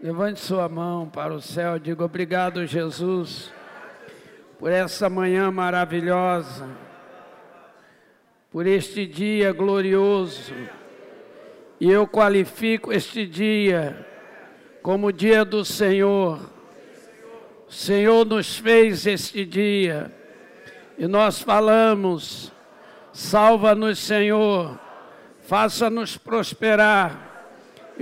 Levante 0.00 0.38
sua 0.38 0.68
mão 0.68 1.08
para 1.08 1.34
o 1.34 1.42
céu, 1.42 1.76
diga 1.76 2.04
obrigado, 2.04 2.64
Jesus, 2.64 3.52
por 4.56 4.70
essa 4.70 5.10
manhã 5.10 5.50
maravilhosa, 5.50 6.68
por 8.48 8.64
este 8.64 9.04
dia 9.04 9.52
glorioso. 9.52 10.54
E 11.80 11.90
eu 11.90 12.06
qualifico 12.06 12.92
este 12.92 13.26
dia 13.26 14.06
como 14.84 15.12
dia 15.12 15.44
do 15.44 15.64
Senhor. 15.64 16.48
O 17.66 17.72
Senhor 17.72 18.24
nos 18.24 18.56
fez 18.56 19.04
este 19.04 19.44
dia 19.44 20.14
e 20.96 21.08
nós 21.08 21.42
falamos: 21.42 22.52
salva-nos, 23.12 23.98
Senhor, 23.98 24.78
faça-nos 25.40 26.16
prosperar 26.16 27.24
e 27.24 27.27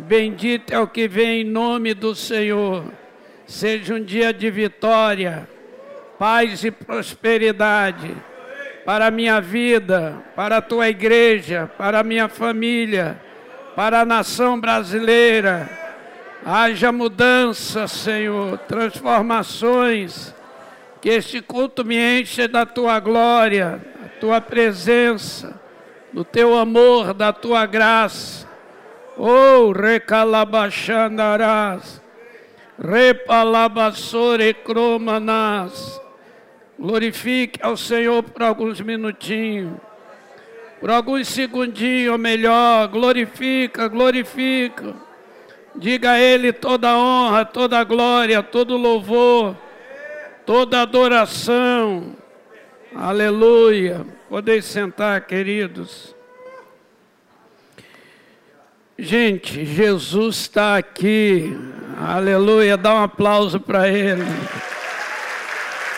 bendito 0.03 0.73
é 0.73 0.79
o 0.79 0.87
que 0.87 1.09
vem 1.09 1.41
em 1.41 1.45
nome 1.45 1.95
do 1.95 2.15
Senhor. 2.15 2.85
Seja 3.47 3.95
um 3.95 4.03
dia 4.03 4.33
de 4.33 4.51
vitória, 4.51 5.49
paz 6.19 6.65
e 6.65 6.71
prosperidade 6.71 8.15
para 8.85 9.07
a 9.07 9.11
minha 9.11 9.41
vida, 9.41 10.23
para 10.35 10.59
a 10.59 10.63
tua 10.63 10.89
igreja, 10.89 11.71
para 11.79 12.01
a 12.01 12.05
minha 12.05 12.29
família, 12.29 13.21
para 13.75 14.01
a 14.01 14.05
nação 14.05 14.61
brasileira. 14.61 15.69
Haja 16.45 16.93
mudança, 16.93 17.89
Senhor, 17.89 18.59
transformações. 18.59 20.35
Que 21.01 21.11
este 21.11 21.41
culto 21.41 21.85
me 21.85 22.21
enche 22.21 22.49
da 22.49 22.67
tua 22.67 22.99
glória, 23.01 23.81
da 24.01 24.09
tua 24.21 24.41
presença, 24.41 25.61
do 26.13 26.25
teu 26.25 26.57
amor, 26.57 27.15
da 27.15 27.33
tua 27.33 27.65
graça 27.67 28.46
Oh, 29.17 29.73
recalabachandarás, 29.73 32.03
repalabassore 32.79 34.53
cromanás. 34.53 35.99
Glorifique 36.79 37.59
ao 37.63 37.75
Senhor 37.77 38.23
por 38.23 38.43
alguns 38.43 38.83
minutinhos, 38.83 39.79
por 40.79 40.91
alguns 40.91 41.29
segundinhos, 41.29 42.21
melhor, 42.21 42.89
glorifica, 42.89 43.89
glorifica. 43.89 44.95
Diga 45.75 46.13
a 46.13 46.21
Ele 46.21 46.53
toda 46.53 46.91
a 46.91 46.99
honra, 46.99 47.47
toda 47.47 47.79
a 47.79 47.85
glória, 47.85 48.43
todo 48.43 48.77
louvor, 48.77 49.57
toda 50.45 50.83
adoração. 50.83 52.15
Aleluia. 52.95 54.07
Podeis 54.29 54.65
sentar, 54.65 55.27
queridos. 55.27 56.16
Gente, 58.99 59.63
Jesus 59.67 60.37
está 60.37 60.79
aqui. 60.79 61.55
Aleluia. 62.01 62.79
Dá 62.79 62.95
um 62.95 63.03
aplauso 63.03 63.61
para 63.61 63.89
Ele. 63.89 64.25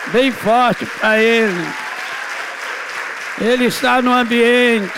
Bem 0.07 0.31
forte 0.31 0.85
para 0.85 1.17
Ele. 1.17 1.67
Ele 3.39 3.65
está 3.67 4.01
no 4.01 4.11
ambiente. 4.11 4.91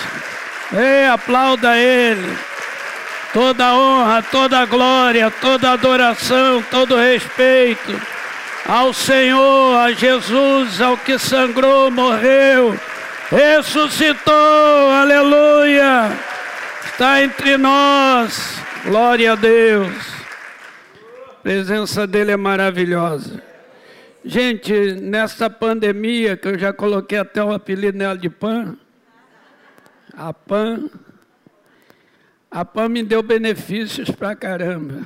Ei, 0.73 1.05
aplauda 1.09 1.77
Ele. 1.77 2.35
Toda 3.33 3.75
honra, 3.75 4.23
toda 4.23 4.65
glória, 4.65 5.29
toda 5.39 5.71
adoração, 5.71 6.63
todo 6.71 6.97
respeito 6.97 8.01
ao 8.67 8.93
Senhor, 8.93 9.77
a 9.77 9.91
Jesus, 9.91 10.81
ao 10.81 10.97
que 10.97 11.19
sangrou, 11.19 11.91
morreu, 11.91 12.77
ressuscitou. 13.29 14.91
Aleluia 14.91 16.30
está 16.85 17.23
entre 17.23 17.57
nós. 17.57 18.61
Glória 18.85 19.33
a 19.33 19.35
Deus. 19.35 19.93
A 21.29 21.33
presença 21.41 22.05
dele 22.07 22.31
é 22.31 22.37
maravilhosa. 22.37 23.41
Gente, 24.23 24.93
nessa 25.01 25.49
pandemia, 25.49 26.37
que 26.37 26.47
eu 26.47 26.59
já 26.59 26.71
coloquei 26.71 27.17
até 27.17 27.43
o 27.43 27.51
apelido 27.51 27.97
nela 27.97 28.17
de 28.17 28.29
PAN, 28.29 28.77
a 30.13 30.31
PAN, 30.31 30.89
a 32.49 32.63
PAN 32.63 32.89
me 32.89 33.01
deu 33.01 33.23
benefícios 33.23 34.11
pra 34.11 34.35
caramba. 34.35 35.01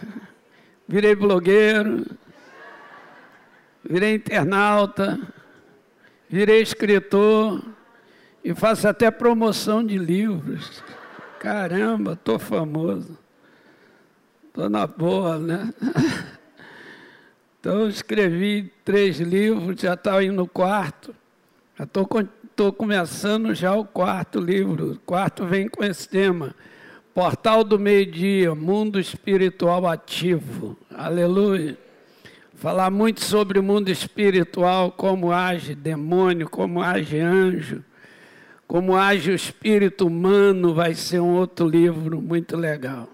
Virei 0.88 1.16
blogueiro, 1.16 2.06
virei 3.84 4.16
internauta, 4.16 5.18
virei 6.30 6.62
escritor 6.62 7.64
e 8.44 8.54
faço 8.54 8.88
até 8.88 9.10
promoção 9.10 9.86
de 9.86 9.98
livros. 9.98 10.84
Caramba, 11.46 12.16
tô 12.16 12.40
famoso. 12.40 13.20
Tô 14.52 14.68
na 14.68 14.88
boa, 14.88 15.38
né? 15.38 15.72
Então 17.60 17.88
escrevi 17.88 18.72
três 18.84 19.20
livros, 19.20 19.80
já 19.80 19.94
estava 19.94 20.24
indo 20.24 20.34
no 20.34 20.48
quarto. 20.48 21.16
Já 21.78 21.84
estou 21.84 22.74
começando 22.74 23.54
já 23.54 23.76
o 23.76 23.86
quarto 23.86 24.40
livro. 24.40 24.94
O 24.94 25.00
quarto 25.02 25.46
vem 25.46 25.68
com 25.68 25.84
esse 25.84 26.10
tema. 26.10 26.56
Portal 27.14 27.64
do 27.64 27.78
Meio-Dia, 27.78 28.56
Mundo 28.56 29.00
Espiritual 29.00 29.86
Ativo. 29.86 30.76
Aleluia. 30.92 31.78
Falar 32.56 32.90
muito 32.90 33.24
sobre 33.24 33.60
o 33.60 33.64
mundo 33.64 33.90
espiritual, 33.90 34.92
como 34.92 35.32
age 35.32 35.76
demônio, 35.76 36.50
como 36.50 36.82
age 36.82 37.20
anjo 37.20 37.84
como 38.68 38.96
age 38.96 39.32
o 39.32 39.36
espírito 39.36 40.08
humano, 40.08 40.74
vai 40.74 40.96
ser 40.96 41.20
um 41.20 41.36
outro 41.36 41.68
livro 41.68 42.22
muito 42.22 42.58
legal. 42.58 43.08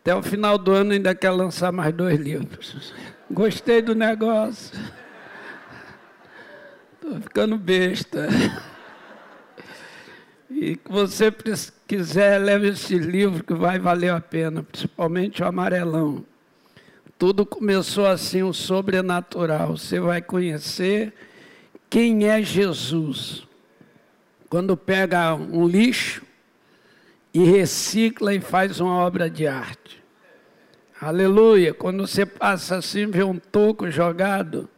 Até 0.00 0.14
o 0.14 0.22
final 0.22 0.58
do 0.58 0.72
ano 0.72 0.92
ainda 0.92 1.14
quer 1.14 1.30
lançar 1.30 1.72
mais 1.72 1.94
dois 1.94 2.18
livros. 2.18 2.92
Gostei 3.30 3.80
do 3.80 3.94
negócio. 3.94 4.78
Estou 6.94 7.20
ficando 7.20 7.56
besta. 7.56 8.28
E 10.50 10.76
que 10.76 10.92
você 10.92 11.32
quiser, 11.88 12.38
leve 12.38 12.68
esse 12.68 12.98
livro 12.98 13.42
que 13.42 13.54
vai 13.54 13.78
valer 13.78 14.12
a 14.12 14.20
pena, 14.20 14.62
principalmente 14.62 15.42
o 15.42 15.46
amarelão. 15.46 16.24
Tudo 17.16 17.46
começou 17.46 18.06
assim, 18.06 18.42
o 18.42 18.52
sobrenatural. 18.52 19.76
Você 19.78 19.98
vai 19.98 20.20
conhecer 20.20 21.14
quem 21.88 22.28
é 22.28 22.42
Jesus 22.42 23.46
quando 24.52 24.76
pega 24.76 25.34
um 25.34 25.66
lixo 25.66 26.20
e 27.32 27.42
recicla 27.42 28.34
e 28.34 28.38
faz 28.38 28.80
uma 28.80 28.96
obra 28.96 29.30
de 29.30 29.46
arte. 29.46 30.04
Aleluia! 31.00 31.72
Quando 31.72 32.06
você 32.06 32.26
passa 32.26 32.76
assim, 32.76 33.06
vê 33.06 33.24
um 33.24 33.38
toco 33.38 33.90
jogado, 33.90 34.68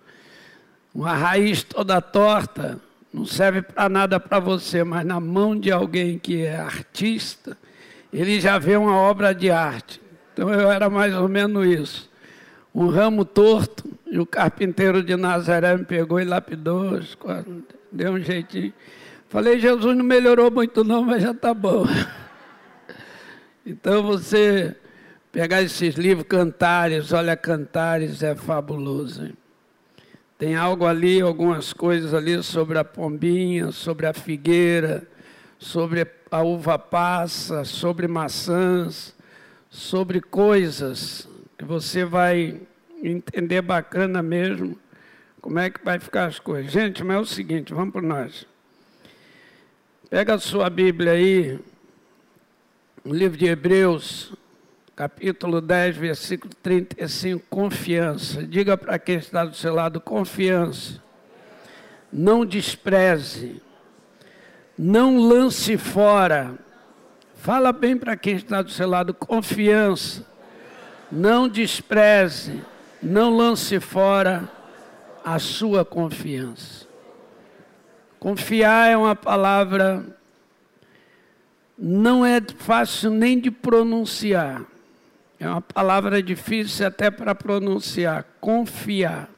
uma 0.94 1.12
raiz 1.12 1.64
toda 1.64 2.00
torta, 2.00 2.80
não 3.12 3.26
serve 3.26 3.62
para 3.62 3.88
nada 3.88 4.20
para 4.20 4.38
você, 4.38 4.84
mas 4.84 5.04
na 5.04 5.18
mão 5.18 5.58
de 5.58 5.72
alguém 5.72 6.20
que 6.20 6.44
é 6.44 6.54
artista, 6.54 7.58
ele 8.12 8.40
já 8.40 8.60
vê 8.60 8.76
uma 8.76 8.94
obra 8.94 9.34
de 9.34 9.50
arte. 9.50 10.00
Então 10.32 10.50
eu 10.54 10.70
era 10.70 10.88
mais 10.88 11.12
ou 11.16 11.28
menos 11.28 11.66
isso. 11.66 12.08
Um 12.72 12.86
ramo 12.86 13.24
torto, 13.24 13.90
e 14.08 14.20
o 14.20 14.24
carpinteiro 14.24 15.02
de 15.02 15.16
Nazaré 15.16 15.76
me 15.76 15.84
pegou 15.84 16.20
e 16.20 16.24
lapidou, 16.24 17.00
deu 17.90 18.12
um 18.12 18.20
jeitinho. 18.20 18.72
Falei, 19.34 19.58
Jesus 19.58 19.96
não 19.96 20.04
melhorou 20.04 20.48
muito 20.48 20.84
não, 20.84 21.02
mas 21.02 21.20
já 21.20 21.32
está 21.32 21.52
bom. 21.52 21.84
Então 23.66 24.02
você 24.02 24.76
pegar 25.32 25.62
esses 25.62 25.94
livros 25.94 26.26
Cantares, 26.28 27.12
olha, 27.12 27.34
Cantares 27.34 28.22
é 28.22 28.34
fabuloso. 28.36 29.24
Hein? 29.24 29.34
Tem 30.38 30.54
algo 30.54 30.86
ali, 30.86 31.20
algumas 31.20 31.72
coisas 31.72 32.14
ali 32.14 32.40
sobre 32.44 32.78
a 32.78 32.84
pombinha, 32.84 33.72
sobre 33.72 34.06
a 34.06 34.12
figueira, 34.12 35.02
sobre 35.58 36.06
a 36.30 36.42
uva 36.42 36.78
passa, 36.78 37.64
sobre 37.64 38.06
maçãs, 38.06 39.16
sobre 39.68 40.20
coisas 40.20 41.26
que 41.58 41.64
você 41.64 42.04
vai 42.04 42.60
entender 43.02 43.62
bacana 43.62 44.22
mesmo 44.22 44.78
como 45.40 45.58
é 45.58 45.70
que 45.70 45.82
vai 45.82 45.98
ficar 45.98 46.26
as 46.26 46.38
coisas. 46.38 46.70
Gente, 46.70 47.02
mas 47.02 47.16
é 47.16 47.20
o 47.20 47.26
seguinte, 47.26 47.74
vamos 47.74 47.92
para 47.92 48.02
nós. 48.02 48.53
Pega 50.10 50.34
a 50.34 50.38
sua 50.38 50.68
Bíblia 50.68 51.12
aí, 51.12 51.58
no 53.02 53.14
livro 53.14 53.38
de 53.38 53.46
Hebreus, 53.46 54.34
capítulo 54.94 55.60
10, 55.60 55.96
versículo 55.96 56.52
35, 56.62 57.44
confiança. 57.48 58.42
Diga 58.46 58.76
para 58.76 58.98
quem 58.98 59.16
está 59.16 59.44
do 59.44 59.56
seu 59.56 59.74
lado, 59.74 60.00
confiança. 60.00 61.02
Não 62.12 62.44
despreze. 62.44 63.62
Não 64.78 65.18
lance 65.18 65.76
fora. 65.78 66.54
Fala 67.36 67.72
bem 67.72 67.96
para 67.96 68.16
quem 68.16 68.36
está 68.36 68.60
do 68.60 68.70
seu 68.70 68.88
lado, 68.88 69.14
confiança. 69.14 70.24
Não 71.10 71.48
despreze. 71.48 72.62
Não 73.02 73.34
lance 73.34 73.80
fora 73.80 74.48
a 75.24 75.38
sua 75.38 75.84
confiança. 75.84 76.93
Confiar 78.24 78.90
é 78.90 78.96
uma 78.96 79.14
palavra 79.14 80.02
não 81.76 82.24
é 82.24 82.40
fácil 82.56 83.10
nem 83.10 83.38
de 83.38 83.50
pronunciar. 83.50 84.64
É 85.38 85.46
uma 85.46 85.60
palavra 85.60 86.22
difícil 86.22 86.86
até 86.86 87.10
para 87.10 87.34
pronunciar. 87.34 88.24
Confiar. 88.40 89.28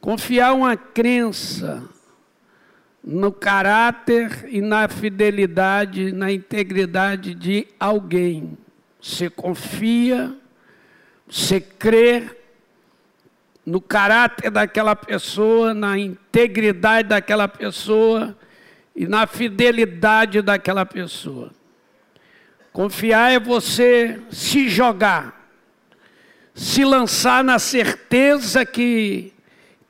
Confiar 0.00 0.54
uma 0.54 0.78
crença 0.78 1.86
no 3.04 3.30
caráter 3.30 4.48
e 4.48 4.62
na 4.62 4.88
fidelidade, 4.88 6.10
na 6.10 6.32
integridade 6.32 7.34
de 7.34 7.68
alguém. 7.78 8.56
Você 8.98 9.28
confia, 9.28 10.34
você 11.28 11.60
crê 11.60 12.37
no 13.68 13.82
caráter 13.82 14.50
daquela 14.50 14.96
pessoa, 14.96 15.74
na 15.74 15.98
integridade 15.98 17.10
daquela 17.10 17.46
pessoa 17.46 18.34
e 18.96 19.06
na 19.06 19.26
fidelidade 19.26 20.40
daquela 20.40 20.86
pessoa. 20.86 21.50
Confiar 22.72 23.30
é 23.30 23.38
você 23.38 24.18
se 24.30 24.70
jogar, 24.70 25.50
se 26.54 26.82
lançar 26.82 27.44
na 27.44 27.58
certeza 27.58 28.64
que 28.64 29.34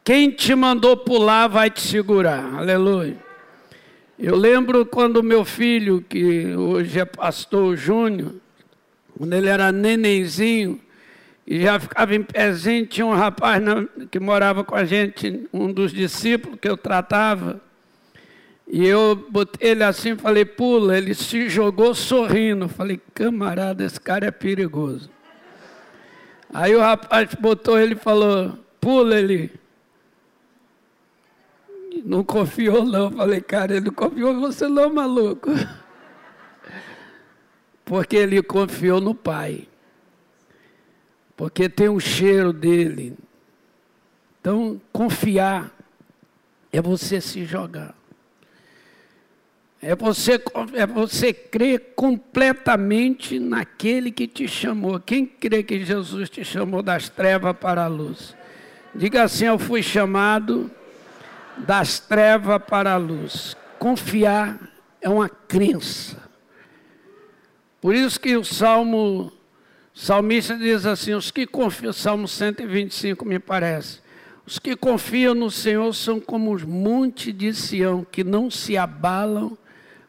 quem 0.03 0.33
te 0.33 0.57
mandou 0.57 0.97
pular 0.97 1.47
vai 1.47 1.71
te 1.71 1.81
segurar. 1.81 2.57
Aleluia. 2.57 3.17
Eu 4.19 4.35
lembro 4.35 4.85
quando 4.87 5.23
meu 5.23 5.45
filho, 5.45 6.03
que 6.03 6.53
hoje 6.57 6.99
é 6.99 7.05
pastor 7.05 7.77
Júnior, 7.77 8.35
quando 9.17 9.33
ele 9.35 9.49
era 9.49 9.71
nenenzinho, 9.71 10.81
e 11.50 11.62
já 11.62 11.81
ficava 11.81 12.15
em 12.15 12.23
pezinho, 12.23 12.85
tinha 12.85 13.06
um 13.06 13.15
rapaz 13.15 13.65
que 14.11 14.21
morava 14.21 14.62
com 14.62 14.75
a 14.75 14.85
gente, 14.85 15.49
um 15.50 15.73
dos 15.73 15.91
discípulos 15.91 16.59
que 16.61 16.69
eu 16.69 16.77
tratava, 16.77 17.59
e 18.67 18.87
eu 18.87 19.17
botei 19.31 19.71
ele 19.71 19.83
assim, 19.83 20.15
falei, 20.15 20.45
pula, 20.45 20.99
ele 20.99 21.15
se 21.15 21.49
jogou 21.49 21.95
sorrindo, 21.95 22.69
falei, 22.69 23.00
camarada, 23.15 23.83
esse 23.83 23.99
cara 23.99 24.27
é 24.27 24.31
perigoso. 24.31 25.09
Aí 26.53 26.77
o 26.77 26.81
rapaz 26.81 27.35
botou 27.41 27.81
ele 27.81 27.95
e 27.95 27.99
falou, 27.99 28.59
pula 28.79 29.19
ele, 29.19 29.50
não 32.05 32.23
confiou 32.23 32.85
não. 32.85 33.11
Falei, 33.11 33.41
cara, 33.41 33.75
ele 33.75 33.87
não 33.87 33.95
confiou 33.95 34.35
em 34.35 34.41
você 34.41 34.69
não, 34.69 34.93
maluco. 34.93 35.49
Porque 37.87 38.17
ele 38.17 38.43
confiou 38.43 39.00
no 39.00 39.15
Pai. 39.15 39.67
Porque 41.38 41.69
tem 41.69 41.88
o 41.88 42.00
cheiro 42.00 42.52
dele. 42.52 43.17
Então, 44.40 44.81
confiar 44.93 45.73
é 46.73 46.82
você 46.82 47.20
se 47.20 47.44
jogar. 47.44 47.94
É 49.81 49.94
você, 49.94 50.43
é 50.75 50.85
você 50.85 51.32
crer 51.32 51.93
completamente 51.94 53.38
naquele 53.38 54.11
que 54.11 54.26
te 54.26 54.49
chamou. 54.49 54.99
Quem 54.99 55.25
crê 55.25 55.62
que 55.62 55.85
Jesus 55.85 56.29
te 56.29 56.44
chamou 56.44 56.82
das 56.82 57.08
trevas 57.08 57.56
para 57.56 57.85
a 57.85 57.87
luz? 57.87 58.35
Diga 58.93 59.23
assim: 59.23 59.44
Eu 59.44 59.61
fui 59.61 59.81
chamado 59.81 60.69
das 61.58 62.00
trevas 62.00 62.61
para 62.69 62.94
a 62.94 62.96
luz. 62.96 63.56
Confiar 63.79 64.58
é 65.00 65.08
uma 65.08 65.29
crença. 65.29 66.17
Por 67.81 67.94
isso 67.94 68.19
que 68.19 68.37
o 68.37 68.43
Salmo, 68.43 69.32
salmista 70.00 70.56
diz 70.56 70.87
assim, 70.87 71.12
os 71.12 71.31
que 71.31 71.45
confiam, 71.45 71.93
Salmo 71.93 72.29
125 72.29 73.25
me 73.27 73.39
parece, 73.39 74.00
os 74.47 74.59
que 74.59 74.77
confiam 74.77 75.35
no 75.35 75.50
Senhor 75.50 75.93
são 75.93 76.21
como 76.21 76.55
os 76.55 76.62
montes 76.62 77.37
de 77.37 77.53
Sião, 77.53 78.06
que 78.09 78.23
não 78.23 78.49
se 78.49 78.77
abalam, 78.77 79.59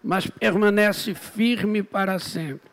mas 0.03 0.27
permanece 0.27 1.13
firme 1.13 1.81
para 1.81 2.19
sempre. 2.19 2.69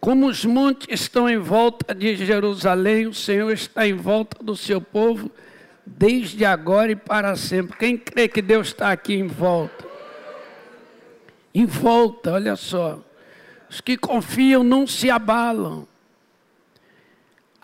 Como 0.00 0.28
os 0.28 0.44
montes 0.44 0.86
estão 0.88 1.28
em 1.28 1.36
volta 1.36 1.92
de 1.92 2.14
Jerusalém, 2.14 3.08
o 3.08 3.12
Senhor 3.12 3.52
está 3.52 3.86
em 3.86 3.94
volta 3.94 4.42
do 4.42 4.56
seu 4.56 4.80
povo, 4.80 5.30
desde 5.84 6.44
agora 6.44 6.92
e 6.92 6.96
para 6.96 7.34
sempre. 7.34 7.76
Quem 7.76 7.98
crê 7.98 8.28
que 8.28 8.40
Deus 8.40 8.68
está 8.68 8.92
aqui 8.92 9.14
em 9.14 9.26
volta? 9.26 9.84
Em 11.52 11.66
volta, 11.66 12.32
olha 12.32 12.54
só. 12.54 13.00
Os 13.68 13.80
que 13.80 13.96
confiam 13.96 14.62
não 14.62 14.86
se 14.86 15.10
abalam. 15.10 15.88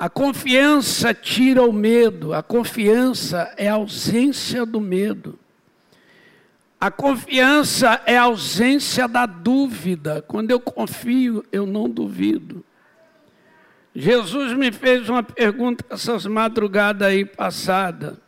A 0.02 0.10
confiança 0.10 1.14
tira 1.14 1.62
o 1.62 1.72
medo, 1.72 2.34
a 2.34 2.42
confiança 2.42 3.54
é 3.56 3.68
a 3.68 3.74
ausência 3.74 4.66
do 4.66 4.80
medo. 4.80 5.38
A 6.80 6.90
confiança 6.90 8.02
é 8.04 8.16
a 8.18 8.22
ausência 8.22 9.06
da 9.06 9.26
dúvida. 9.26 10.20
Quando 10.26 10.50
eu 10.50 10.58
confio, 10.58 11.44
eu 11.52 11.64
não 11.66 11.88
duvido. 11.88 12.64
Jesus 13.94 14.54
me 14.54 14.72
fez 14.72 15.08
uma 15.08 15.22
pergunta 15.22 15.84
essas 15.88 16.26
madrugadas 16.26 17.06
aí 17.06 17.24
passada. 17.24 18.18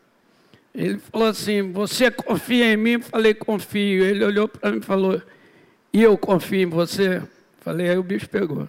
Ele 0.73 1.00
falou 1.11 1.27
assim: 1.27 1.73
Você 1.73 2.09
confia 2.09 2.73
em 2.73 2.77
mim? 2.77 2.93
Eu 2.93 3.00
falei: 3.00 3.35
Confio. 3.35 4.05
Ele 4.05 4.25
olhou 4.25 4.47
para 4.47 4.70
mim 4.70 4.79
e 4.79 4.81
falou: 4.81 5.20
E 5.93 6.00
eu 6.00 6.17
confio 6.17 6.61
em 6.61 6.67
você? 6.67 7.20
Falei: 7.62 7.91
Aí 7.91 7.99
o 7.99 8.03
bicho 8.05 8.29
pegou. 8.31 8.69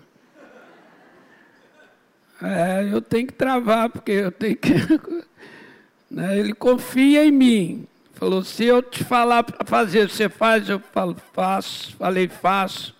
É, 2.41 2.87
eu 2.91 3.01
tenho 3.01 3.27
que 3.27 3.33
travar, 3.33 3.89
porque 3.89 4.11
eu 4.11 4.31
tenho 4.31 4.57
que. 4.57 4.71
Né, 6.07 6.37
ele 6.37 6.53
confia 6.53 7.25
em 7.25 7.31
mim. 7.31 7.87
Falou: 8.13 8.43
Se 8.43 8.63
eu 8.63 8.81
te 8.81 9.03
falar 9.03 9.43
para 9.43 9.65
fazer, 9.65 10.09
você 10.09 10.29
faz? 10.29 10.69
Eu 10.69 10.79
falo: 10.79 11.17
Faço. 11.33 11.95
Falei: 11.95 12.27
Faço. 12.27 12.95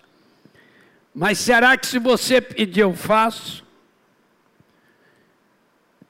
Mas 1.14 1.38
será 1.38 1.78
que 1.78 1.88
se 1.88 2.00
você 2.00 2.42
pedir, 2.42 2.82
eu 2.82 2.94
faço? 2.94 3.64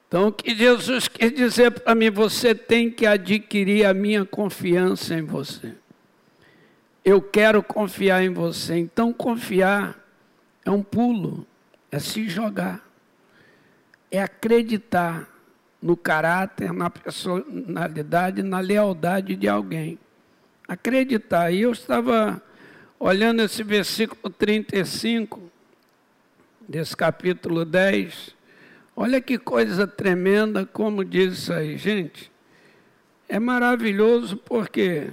Então, 0.08 0.28
o 0.28 0.32
que 0.32 0.54
Jesus 0.54 1.06
quer 1.06 1.30
dizer 1.30 1.70
para 1.70 1.94
mim? 1.94 2.10
Você 2.10 2.54
tem 2.54 2.90
que 2.90 3.06
adquirir 3.06 3.84
a 3.84 3.94
minha 3.94 4.24
confiança 4.24 5.14
em 5.14 5.22
você. 5.22 5.74
Eu 7.04 7.22
quero 7.22 7.62
confiar 7.62 8.24
em 8.24 8.30
você. 8.30 8.76
Então, 8.76 9.12
confiar 9.12 9.96
é 10.64 10.70
um 10.70 10.82
pulo, 10.82 11.46
é 11.90 12.00
se 12.00 12.28
jogar, 12.28 12.85
é 14.10 14.22
acreditar 14.22 15.28
no 15.80 15.96
caráter, 15.96 16.72
na 16.72 16.90
personalidade, 16.90 18.42
na 18.42 18.60
lealdade 18.60 19.36
de 19.36 19.48
alguém. 19.48 19.98
Acreditar. 20.66 21.50
E 21.50 21.62
eu 21.62 21.72
estava 21.72 22.42
olhando 22.98 23.42
esse 23.42 23.62
versículo 23.62 24.32
35 24.32 25.50
desse 26.68 26.96
capítulo 26.96 27.64
10 27.64 28.36
Olha 28.98 29.20
que 29.20 29.36
coisa 29.36 29.86
tremenda, 29.86 30.64
como 30.64 31.04
diz 31.04 31.34
isso 31.34 31.52
aí, 31.52 31.76
gente. 31.76 32.32
É 33.28 33.38
maravilhoso 33.38 34.38
porque 34.38 35.10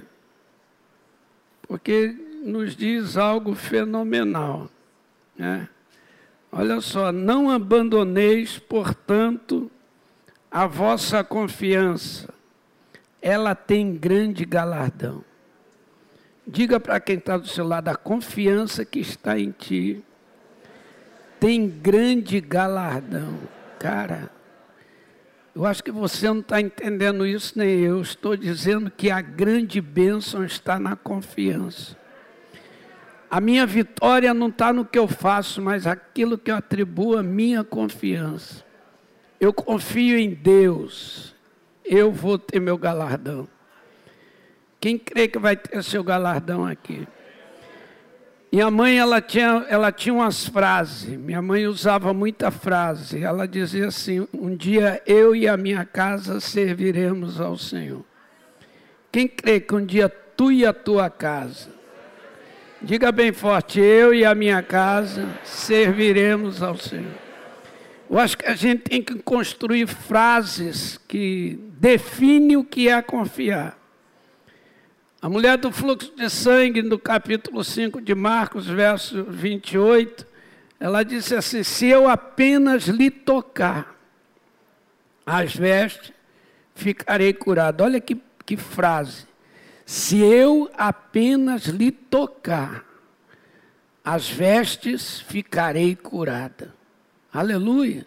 porque 1.68 2.16
nos 2.42 2.74
diz 2.74 3.18
algo 3.18 3.54
fenomenal, 3.54 4.70
né? 5.36 5.68
Olha 6.56 6.80
só, 6.80 7.10
não 7.10 7.50
abandoneis, 7.50 8.60
portanto, 8.60 9.68
a 10.48 10.68
vossa 10.68 11.24
confiança. 11.24 12.32
Ela 13.20 13.56
tem 13.56 13.96
grande 13.96 14.44
galardão. 14.44 15.24
Diga 16.46 16.78
para 16.78 17.00
quem 17.00 17.16
está 17.16 17.36
do 17.36 17.48
seu 17.48 17.66
lado, 17.66 17.88
a 17.88 17.96
confiança 17.96 18.84
que 18.84 19.00
está 19.00 19.36
em 19.36 19.50
ti 19.50 20.00
tem 21.40 21.68
grande 21.68 22.40
galardão. 22.40 23.36
Cara, 23.80 24.30
eu 25.56 25.66
acho 25.66 25.82
que 25.82 25.90
você 25.90 26.28
não 26.28 26.38
está 26.38 26.60
entendendo 26.60 27.26
isso, 27.26 27.58
nem 27.58 27.80
eu. 27.80 28.00
Estou 28.00 28.36
dizendo 28.36 28.92
que 28.92 29.10
a 29.10 29.20
grande 29.20 29.80
bênção 29.80 30.44
está 30.44 30.78
na 30.78 30.94
confiança. 30.94 32.03
A 33.34 33.40
minha 33.40 33.66
vitória 33.66 34.32
não 34.32 34.46
está 34.46 34.72
no 34.72 34.84
que 34.84 34.96
eu 34.96 35.08
faço, 35.08 35.60
mas 35.60 35.88
aquilo 35.88 36.38
que 36.38 36.52
eu 36.52 36.54
atribuo 36.54 37.18
a 37.18 37.22
minha 37.24 37.64
confiança. 37.64 38.64
Eu 39.40 39.52
confio 39.52 40.16
em 40.16 40.30
Deus, 40.30 41.34
eu 41.84 42.12
vou 42.12 42.38
ter 42.38 42.60
meu 42.60 42.78
galardão. 42.78 43.48
Quem 44.78 44.96
crê 44.96 45.26
que 45.26 45.36
vai 45.36 45.56
ter 45.56 45.82
seu 45.82 46.04
galardão 46.04 46.64
aqui? 46.64 47.08
Minha 48.52 48.70
mãe, 48.70 49.00
ela 49.00 49.20
tinha, 49.20 49.66
ela 49.68 49.90
tinha 49.90 50.14
umas 50.14 50.46
frases. 50.46 51.18
Minha 51.18 51.42
mãe 51.42 51.66
usava 51.66 52.14
muita 52.14 52.52
frase. 52.52 53.20
Ela 53.20 53.48
dizia 53.48 53.88
assim: 53.88 54.28
Um 54.32 54.54
dia 54.54 55.02
eu 55.04 55.34
e 55.34 55.48
a 55.48 55.56
minha 55.56 55.84
casa 55.84 56.38
serviremos 56.38 57.40
ao 57.40 57.58
Senhor. 57.58 58.04
Quem 59.10 59.26
crê 59.26 59.58
que 59.58 59.74
um 59.74 59.84
dia 59.84 60.08
tu 60.08 60.52
e 60.52 60.64
a 60.64 60.72
tua 60.72 61.10
casa, 61.10 61.73
diga 62.84 63.10
bem 63.10 63.32
forte: 63.32 63.80
Eu 63.80 64.14
e 64.14 64.24
a 64.24 64.34
minha 64.34 64.62
casa 64.62 65.28
serviremos 65.42 66.62
ao 66.62 66.76
Senhor. 66.76 67.24
Eu 68.10 68.18
acho 68.18 68.36
que 68.36 68.46
a 68.46 68.54
gente 68.54 68.82
tem 68.82 69.02
que 69.02 69.14
construir 69.16 69.86
frases 69.86 70.98
que 71.08 71.58
definem 71.78 72.56
o 72.56 72.64
que 72.64 72.88
é 72.88 73.00
confiar. 73.00 73.78
A 75.20 75.28
mulher 75.28 75.56
do 75.56 75.72
fluxo 75.72 76.14
de 76.14 76.28
sangue, 76.28 76.82
no 76.82 76.98
capítulo 76.98 77.64
5 77.64 78.00
de 78.02 78.14
Marcos, 78.14 78.66
verso 78.66 79.24
28, 79.24 80.26
Ela 80.78 81.02
disse 81.02 81.34
assim: 81.34 81.62
se 81.62 81.86
eu 81.86 82.08
apenas 82.08 82.84
lhe 82.84 83.10
tocar 83.10 83.96
as 85.24 85.56
vestes, 85.56 86.12
ficarei 86.74 87.32
curado. 87.32 87.82
Olha 87.82 88.00
que, 88.00 88.20
que 88.44 88.56
frase. 88.56 89.26
Se 89.84 90.18
eu 90.18 90.70
apenas 90.76 91.64
lhe 91.66 91.90
tocar 91.90 92.84
as 94.04 94.28
vestes, 94.28 95.20
ficarei 95.20 95.94
curada. 95.94 96.74
Aleluia. 97.32 98.06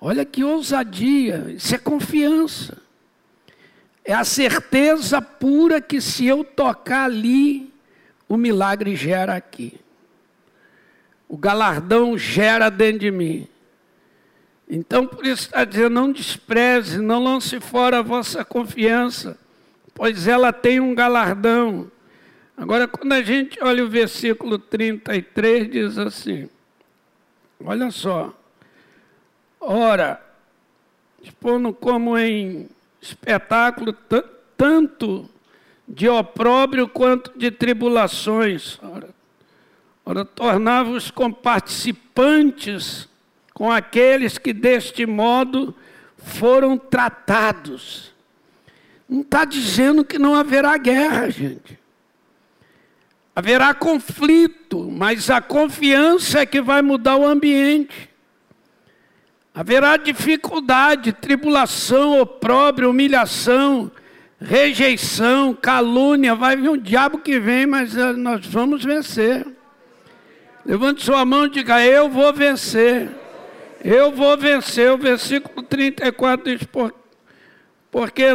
Olha 0.00 0.24
que 0.24 0.44
ousadia, 0.44 1.46
isso 1.50 1.74
é 1.74 1.78
confiança. 1.78 2.80
É 4.04 4.14
a 4.14 4.24
certeza 4.24 5.20
pura 5.20 5.80
que 5.80 6.00
se 6.00 6.24
eu 6.26 6.44
tocar 6.44 7.04
ali, 7.04 7.72
o 8.28 8.36
milagre 8.36 8.94
gera 8.94 9.34
aqui. 9.34 9.78
O 11.28 11.36
galardão 11.36 12.16
gera 12.16 12.70
dentro 12.70 13.00
de 13.00 13.10
mim. 13.10 13.48
Então, 14.68 15.06
por 15.06 15.26
isso 15.26 15.42
está 15.42 15.64
dizendo: 15.64 15.90
não 15.90 16.12
despreze, 16.12 16.98
não 16.98 17.22
lance 17.22 17.58
fora 17.60 17.98
a 17.98 18.02
vossa 18.02 18.44
confiança, 18.44 19.38
pois 19.98 20.28
ela 20.28 20.52
tem 20.52 20.78
um 20.78 20.94
galardão. 20.94 21.90
Agora, 22.56 22.86
quando 22.86 23.12
a 23.12 23.22
gente 23.22 23.58
olha 23.62 23.84
o 23.84 23.88
versículo 23.88 24.58
33, 24.58 25.70
diz 25.70 25.98
assim: 25.98 26.48
olha 27.62 27.90
só. 27.90 28.32
Ora, 29.60 30.24
expondo 31.20 31.74
como 31.74 32.16
em 32.16 32.68
espetáculo 33.02 33.92
tanto 34.56 35.28
de 35.86 36.08
opróbrio 36.08 36.88
quanto 36.88 37.36
de 37.36 37.50
tribulações. 37.50 38.78
Ora, 38.82 39.08
ora 40.06 40.24
tornava-os 40.24 41.10
comparticipantes 41.10 43.08
com 43.52 43.70
aqueles 43.70 44.38
que 44.38 44.52
deste 44.52 45.04
modo 45.06 45.74
foram 46.16 46.78
tratados. 46.78 48.16
Não 49.08 49.22
está 49.22 49.44
dizendo 49.44 50.04
que 50.04 50.18
não 50.18 50.34
haverá 50.34 50.76
guerra, 50.76 51.30
gente. 51.30 51.78
Haverá 53.34 53.72
conflito, 53.72 54.90
mas 54.90 55.30
a 55.30 55.40
confiança 55.40 56.40
é 56.40 56.46
que 56.46 56.60
vai 56.60 56.82
mudar 56.82 57.16
o 57.16 57.24
ambiente. 57.24 58.10
Haverá 59.54 59.96
dificuldade, 59.96 61.12
tribulação, 61.12 62.20
opróbrio, 62.20 62.90
humilhação, 62.90 63.90
rejeição, 64.40 65.54
calúnia. 65.54 66.34
Vai 66.34 66.56
vir 66.56 66.68
um 66.68 66.76
diabo 66.76 67.18
que 67.18 67.40
vem, 67.40 67.66
mas 67.66 67.96
eh, 67.96 68.12
nós 68.12 68.44
vamos 68.46 68.84
vencer. 68.84 69.46
Levante 70.66 71.02
sua 71.02 71.24
mão 71.24 71.46
e 71.46 71.50
diga: 71.50 71.80
Eu 71.84 72.08
vou 72.08 72.32
vencer. 72.32 73.08
Eu 73.82 74.12
vou 74.12 74.36
vencer. 74.36 74.92
O 74.92 74.98
versículo 74.98 75.62
34 75.62 76.56
diz: 76.56 76.66
Porque 76.66 76.98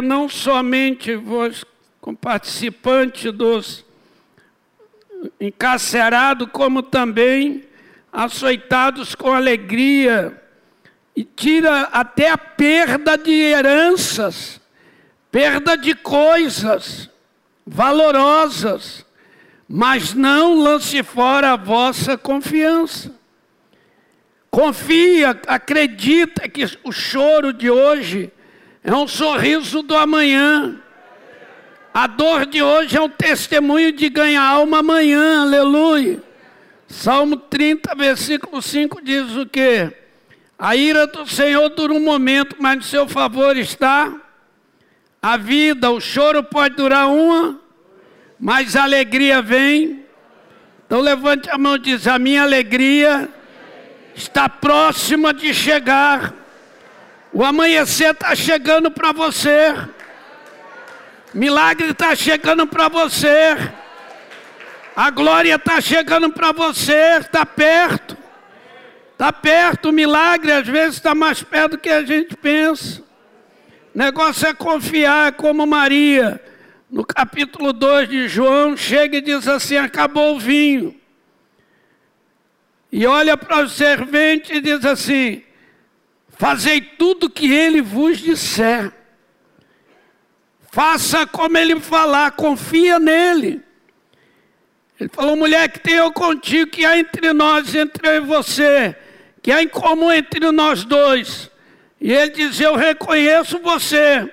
não 0.02 0.28
somente 0.28 1.14
vos, 1.14 1.64
participantes 2.20 3.32
dos 3.32 3.84
encarcerados, 5.40 6.48
como 6.52 6.82
também 6.82 7.64
açoitados 8.12 9.14
com 9.14 9.32
alegria 9.32 10.40
e 11.16 11.24
tira 11.24 11.82
até 11.92 12.30
a 12.30 12.38
perda 12.38 13.16
de 13.16 13.32
heranças, 13.32 14.60
perda 15.30 15.76
de 15.76 15.94
coisas 15.94 17.08
valorosas, 17.66 19.06
mas 19.68 20.12
não 20.12 20.54
lance 20.54 21.02
fora 21.02 21.52
a 21.52 21.56
vossa 21.56 22.18
confiança. 22.18 23.14
Confia, 24.50 25.30
acredita 25.46 26.48
que 26.48 26.64
o 26.84 26.92
choro 26.92 27.52
de 27.52 27.70
hoje 27.70 28.32
é 28.84 28.94
um 28.94 29.08
sorriso 29.08 29.82
do 29.82 29.96
amanhã. 29.96 30.78
A 31.92 32.06
dor 32.06 32.44
de 32.44 32.62
hoje 32.62 32.96
é 32.96 33.00
um 33.00 33.08
testemunho 33.08 33.90
de 33.90 34.10
ganhar 34.10 34.42
alma 34.42 34.80
amanhã, 34.80 35.42
aleluia. 35.42 36.22
Salmo 36.86 37.36
30, 37.36 37.94
versículo 37.94 38.60
5 38.60 39.02
diz 39.02 39.34
o 39.36 39.46
quê? 39.46 39.90
A 40.58 40.76
ira 40.76 41.06
do 41.06 41.26
Senhor 41.26 41.70
dura 41.70 41.94
um 41.94 42.00
momento, 42.00 42.56
mas 42.58 42.76
no 42.76 42.82
seu 42.82 43.08
favor 43.08 43.56
está 43.56 44.14
a 45.22 45.36
vida. 45.38 45.90
O 45.90 46.00
choro 46.00 46.42
pode 46.42 46.76
durar 46.76 47.08
uma, 47.08 47.58
mas 48.38 48.76
a 48.76 48.82
alegria 48.82 49.40
vem. 49.40 50.04
Então 50.86 51.00
levante 51.00 51.48
a 51.48 51.56
mão 51.56 51.76
e 51.76 51.78
diz: 51.78 52.06
A 52.06 52.18
minha 52.18 52.42
alegria 52.42 53.30
está 54.14 54.48
próxima 54.48 55.32
de 55.32 55.54
chegar. 55.54 56.43
O 57.34 57.44
amanhecer 57.44 58.12
está 58.12 58.34
chegando 58.34 58.90
para 58.90 59.12
você. 59.12 59.74
Milagre 61.34 61.90
está 61.90 62.14
chegando 62.14 62.66
para 62.66 62.88
você. 62.88 63.56
A 64.94 65.10
glória 65.10 65.56
está 65.56 65.80
chegando 65.80 66.30
para 66.30 66.52
você. 66.52 67.18
Está 67.18 67.44
perto. 67.44 68.16
Está 69.14 69.32
perto, 69.32 69.90
o 69.90 69.92
milagre 69.92 70.50
às 70.50 70.66
vezes 70.66 70.96
está 70.96 71.14
mais 71.14 71.40
perto 71.40 71.72
do 71.72 71.78
que 71.78 71.88
a 71.88 72.02
gente 72.04 72.36
pensa. 72.36 73.00
O 73.94 73.98
negócio 73.98 74.48
é 74.48 74.52
confiar, 74.52 75.34
como 75.34 75.64
Maria, 75.64 76.42
no 76.90 77.04
capítulo 77.04 77.72
2 77.72 78.08
de 78.08 78.28
João, 78.28 78.76
chega 78.76 79.18
e 79.18 79.20
diz 79.20 79.46
assim: 79.46 79.76
acabou 79.76 80.34
o 80.34 80.40
vinho. 80.40 81.00
E 82.90 83.06
olha 83.06 83.36
para 83.36 83.62
o 83.62 83.68
servente 83.68 84.52
e 84.52 84.60
diz 84.60 84.84
assim: 84.84 85.43
fazei 86.44 86.78
tudo 86.78 87.30
que 87.30 87.50
ele 87.50 87.80
vos 87.80 88.18
disser. 88.18 88.92
Faça 90.70 91.26
como 91.26 91.56
ele 91.56 91.80
falar, 91.80 92.32
confia 92.32 92.98
nele. 92.98 93.62
Ele 95.00 95.08
falou, 95.08 95.36
mulher, 95.36 95.70
que 95.70 95.80
tenho 95.80 96.12
contigo, 96.12 96.70
que 96.70 96.84
há 96.84 96.98
entre 96.98 97.32
nós, 97.32 97.74
entre 97.74 98.06
eu 98.06 98.16
e 98.16 98.20
você, 98.20 98.94
que 99.40 99.50
há 99.50 99.62
em 99.62 99.68
comum 99.68 100.12
entre 100.12 100.52
nós 100.52 100.84
dois. 100.84 101.50
E 101.98 102.12
ele 102.12 102.32
dizia: 102.32 102.66
Eu 102.66 102.76
reconheço 102.76 103.58
você 103.60 104.30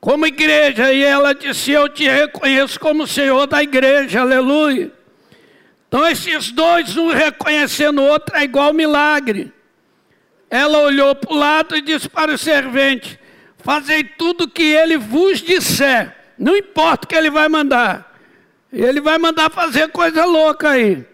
como 0.00 0.24
igreja. 0.24 0.92
E 0.92 1.02
ela 1.02 1.34
disse: 1.34 1.72
Eu 1.72 1.88
te 1.88 2.08
reconheço 2.08 2.78
como 2.78 3.08
Senhor 3.08 3.44
da 3.48 3.60
igreja. 3.60 4.20
Aleluia. 4.20 4.92
Então, 5.88 6.06
esses 6.06 6.52
dois, 6.52 6.96
um 6.96 7.08
reconhecendo 7.08 8.02
o 8.02 8.06
outro, 8.06 8.36
é 8.36 8.44
igual 8.44 8.72
milagre. 8.72 9.52
Ela 10.50 10.78
olhou 10.78 11.14
para 11.14 11.32
o 11.32 11.36
lado 11.36 11.76
e 11.76 11.80
disse 11.80 12.08
para 12.08 12.32
o 12.32 12.38
servente: 12.38 13.18
Fazei 13.58 14.04
tudo 14.04 14.44
o 14.44 14.48
que 14.48 14.62
ele 14.62 14.96
vos 14.96 15.40
disser, 15.40 16.14
não 16.38 16.56
importa 16.56 17.04
o 17.04 17.08
que 17.08 17.14
ele 17.14 17.30
vai 17.30 17.48
mandar. 17.48 18.16
Ele 18.72 19.00
vai 19.00 19.18
mandar 19.18 19.50
fazer 19.50 19.88
coisa 19.88 20.24
louca 20.24 20.70
aí. 20.70 21.04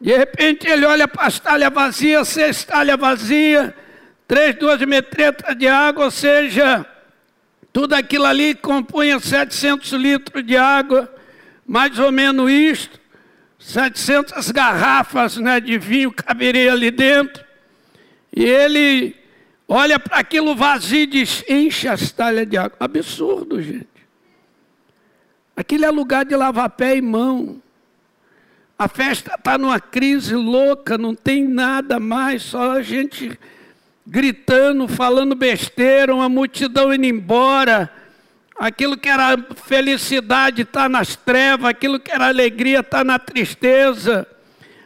De 0.00 0.16
repente 0.16 0.66
ele 0.68 0.84
olha 0.84 1.08
para 1.08 1.26
as 1.26 1.38
talhas 1.40 1.72
vazias, 1.72 2.28
seis 2.28 2.64
talhas 2.64 2.98
vazias, 2.98 3.72
três, 4.26 4.54
duas 4.56 4.80
metretas 4.80 5.56
de 5.56 5.66
água, 5.66 6.06
ou 6.06 6.10
seja, 6.10 6.86
tudo 7.72 7.94
aquilo 7.94 8.26
ali 8.26 8.54
compunha 8.54 9.18
700 9.18 9.92
litros 9.92 10.46
de 10.46 10.56
água, 10.56 11.12
mais 11.66 11.98
ou 11.98 12.12
menos 12.12 12.50
isto, 12.50 13.00
700 13.58 14.50
garrafas 14.50 15.36
né, 15.38 15.58
de 15.58 15.78
vinho 15.78 16.12
caberia 16.12 16.72
ali 16.72 16.90
dentro. 16.90 17.43
E 18.34 18.42
ele 18.44 19.14
olha 19.68 19.98
para 19.98 20.18
aquilo 20.18 20.56
vazio 20.56 21.02
e 21.02 21.06
diz: 21.06 21.44
enche 21.48 21.86
as 21.86 22.10
talhas 22.10 22.48
de 22.48 22.56
água. 22.56 22.76
Absurdo, 22.80 23.62
gente. 23.62 23.86
Aquilo 25.56 25.84
é 25.84 25.90
lugar 25.90 26.24
de 26.24 26.34
lavar 26.34 26.70
pé 26.70 26.96
e 26.96 27.02
mão. 27.02 27.62
A 28.76 28.88
festa 28.88 29.36
está 29.36 29.56
numa 29.56 29.78
crise 29.78 30.34
louca, 30.34 30.98
não 30.98 31.14
tem 31.14 31.46
nada 31.46 32.00
mais, 32.00 32.42
só 32.42 32.72
a 32.72 32.82
gente 32.82 33.38
gritando, 34.04 34.88
falando 34.88 35.36
besteira, 35.36 36.12
uma 36.12 36.28
multidão 36.28 36.92
indo 36.92 37.06
embora. 37.06 37.88
Aquilo 38.58 38.96
que 38.96 39.08
era 39.08 39.36
felicidade 39.64 40.62
está 40.62 40.88
nas 40.88 41.14
trevas, 41.14 41.66
aquilo 41.66 42.00
que 42.00 42.10
era 42.10 42.26
alegria 42.26 42.80
está 42.80 43.04
na 43.04 43.18
tristeza, 43.18 44.26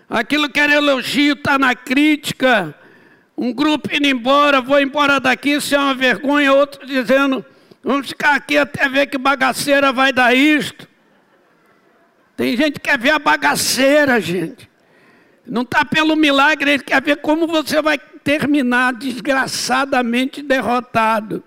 aquilo 0.08 0.50
que 0.50 0.60
era 0.60 0.74
elogio 0.74 1.32
está 1.32 1.58
na 1.58 1.74
crítica. 1.74 2.74
Um 3.40 3.52
grupo 3.52 3.88
indo 3.95 4.09
embora, 4.09 4.61
vou 4.61 4.80
embora 4.80 5.21
daqui, 5.21 5.50
isso 5.50 5.73
é 5.73 5.78
uma 5.78 5.95
vergonha, 5.95 6.52
outro 6.52 6.85
dizendo, 6.85 7.47
vamos 7.85 8.09
ficar 8.09 8.35
aqui 8.35 8.59
até 8.59 8.88
ver 8.88 9.07
que 9.07 9.16
bagaceira 9.16 9.92
vai 9.92 10.12
dar 10.12 10.35
isto. 10.35 10.88
Tem 12.37 12.57
gente 12.57 12.80
que 12.80 12.80
quer 12.80 12.99
ver 12.99 13.11
a 13.11 13.18
bagaceira, 13.21 14.21
gente. 14.21 14.68
Não 15.47 15.62
está 15.62 15.85
pelo 15.85 16.16
milagre, 16.16 16.73
ele 16.73 16.83
quer 16.83 17.00
ver 17.00 17.18
como 17.18 17.47
você 17.47 17.80
vai 17.80 17.97
terminar 17.97 18.95
desgraçadamente 18.95 20.42
derrotado. 20.42 21.45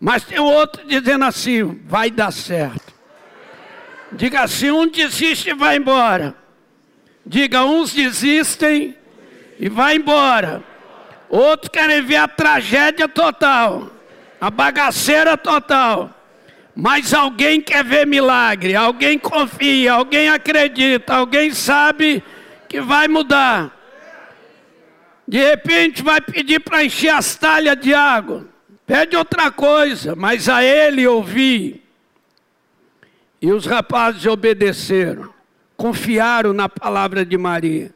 Mas 0.00 0.24
tem 0.24 0.38
outro 0.38 0.86
dizendo 0.86 1.26
assim: 1.26 1.78
vai 1.84 2.10
dar 2.10 2.32
certo. 2.32 2.94
Diga 4.12 4.40
assim: 4.44 4.70
um 4.70 4.88
desiste 4.88 5.50
e 5.50 5.54
vai 5.54 5.76
embora. 5.76 6.34
Diga, 7.26 7.66
uns 7.66 7.92
desistem 7.92 8.96
e 9.60 9.68
vai 9.68 9.96
embora. 9.96 10.64
Outros 11.28 11.68
querem 11.68 12.02
ver 12.02 12.16
a 12.16 12.28
tragédia 12.28 13.08
total, 13.08 13.90
a 14.40 14.50
bagaceira 14.50 15.36
total. 15.36 16.10
Mas 16.74 17.12
alguém 17.12 17.60
quer 17.60 17.84
ver 17.84 18.06
milagre, 18.06 18.74
alguém 18.74 19.18
confia, 19.18 19.94
alguém 19.94 20.28
acredita, 20.28 21.14
alguém 21.14 21.52
sabe 21.52 22.22
que 22.68 22.80
vai 22.80 23.08
mudar. 23.08 23.76
De 25.26 25.38
repente 25.38 26.02
vai 26.02 26.20
pedir 26.20 26.60
para 26.60 26.84
encher 26.84 27.10
as 27.10 27.34
talhas 27.34 27.78
de 27.78 27.92
água. 27.92 28.46
Pede 28.86 29.16
outra 29.16 29.50
coisa, 29.50 30.16
mas 30.16 30.48
a 30.48 30.64
ele 30.64 31.06
ouvir. 31.06 31.84
E 33.42 33.52
os 33.52 33.66
rapazes 33.66 34.24
obedeceram, 34.24 35.28
confiaram 35.76 36.54
na 36.54 36.68
palavra 36.68 37.24
de 37.24 37.36
Maria. 37.36 37.92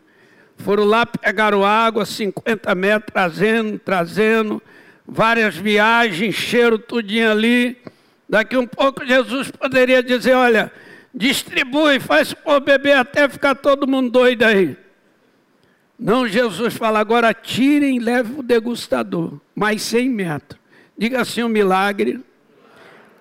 Foram 0.65 0.85
lá, 0.85 1.05
pegaram 1.05 1.65
água, 1.65 2.07
50 2.07 2.75
metros, 2.75 3.13
trazendo, 3.13 3.79
trazendo, 3.79 4.63
várias 5.07 5.57
viagens, 5.57 6.29
encheram 6.29 6.79
tudinho 6.79 7.31
ali. 7.31 7.77
Daqui 8.29 8.57
um 8.57 8.67
pouco 8.67 9.05
Jesus 9.05 9.51
poderia 9.51 10.03
dizer, 10.03 10.35
olha, 10.35 10.71
distribui, 11.13 11.99
faz 11.99 12.33
por 12.33 12.61
beber 12.61 12.97
até 12.97 13.29
ficar 13.29 13.57
todo 13.57 13.89
mundo 13.89 14.11
doido 14.11 14.45
aí. 14.45 14.77
Não, 15.99 16.27
Jesus 16.27 16.75
fala, 16.75 17.01
agora 17.01 17.35
tirem 17.35 17.97
e 17.97 18.01
levem 18.01 18.39
o 18.39 18.43
degustador, 18.43 19.41
mais 19.55 19.83
100 19.83 20.09
metros. 20.09 20.61
Diga 20.97 21.23
assim, 21.23 21.43
o 21.43 21.47
um 21.47 21.49
milagre 21.49 22.21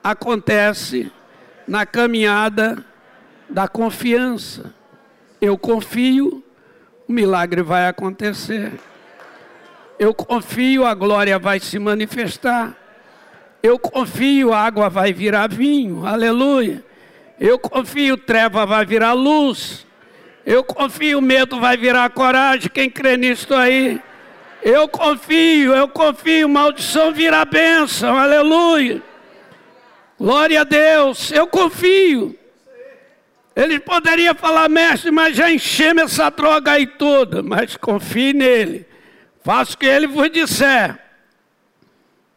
acontece 0.04 1.12
na 1.68 1.86
caminhada 1.86 2.84
da 3.50 3.68
confiança. 3.68 4.74
Eu 5.40 5.58
confio, 5.58 6.44
o 7.12 7.14
milagre 7.14 7.62
vai 7.62 7.88
acontecer. 7.88 8.72
Eu 10.00 10.14
confio, 10.14 10.86
a 10.86 10.94
glória 10.94 11.38
vai 11.38 11.60
se 11.60 11.78
manifestar. 11.78 12.74
Eu 13.62 13.78
confio, 13.78 14.54
a 14.54 14.60
água 14.60 14.90
vai 14.90 15.12
virar 15.12 15.50
vinho. 15.50 16.06
Aleluia. 16.06 16.84
Eu 17.38 17.60
confio, 17.60 18.18
treva 18.18 18.66
vai 18.66 18.86
virar 18.86 19.12
luz. 19.12 19.86
Eu 20.46 20.64
confio, 20.64 21.22
medo 21.22 21.60
vai 21.60 21.76
virar 21.76 22.10
coragem. 22.12 22.72
Quem 22.74 22.90
crê 22.90 23.18
nisso 23.18 23.54
aí? 23.54 24.02
Eu 24.64 24.88
confio, 24.88 25.74
eu 25.74 25.90
confio, 25.90 26.48
maldição 26.48 27.12
vira 27.12 27.44
bênção. 27.44 28.18
Aleluia. 28.18 29.02
Glória 30.18 30.62
a 30.62 30.64
Deus, 30.64 31.30
eu 31.32 31.46
confio. 31.46 32.38
Ele 33.56 33.80
poderia 33.80 34.34
falar, 34.34 34.70
mestre, 34.70 35.12
mas 35.12 35.36
já 35.36 35.52
enchemos 35.52 36.04
essa 36.04 36.30
droga 36.30 36.72
aí 36.72 36.88
toda. 36.88 37.44
Mas 37.44 37.76
confie 37.76 38.34
nele. 38.34 38.86
Faça 39.44 39.74
o 39.74 39.78
que 39.78 39.86
ele 39.86 40.08
vos 40.08 40.30
disser. 40.32 40.98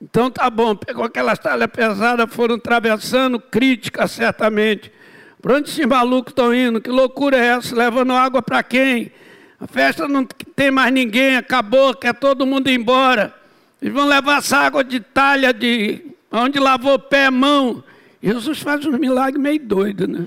Então 0.02 0.30
tá 0.30 0.50
bom, 0.50 0.74
pegou 0.74 1.04
aquelas 1.04 1.38
talhas 1.38 1.70
pesadas, 1.70 2.34
foram 2.34 2.56
atravessando, 2.56 3.40
crítica 3.40 4.06
certamente. 4.06 4.92
Para 5.40 5.56
onde 5.56 5.70
esses 5.70 5.86
malucos 5.86 6.30
estão 6.30 6.54
indo? 6.54 6.80
Que 6.80 6.90
loucura 6.90 7.36
é 7.36 7.46
essa? 7.46 7.74
Levando 7.74 8.12
água 8.12 8.42
para 8.42 8.62
quem? 8.62 9.12
A 9.60 9.66
festa 9.66 10.08
não 10.08 10.24
tem 10.24 10.70
mais 10.70 10.92
ninguém, 10.92 11.36
acabou, 11.36 11.94
quer 11.94 12.14
todo 12.14 12.44
mundo 12.44 12.68
ir 12.68 12.74
embora. 12.74 13.34
Eles 13.80 13.94
vão 13.94 14.06
levar 14.06 14.38
essa 14.38 14.58
água 14.58 14.82
de 14.82 15.00
talha 15.00 15.52
de 15.52 16.02
onde 16.30 16.58
lavou 16.58 16.98
pé, 16.98 17.30
mão. 17.30 17.82
Jesus 18.22 18.60
faz 18.60 18.84
um 18.84 18.98
milagre 18.98 19.40
meio 19.40 19.60
doido, 19.60 20.08
né? 20.08 20.26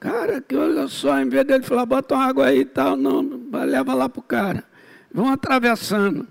Cara, 0.00 0.40
que 0.40 0.56
olha 0.56 0.88
só, 0.88 1.20
em 1.20 1.28
vez 1.28 1.44
dele 1.44 1.62
falar, 1.62 1.84
bota 1.84 2.14
uma 2.14 2.24
água 2.24 2.46
aí 2.46 2.60
e 2.60 2.64
tal, 2.64 2.96
não, 2.96 3.20
leva 3.52 3.92
lá 3.92 4.08
para 4.08 4.20
o 4.20 4.22
cara. 4.22 4.64
Vão 5.12 5.30
atravessando. 5.30 6.26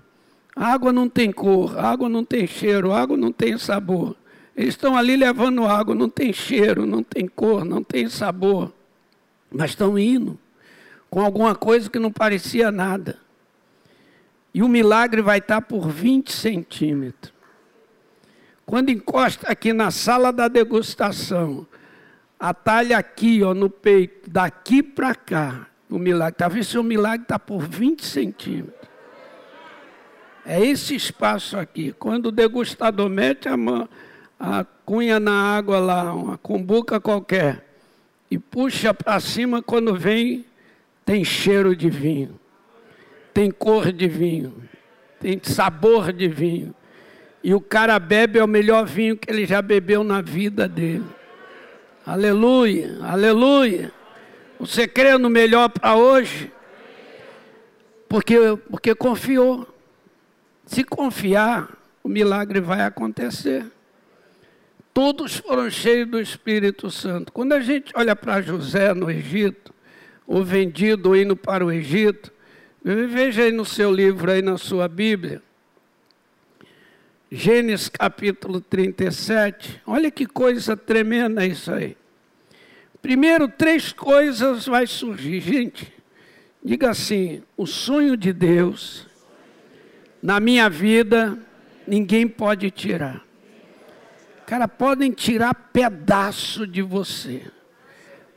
A 0.56 0.72
água 0.72 0.92
não 0.92 1.08
tem 1.08 1.30
cor, 1.30 1.78
a 1.78 1.88
água 1.88 2.08
não 2.08 2.24
tem 2.24 2.48
cheiro, 2.48 2.92
a 2.92 3.00
água 3.00 3.16
não 3.16 3.30
tem 3.30 3.56
sabor. 3.56 4.16
Eles 4.56 4.74
estão 4.74 4.96
ali 4.96 5.16
levando 5.16 5.64
água, 5.64 5.94
não 5.94 6.08
tem 6.08 6.32
cheiro, 6.32 6.84
não 6.84 7.04
tem 7.04 7.28
cor, 7.28 7.64
não 7.64 7.82
tem 7.82 8.08
sabor. 8.08 8.72
Mas 9.48 9.70
estão 9.70 9.96
indo 9.96 10.36
com 11.08 11.20
alguma 11.20 11.54
coisa 11.54 11.88
que 11.88 11.98
não 11.98 12.10
parecia 12.10 12.72
nada. 12.72 13.18
E 14.52 14.64
o 14.64 14.68
milagre 14.68 15.22
vai 15.22 15.38
estar 15.38 15.60
por 15.60 15.88
20 15.88 16.32
centímetros. 16.32 17.32
Quando 18.66 18.90
encosta 18.90 19.48
aqui 19.48 19.72
na 19.72 19.92
sala 19.92 20.32
da 20.32 20.48
degustação, 20.48 21.66
atalha 22.40 22.96
aqui 22.96 23.42
ó, 23.42 23.52
no 23.52 23.68
peito, 23.68 24.30
daqui 24.30 24.82
para 24.82 25.14
cá, 25.14 25.66
o 25.90 25.98
milagre. 25.98 26.36
Talvez 26.38 26.66
seu 26.66 26.82
milagre 26.82 27.24
está 27.24 27.38
por 27.38 27.60
20 27.60 28.04
centímetros. 28.04 28.88
É 30.46 30.64
esse 30.64 30.94
espaço 30.94 31.58
aqui. 31.58 31.92
Quando 31.92 32.26
o 32.26 32.32
degustador 32.32 33.10
mete 33.10 33.46
a, 33.46 33.56
mão, 33.56 33.86
a 34.38 34.64
cunha 34.86 35.20
na 35.20 35.54
água 35.54 35.78
lá, 35.78 36.14
uma 36.14 36.38
cumbuca 36.38 36.98
qualquer, 36.98 37.66
e 38.30 38.38
puxa 38.38 38.94
para 38.94 39.20
cima, 39.20 39.60
quando 39.60 39.94
vem, 39.94 40.46
tem 41.04 41.24
cheiro 41.24 41.76
de 41.76 41.90
vinho, 41.90 42.40
tem 43.34 43.50
cor 43.50 43.92
de 43.92 44.08
vinho, 44.08 44.54
tem 45.18 45.38
sabor 45.42 46.12
de 46.12 46.28
vinho. 46.28 46.74
E 47.42 47.52
o 47.54 47.60
cara 47.60 47.98
bebe 47.98 48.38
é 48.38 48.44
o 48.44 48.48
melhor 48.48 48.86
vinho 48.86 49.16
que 49.16 49.30
ele 49.30 49.44
já 49.44 49.60
bebeu 49.60 50.02
na 50.02 50.22
vida 50.22 50.68
dele. 50.68 51.04
Aleluia, 52.10 52.98
aleluia. 53.02 53.92
Você 54.58 54.88
crê 54.88 55.16
no 55.16 55.30
melhor 55.30 55.68
para 55.68 55.94
hoje? 55.94 56.52
Porque, 58.08 58.36
porque 58.68 58.96
confiou. 58.96 59.64
Se 60.66 60.82
confiar, 60.82 61.70
o 62.02 62.08
milagre 62.08 62.60
vai 62.60 62.80
acontecer. 62.80 63.64
Todos 64.92 65.36
foram 65.36 65.70
cheios 65.70 66.08
do 66.08 66.20
Espírito 66.20 66.90
Santo. 66.90 67.32
Quando 67.32 67.52
a 67.52 67.60
gente 67.60 67.92
olha 67.94 68.16
para 68.16 68.42
José 68.42 68.92
no 68.92 69.08
Egito, 69.08 69.72
o 70.26 70.42
vendido 70.42 71.14
indo 71.14 71.36
para 71.36 71.64
o 71.64 71.70
Egito, 71.70 72.32
veja 72.82 73.44
aí 73.44 73.52
no 73.52 73.64
seu 73.64 73.92
livro, 73.92 74.32
aí 74.32 74.42
na 74.42 74.58
sua 74.58 74.88
Bíblia, 74.88 75.40
Gênesis 77.30 77.88
capítulo 77.88 78.60
37. 78.60 79.80
Olha 79.86 80.10
que 80.10 80.26
coisa 80.26 80.76
tremenda 80.76 81.46
isso 81.46 81.70
aí. 81.72 81.99
Primeiro, 83.02 83.48
três 83.48 83.92
coisas 83.92 84.66
vai 84.66 84.86
surgir. 84.86 85.40
Gente, 85.42 85.92
diga 86.64 86.90
assim: 86.90 87.42
o 87.56 87.66
sonho 87.66 88.16
de 88.16 88.32
Deus 88.32 89.06
na 90.22 90.38
minha 90.38 90.68
vida, 90.68 91.38
ninguém 91.86 92.28
pode 92.28 92.70
tirar. 92.70 93.24
Cara, 94.46 94.68
podem 94.68 95.12
tirar 95.12 95.54
pedaço 95.54 96.66
de 96.66 96.82
você. 96.82 97.42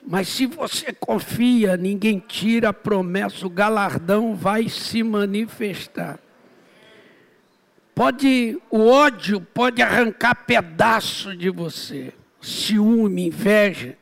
Mas 0.05 0.27
se 0.27 0.45
você 0.45 0.93
confia, 0.93 1.75
ninguém 1.75 2.19
tira 2.19 2.69
a 2.69 2.73
promessa, 2.73 3.45
o 3.47 3.49
galardão 3.49 4.35
vai 4.35 4.69
se 4.69 5.01
manifestar. 5.01 6.19
Pode, 7.95 8.59
o 8.69 8.87
ódio 8.87 9.39
pode 9.39 9.81
arrancar 9.81 10.45
pedaço 10.45 11.35
de 11.35 11.49
você. 11.49 12.13
Ciúme, 12.41 13.27
inveja. 13.27 13.97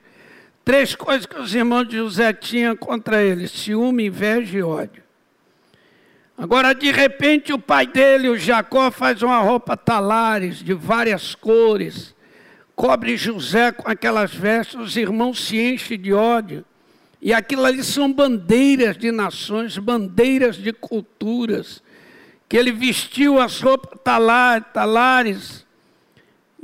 Três 0.63 0.95
coisas 0.95 1.25
que 1.25 1.39
os 1.39 1.53
irmãos 1.53 1.87
de 1.87 1.97
José 1.97 2.33
tinham 2.33 2.75
contra 2.75 3.23
ele: 3.23 3.47
ciúme, 3.47 4.05
inveja 4.05 4.57
e 4.57 4.63
ódio. 4.63 5.03
Agora, 6.37 6.73
de 6.73 6.91
repente, 6.91 7.53
o 7.53 7.59
pai 7.59 7.85
dele, 7.85 8.29
o 8.29 8.37
Jacó, 8.37 8.89
faz 8.89 9.21
uma 9.21 9.39
roupa 9.39 9.77
talares 9.77 10.57
de 10.63 10.73
várias 10.73 11.35
cores, 11.35 12.15
cobre 12.75 13.15
José 13.15 13.71
com 13.71 13.89
aquelas 13.89 14.33
vestes, 14.33 14.75
os 14.79 14.97
irmãos 14.97 15.45
se 15.45 15.59
enchem 15.59 15.99
de 15.99 16.13
ódio. 16.13 16.65
E 17.21 17.31
aquilo 17.31 17.65
ali 17.65 17.83
são 17.83 18.11
bandeiras 18.11 18.97
de 18.97 19.11
nações, 19.11 19.77
bandeiras 19.77 20.55
de 20.55 20.73
culturas 20.73 21.83
que 22.51 22.57
ele 22.57 22.73
vestiu 22.73 23.39
as 23.39 23.61
roupas 23.61 23.97
talar, 24.03 24.73
talares, 24.73 25.65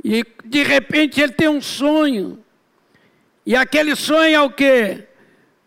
e 0.04 0.22
de 0.44 0.62
repente 0.62 1.18
ele 1.18 1.32
tem 1.32 1.48
um 1.48 1.62
sonho. 1.62 2.44
E 3.48 3.56
aquele 3.56 3.96
sonho 3.96 4.34
é 4.34 4.40
o 4.42 4.50
quê? 4.50 5.08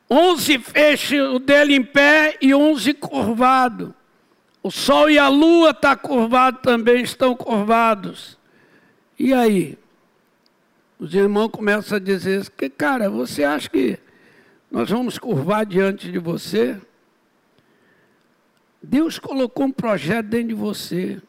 Onze 0.07 0.59
feixes 0.59 1.19
dele 1.39 1.73
em 1.73 1.83
pé 1.83 2.37
e 2.39 2.53
onze 2.53 2.93
curvado. 2.93 3.95
O 4.61 4.69
sol 4.69 5.09
e 5.09 5.17
a 5.17 5.27
lua 5.27 5.73
tá 5.73 5.95
curvados 5.95 6.61
também, 6.61 7.01
estão 7.01 7.35
curvados. 7.35 8.37
E 9.17 9.33
aí? 9.33 9.79
Os 10.99 11.15
irmãos 11.15 11.49
começam 11.49 11.95
a 11.95 11.99
dizer 11.99 12.47
que, 12.51 12.69
cara, 12.69 13.09
você 13.09 13.43
acha 13.43 13.67
que 13.67 13.97
nós 14.69 14.87
vamos 14.87 15.17
curvar 15.17 15.65
diante 15.65 16.11
de 16.11 16.19
você? 16.19 16.79
Deus 18.79 19.17
colocou 19.17 19.65
um 19.65 19.71
projeto 19.71 20.27
dentro 20.27 20.49
de 20.49 20.53
você. 20.53 21.19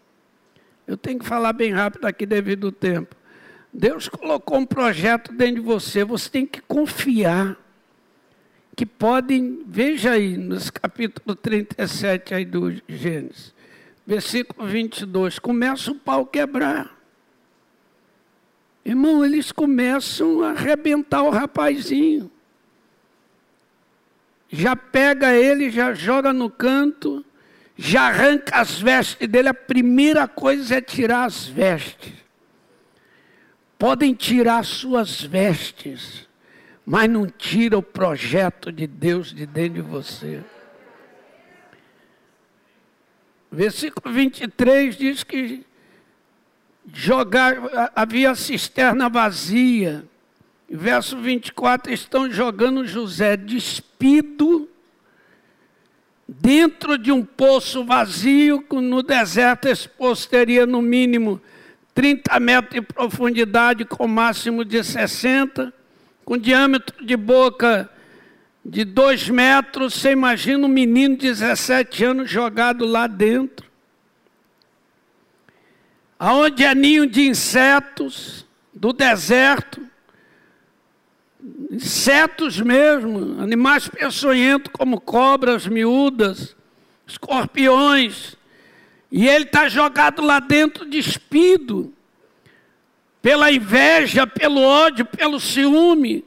Eu 0.86 0.98
tenho 0.98 1.18
que 1.18 1.24
falar 1.24 1.54
bem 1.54 1.72
rápido 1.72 2.04
aqui 2.04 2.26
devido 2.26 2.66
ao 2.66 2.72
tempo. 2.72 3.16
Deus 3.72 4.08
colocou 4.08 4.58
um 4.58 4.66
projeto 4.66 5.32
dentro 5.32 5.54
de 5.54 5.60
você, 5.60 6.04
você 6.04 6.28
tem 6.28 6.44
que 6.44 6.60
confiar 6.60 7.56
que 8.76 8.84
podem, 8.84 9.62
veja 9.66 10.12
aí, 10.12 10.36
nos 10.36 10.70
capítulo 10.70 11.34
37 11.34 12.34
aí 12.34 12.44
do 12.44 12.72
Gênesis, 12.88 13.54
versículo 14.06 14.68
22, 14.68 15.38
começa 15.38 15.90
o 15.90 15.94
pau 15.94 16.26
quebrar. 16.26 16.98
Irmão, 18.84 19.24
eles 19.24 19.52
começam 19.52 20.42
a 20.42 20.50
arrebentar 20.50 21.22
o 21.22 21.30
rapazinho. 21.30 22.30
Já 24.50 24.74
pega 24.74 25.32
ele, 25.34 25.70
já 25.70 25.94
joga 25.94 26.32
no 26.32 26.50
canto, 26.50 27.24
já 27.76 28.08
arranca 28.08 28.56
as 28.56 28.80
vestes 28.80 29.28
dele. 29.28 29.48
A 29.48 29.54
primeira 29.54 30.26
coisa 30.26 30.76
é 30.76 30.80
tirar 30.80 31.24
as 31.24 31.46
vestes. 31.46 32.21
Podem 33.82 34.14
tirar 34.14 34.64
suas 34.64 35.22
vestes, 35.22 36.28
mas 36.86 37.10
não 37.10 37.26
tira 37.26 37.76
o 37.76 37.82
projeto 37.82 38.70
de 38.70 38.86
Deus 38.86 39.34
de 39.34 39.44
dentro 39.44 39.74
de 39.74 39.80
você. 39.80 40.40
Versículo 43.50 44.14
23 44.14 44.96
diz 44.96 45.24
que 45.24 45.66
jogar, 46.94 47.56
havia 47.92 48.36
cisterna 48.36 49.08
vazia. 49.08 50.04
Verso 50.70 51.16
24, 51.16 51.92
estão 51.92 52.30
jogando 52.30 52.86
José 52.86 53.36
despido 53.36 54.70
dentro 56.28 56.96
de 56.96 57.10
um 57.10 57.24
poço 57.24 57.84
vazio, 57.84 58.64
no 58.70 59.02
deserto 59.02 59.66
esse 59.66 59.88
poço 59.88 60.28
teria 60.28 60.64
no 60.66 60.80
mínimo 60.80 61.42
30 61.94 62.40
metros 62.40 62.74
de 62.74 62.80
profundidade, 62.80 63.84
com 63.84 64.06
máximo 64.06 64.64
de 64.64 64.82
60, 64.82 65.72
com 66.24 66.36
diâmetro 66.38 67.04
de 67.04 67.16
boca 67.16 67.90
de 68.64 68.84
2 68.84 69.28
metros. 69.28 69.94
Você 69.94 70.12
imagina 70.12 70.66
um 70.66 70.68
menino 70.68 71.16
de 71.16 71.28
17 71.28 72.04
anos 72.04 72.30
jogado 72.30 72.86
lá 72.86 73.06
dentro 73.06 73.72
aonde 76.24 76.62
é 76.62 76.72
ninho 76.72 77.04
de 77.04 77.26
insetos 77.26 78.46
do 78.72 78.92
deserto, 78.92 79.84
insetos 81.68 82.60
mesmo, 82.60 83.42
animais 83.42 83.88
peçonhentos 83.88 84.70
como 84.72 85.00
cobras 85.00 85.66
miúdas, 85.66 86.54
escorpiões, 87.08 88.36
e 89.12 89.28
ele 89.28 89.44
está 89.44 89.68
jogado 89.68 90.22
lá 90.22 90.40
dentro 90.40 90.86
despido, 90.86 91.92
pela 93.20 93.52
inveja, 93.52 94.26
pelo 94.26 94.62
ódio, 94.62 95.04
pelo 95.04 95.38
ciúme. 95.38 96.24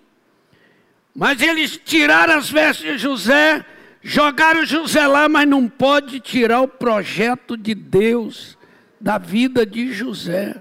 Mas 1.13 1.41
eles 1.41 1.79
tiraram 1.83 2.35
as 2.35 2.47
vestes 2.47 2.85
de 2.85 2.97
José, 2.99 3.65
jogaram 4.03 4.63
José 4.63 5.07
lá, 5.07 5.27
mas 5.27 5.47
não 5.47 5.67
pode 5.67 6.19
tirar 6.19 6.61
o 6.61 6.67
projeto 6.67 7.57
de 7.57 7.73
Deus 7.73 8.55
da 9.01 9.17
vida 9.17 9.65
de 9.65 9.91
José. 9.91 10.55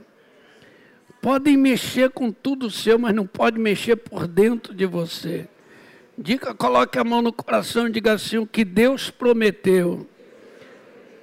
Podem 1.21 1.59
mexer 1.59 2.09
com 2.09 2.33
tudo 2.33 2.71
seu, 2.71 2.99
mas 2.99 3.15
não 3.15 3.27
pode 3.27 3.59
mexer 3.59 3.97
por 3.97 4.27
dentro 4.27 4.73
de 4.73 4.87
você. 4.87 5.47
Diga, 6.17 6.55
coloque 6.55 6.99
a 6.99 7.05
mão 7.05 7.21
no 7.21 7.33
coração 7.33 7.87
e 7.87 7.93
diga 7.93 8.15
assim: 8.15 8.39
o 8.39 8.47
que 8.47 8.65
Deus 8.65 9.11
prometeu 9.11 10.09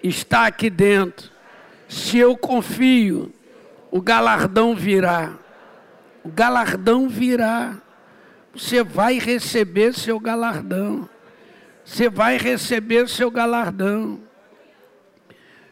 está 0.03 0.47
aqui 0.47 0.69
dentro. 0.69 1.31
Se 1.87 2.17
eu 2.17 2.37
confio, 2.37 3.31
o 3.89 4.01
galardão 4.01 4.75
virá. 4.75 5.33
O 6.23 6.29
galardão 6.29 7.09
virá. 7.09 7.77
Você 8.53 8.83
vai 8.83 9.19
receber 9.19 9.93
seu 9.93 10.19
galardão. 10.19 11.09
Você 11.83 12.09
vai 12.09 12.37
receber 12.37 13.09
seu 13.09 13.29
galardão. 13.29 14.19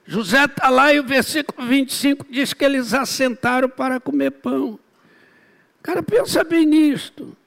José 0.06 0.44
está 0.46 0.70
lá 0.70 0.92
e 0.92 1.00
o 1.00 1.04
versículo 1.04 1.68
25 1.68 2.26
diz 2.30 2.54
que 2.54 2.66
eles 2.66 2.94
assentaram 2.94 3.70
para 3.70 4.00
comer 4.00 4.32
pão. 4.32 4.80
Cara, 5.84 6.02
pensa 6.02 6.44
bem 6.44 6.66
nisto. 6.66 7.38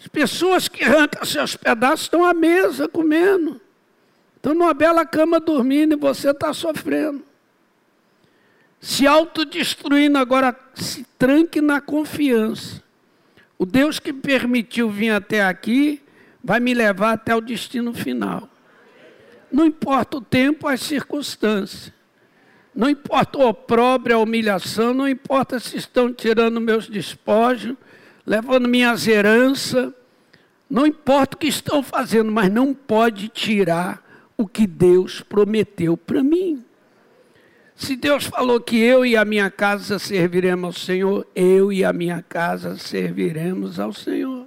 As 0.00 0.08
pessoas 0.08 0.68
que 0.68 0.84
arrancam 0.84 1.24
seus 1.24 1.56
pedaços 1.56 2.02
estão 2.02 2.24
à 2.24 2.34
mesa 2.34 2.88
comendo. 2.88 3.60
Estão 4.36 4.54
numa 4.54 4.74
bela 4.74 5.04
cama 5.04 5.40
dormindo 5.40 5.94
e 5.94 5.96
você 5.96 6.30
está 6.30 6.52
sofrendo. 6.52 7.22
Se 8.80 9.06
autodestruindo, 9.06 10.18
agora 10.18 10.56
se 10.74 11.04
tranque 11.18 11.60
na 11.60 11.80
confiança. 11.80 12.82
O 13.58 13.64
Deus 13.64 13.98
que 13.98 14.12
permitiu 14.12 14.90
vir 14.90 15.10
até 15.10 15.44
aqui 15.44 16.02
vai 16.44 16.60
me 16.60 16.74
levar 16.74 17.12
até 17.12 17.34
o 17.34 17.40
destino 17.40 17.92
final. 17.92 18.48
Não 19.50 19.64
importa 19.64 20.18
o 20.18 20.20
tempo, 20.20 20.68
as 20.68 20.80
circunstâncias. 20.80 21.92
Não 22.74 22.90
importa 22.90 23.38
o 23.38 23.48
opróbrio, 23.48 24.16
a 24.16 24.20
humilhação, 24.20 24.92
não 24.92 25.08
importa 25.08 25.58
se 25.58 25.78
estão 25.78 26.12
tirando 26.12 26.60
meus 26.60 26.88
despojos, 26.88 27.74
levando 28.26 28.68
minhas 28.68 29.06
heranças, 29.08 29.92
não 30.68 30.86
importa 30.86 31.36
o 31.36 31.38
que 31.38 31.46
estão 31.46 31.82
fazendo, 31.82 32.30
mas 32.30 32.52
não 32.52 32.74
pode 32.74 33.28
tirar 33.28 34.05
o 34.36 34.46
que 34.46 34.66
Deus 34.66 35.20
prometeu 35.20 35.96
para 35.96 36.22
mim. 36.22 36.64
Se 37.74 37.94
Deus 37.94 38.24
falou 38.24 38.60
que 38.60 38.78
eu 38.80 39.04
e 39.04 39.16
a 39.16 39.24
minha 39.24 39.50
casa 39.50 39.98
serviremos 39.98 40.64
ao 40.64 40.72
Senhor, 40.72 41.26
eu 41.34 41.72
e 41.72 41.84
a 41.84 41.92
minha 41.92 42.22
casa 42.22 42.76
serviremos 42.76 43.78
ao 43.78 43.92
Senhor. 43.92 44.46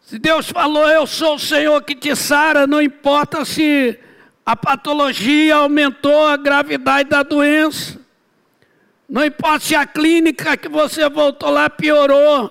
Se 0.00 0.18
Deus 0.18 0.50
falou, 0.50 0.88
eu 0.88 1.06
sou 1.06 1.36
o 1.36 1.38
Senhor 1.38 1.80
que 1.82 1.94
te 1.94 2.16
sara, 2.16 2.66
não 2.66 2.82
importa 2.82 3.44
se 3.44 3.96
a 4.44 4.56
patologia 4.56 5.54
aumentou 5.54 6.26
a 6.26 6.36
gravidade 6.36 7.08
da 7.08 7.22
doença. 7.22 8.00
Não 9.08 9.24
importa 9.24 9.60
se 9.60 9.76
a 9.76 9.86
clínica 9.86 10.56
que 10.56 10.68
você 10.68 11.08
voltou 11.08 11.50
lá 11.50 11.70
piorou. 11.70 12.50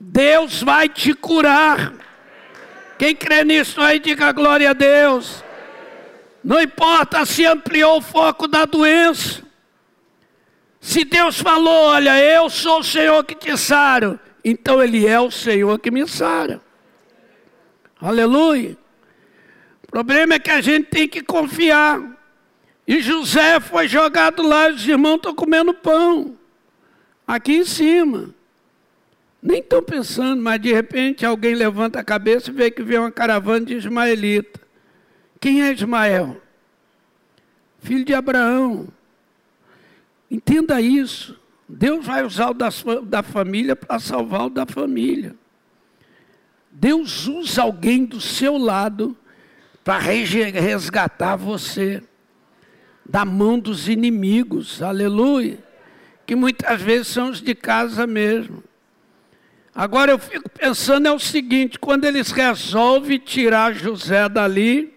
Deus 0.00 0.62
vai 0.62 0.88
te 0.88 1.12
curar. 1.12 1.92
Quem 3.02 3.16
crê 3.16 3.42
nisso 3.42 3.80
aí, 3.80 3.98
diga 3.98 4.30
glória 4.30 4.70
a 4.70 4.72
Deus. 4.72 5.42
Não 6.44 6.62
importa 6.62 7.26
se 7.26 7.44
ampliou 7.44 7.98
o 7.98 8.00
foco 8.00 8.46
da 8.46 8.64
doença. 8.64 9.42
Se 10.80 11.04
Deus 11.04 11.40
falou, 11.40 11.86
olha, 11.86 12.16
eu 12.22 12.48
sou 12.48 12.78
o 12.78 12.84
Senhor 12.84 13.24
que 13.24 13.34
te 13.34 13.56
saro, 13.56 14.20
então 14.44 14.80
Ele 14.80 15.04
é 15.04 15.18
o 15.18 15.32
Senhor 15.32 15.80
que 15.80 15.90
me 15.90 16.06
sara. 16.06 16.60
Aleluia. 18.00 18.78
O 19.82 19.86
problema 19.88 20.34
é 20.34 20.38
que 20.38 20.52
a 20.52 20.60
gente 20.60 20.86
tem 20.86 21.08
que 21.08 21.24
confiar. 21.24 22.00
E 22.86 23.02
José 23.02 23.58
foi 23.58 23.88
jogado 23.88 24.44
lá, 24.44 24.68
os 24.68 24.86
irmãos 24.86 25.16
estão 25.16 25.34
comendo 25.34 25.74
pão. 25.74 26.38
Aqui 27.26 27.54
em 27.54 27.64
cima. 27.64 28.32
Nem 29.42 29.58
estão 29.58 29.82
pensando, 29.82 30.40
mas 30.40 30.60
de 30.60 30.72
repente 30.72 31.26
alguém 31.26 31.54
levanta 31.54 31.98
a 31.98 32.04
cabeça 32.04 32.50
e 32.50 32.54
vê 32.54 32.70
que 32.70 32.82
vem 32.82 32.98
uma 32.98 33.10
caravana 33.10 33.66
de 33.66 33.74
ismaelita. 33.74 34.60
Quem 35.40 35.62
é 35.62 35.72
Ismael? 35.72 36.40
Filho 37.80 38.04
de 38.04 38.14
Abraão. 38.14 38.86
Entenda 40.30 40.80
isso. 40.80 41.36
Deus 41.68 42.06
vai 42.06 42.24
usar 42.24 42.50
o 42.50 42.54
da, 42.54 42.68
da 43.02 43.22
família 43.24 43.74
para 43.74 43.98
salvar 43.98 44.46
o 44.46 44.50
da 44.50 44.64
família. 44.64 45.34
Deus 46.70 47.26
usa 47.26 47.62
alguém 47.62 48.04
do 48.04 48.20
seu 48.20 48.56
lado 48.56 49.16
para 49.82 49.98
resgatar 49.98 51.34
você 51.34 52.00
da 53.04 53.24
mão 53.24 53.58
dos 53.58 53.88
inimigos, 53.88 54.80
aleluia, 54.80 55.58
que 56.24 56.36
muitas 56.36 56.80
vezes 56.80 57.08
são 57.08 57.30
os 57.30 57.42
de 57.42 57.54
casa 57.54 58.06
mesmo. 58.06 58.62
Agora 59.74 60.12
eu 60.12 60.18
fico 60.18 60.48
pensando 60.50 61.08
é 61.08 61.12
o 61.12 61.18
seguinte, 61.18 61.78
quando 61.78 62.04
eles 62.04 62.30
resolvem 62.30 63.18
tirar 63.18 63.74
José 63.74 64.28
dali, 64.28 64.94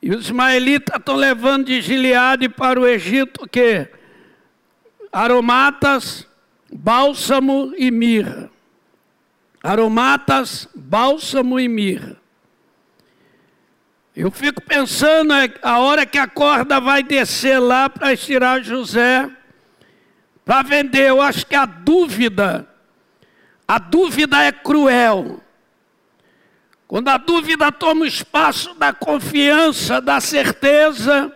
e 0.00 0.10
os 0.10 0.26
ismaelitas 0.26 0.96
estão 0.98 1.16
levando 1.16 1.66
de 1.66 1.80
Gileade 1.80 2.48
para 2.48 2.80
o 2.80 2.86
Egito 2.86 3.44
o 3.44 3.48
quê? 3.48 3.88
Aromatas, 5.12 6.26
bálsamo 6.72 7.72
e 7.76 7.90
mirra 7.90 8.50
aromatas, 9.66 10.68
bálsamo 10.74 11.58
e 11.58 11.68
mirra. 11.68 12.16
Eu 14.14 14.30
fico 14.30 14.62
pensando 14.62 15.34
é, 15.34 15.52
a 15.60 15.80
hora 15.80 16.06
que 16.06 16.16
a 16.16 16.26
corda 16.26 16.80
vai 16.80 17.02
descer 17.02 17.58
lá 17.58 17.90
para 17.90 18.16
tirar 18.16 18.62
José 18.62 19.28
para 20.44 20.62
vender. 20.62 21.10
Eu 21.10 21.20
acho 21.20 21.44
que 21.44 21.54
a 21.54 21.66
dúvida, 21.66 22.66
a 23.66 23.78
dúvida 23.78 24.42
é 24.42 24.52
cruel. 24.52 25.42
Quando 26.86 27.08
a 27.08 27.16
dúvida 27.16 27.72
toma 27.72 28.02
o 28.02 28.06
espaço 28.06 28.74
da 28.74 28.92
confiança, 28.92 30.00
da 30.00 30.20
certeza, 30.20 31.32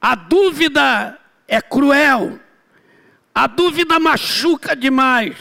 a 0.00 0.14
dúvida 0.14 1.18
é 1.46 1.60
cruel. 1.60 2.38
A 3.34 3.46
dúvida 3.46 3.98
machuca 3.98 4.76
demais. 4.76 5.36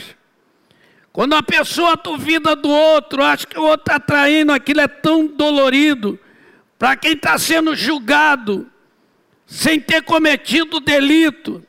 Quando 1.12 1.34
a 1.34 1.44
pessoa 1.44 1.96
duvida 1.96 2.56
do 2.56 2.70
outro, 2.70 3.24
acha 3.24 3.46
que 3.46 3.58
o 3.58 3.64
outro 3.64 3.92
está 3.92 4.00
traindo, 4.00 4.52
aquilo 4.52 4.82
é 4.82 4.88
tão 4.88 5.28
dolorido. 5.28 6.20
Para 6.78 6.96
quem 6.96 7.14
está 7.14 7.38
sendo 7.40 7.76
julgado, 7.76 8.70
sem 9.46 9.80
ter 9.80 10.04
cometido 10.04 10.80
delito, 10.80 11.64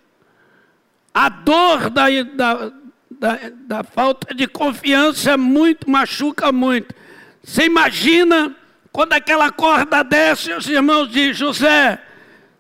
a 1.15 1.29
dor 1.29 1.89
da, 1.89 2.05
da, 2.35 2.73
da, 3.19 3.39
da 3.53 3.83
falta 3.83 4.35
de 4.35 4.47
confiança 4.47 5.37
muito, 5.37 5.91
machuca 5.91 6.53
muito. 6.53 6.95
Você 7.43 7.65
imagina 7.65 8.55
quando 8.93 9.13
aquela 9.13 9.51
corda 9.51 10.03
desce, 10.03 10.53
os 10.53 10.69
irmãos 10.69 11.09
dizem, 11.09 11.35
José, 11.35 12.03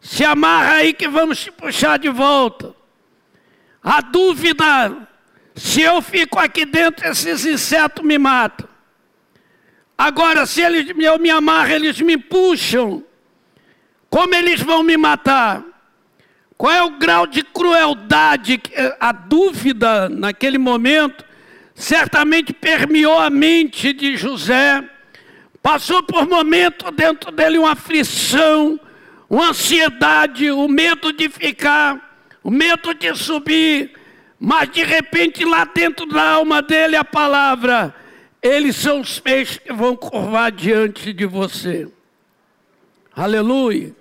se 0.01 0.25
amarra 0.25 0.75
aí 0.75 0.92
que 0.92 1.09
vamos 1.09 1.40
te 1.40 1.51
puxar 1.51 1.99
de 1.99 2.09
volta. 2.09 2.75
A 3.83 4.01
dúvida, 4.01 5.09
se 5.55 5.81
eu 5.81 6.03
fico 6.03 6.38
aqui 6.38 6.64
dentro, 6.64 7.09
esses 7.09 7.44
insetos 7.44 8.05
me 8.05 8.18
matam. 8.18 8.68
Agora, 9.97 10.47
se 10.47 10.61
eles, 10.61 10.92
eu 10.97 11.18
me 11.18 11.31
amarro, 11.31 11.71
eles 11.71 12.01
me 12.01 12.16
puxam. 12.16 13.03
Como 14.09 14.35
eles 14.35 14.61
vão 14.61 14.83
me 14.83 14.97
matar? 14.97 15.64
Qual 16.59 16.73
é 16.73 16.83
o 16.83 16.99
grau 16.99 17.25
de 17.25 17.44
crueldade? 17.44 18.61
A 18.99 19.12
dúvida 19.12 20.09
naquele 20.09 20.59
momento 20.59 21.25
certamente 21.73 22.53
permeou 22.53 23.16
a 23.16 23.31
mente 23.31 23.92
de 23.92 24.16
José. 24.16 24.83
Passou 25.62 26.03
por 26.03 26.27
momento 26.27 26.90
dentro 26.90 27.31
dele 27.31 27.59
uma 27.59 27.73
aflição, 27.73 28.79
uma 29.31 29.51
ansiedade, 29.51 30.51
o 30.51 30.66
medo 30.66 31.12
de 31.12 31.29
ficar, 31.29 32.27
o 32.42 32.51
medo 32.51 32.92
de 32.92 33.14
subir. 33.14 33.92
Mas 34.40 34.68
de 34.73 34.83
repente 34.83 35.44
lá 35.44 35.64
dentro 35.64 36.07
da 36.07 36.29
alma 36.29 36.61
dele 36.61 36.97
a 36.97 37.05
palavra: 37.05 37.94
eles 38.42 38.75
são 38.75 39.01
os 39.01 39.21
peixes 39.21 39.59
que 39.59 39.73
vão 39.73 39.94
curvar 39.94 40.51
diante 40.51 41.12
de 41.12 41.25
você. 41.25 41.87
Aleluia 43.14 43.98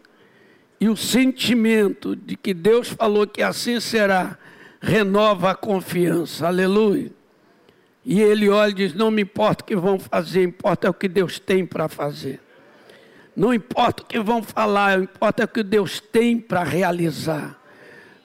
e 0.80 0.88
o 0.88 0.96
sentimento 0.96 2.16
de 2.16 2.36
que 2.36 2.54
Deus 2.54 2.90
falou 2.90 3.26
que 3.26 3.42
assim 3.42 3.80
será, 3.80 4.38
renova 4.80 5.52
a 5.52 5.56
confiança. 5.56 6.48
Aleluia. 6.48 7.12
E 8.06 8.22
ele 8.22 8.48
olha 8.48 8.72
e 8.72 8.76
diz: 8.76 8.94
Não 8.94 9.10
me 9.10 9.24
importa 9.24 9.64
o 9.64 9.68
que 9.68 9.76
vão 9.76 10.00
fazer, 10.00 10.44
importa 10.44 10.88
é 10.88 10.90
o 10.90 10.94
que 10.94 11.08
Deus 11.08 11.40
tem 11.40 11.66
para 11.66 11.88
fazer. 11.90 12.40
Não 13.36 13.54
importa 13.54 14.04
o 14.04 14.06
que 14.06 14.20
vão 14.20 14.42
falar, 14.42 15.00
importa 15.00 15.44
é 15.44 15.46
o 15.46 15.48
que 15.48 15.64
Deus 15.64 16.00
tem 16.00 16.40
para 16.40 16.64
realizar. 16.64 17.60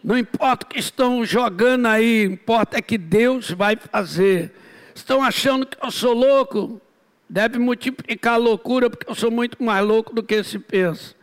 Não 0.03 0.17
importa 0.19 0.67
o 0.67 0.69
que 0.69 0.79
estão 0.79 1.25
jogando 1.25 1.87
aí, 1.87 2.25
importa 2.25 2.79
é 2.79 2.83
que 2.83 2.99
Deus 2.99 3.51
vai 3.51 3.77
fazer. 3.77 4.53
Estão 4.95 5.23
achando 5.23 5.67
que 5.67 5.77
eu 5.83 5.91
sou 5.91 6.13
louco? 6.13 6.81
Deve 7.29 7.59
multiplicar 7.59 8.35
a 8.35 8.37
loucura, 8.37 8.91
porque 8.91 9.09
eu 9.09 9.15
sou 9.15 9.31
muito 9.31 9.63
mais 9.63 9.87
louco 9.87 10.15
do 10.15 10.23
que 10.23 10.43
se 10.43 10.59
pensa 10.59 11.15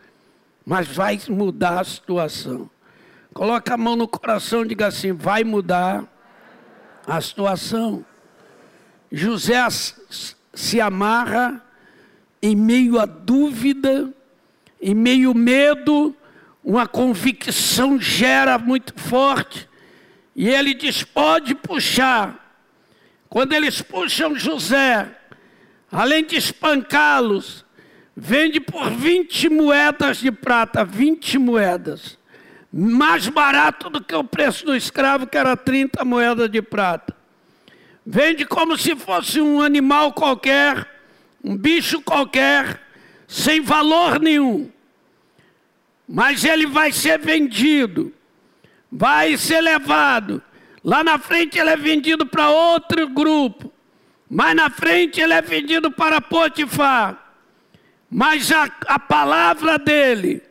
mas 0.70 0.86
vai 0.86 1.20
mudar 1.28 1.80
a 1.80 1.84
situação. 1.84 2.70
Coloca 3.34 3.74
a 3.74 3.76
mão 3.76 3.96
no 3.96 4.06
coração 4.06 4.64
e 4.64 4.68
diga 4.68 4.86
assim: 4.86 5.10
vai 5.10 5.42
mudar 5.42 6.04
a 7.04 7.20
situação. 7.20 8.06
José 9.10 9.58
se 10.54 10.80
amarra 10.80 11.60
em 12.40 12.54
meio 12.54 13.00
à 13.00 13.04
dúvida, 13.04 14.14
em 14.80 14.94
meio 14.94 15.34
medo, 15.34 16.14
uma 16.62 16.86
convicção 16.86 18.00
gera 18.00 18.56
muito 18.56 18.94
forte. 18.96 19.68
E 20.36 20.48
ele 20.48 20.72
diz: 20.72 21.02
pode 21.02 21.52
puxar. 21.52 22.62
Quando 23.28 23.54
eles 23.54 23.82
puxam 23.82 24.36
José, 24.36 25.18
além 25.90 26.24
de 26.24 26.36
espancá-los, 26.36 27.64
Vende 28.16 28.60
por 28.60 28.90
20 28.90 29.48
moedas 29.48 30.18
de 30.18 30.30
prata, 30.30 30.84
20 30.84 31.38
moedas. 31.38 32.18
Mais 32.72 33.28
barato 33.28 33.88
do 33.90 34.02
que 34.02 34.14
o 34.14 34.24
preço 34.24 34.66
do 34.66 34.76
escravo, 34.76 35.26
que 35.26 35.36
era 35.36 35.56
30 35.56 36.04
moedas 36.04 36.50
de 36.50 36.60
prata. 36.62 37.16
Vende 38.04 38.44
como 38.44 38.76
se 38.76 38.96
fosse 38.96 39.40
um 39.40 39.60
animal 39.60 40.12
qualquer, 40.12 40.86
um 41.42 41.56
bicho 41.56 42.00
qualquer, 42.00 42.80
sem 43.26 43.60
valor 43.60 44.20
nenhum. 44.20 44.70
Mas 46.08 46.44
ele 46.44 46.66
vai 46.66 46.90
ser 46.90 47.18
vendido, 47.18 48.12
vai 48.90 49.36
ser 49.36 49.60
levado. 49.60 50.42
Lá 50.82 51.04
na 51.04 51.18
frente 51.18 51.58
ele 51.58 51.70
é 51.70 51.76
vendido 51.76 52.26
para 52.26 52.50
outro 52.50 53.08
grupo. 53.08 53.72
Mais 54.28 54.56
na 54.56 54.70
frente 54.70 55.20
ele 55.20 55.32
é 55.32 55.42
vendido 55.42 55.90
para 55.90 56.20
Potifar. 56.20 57.19
Mas 58.10 58.50
a, 58.50 58.68
a 58.86 58.98
palavra 58.98 59.78
dele, 59.78 60.42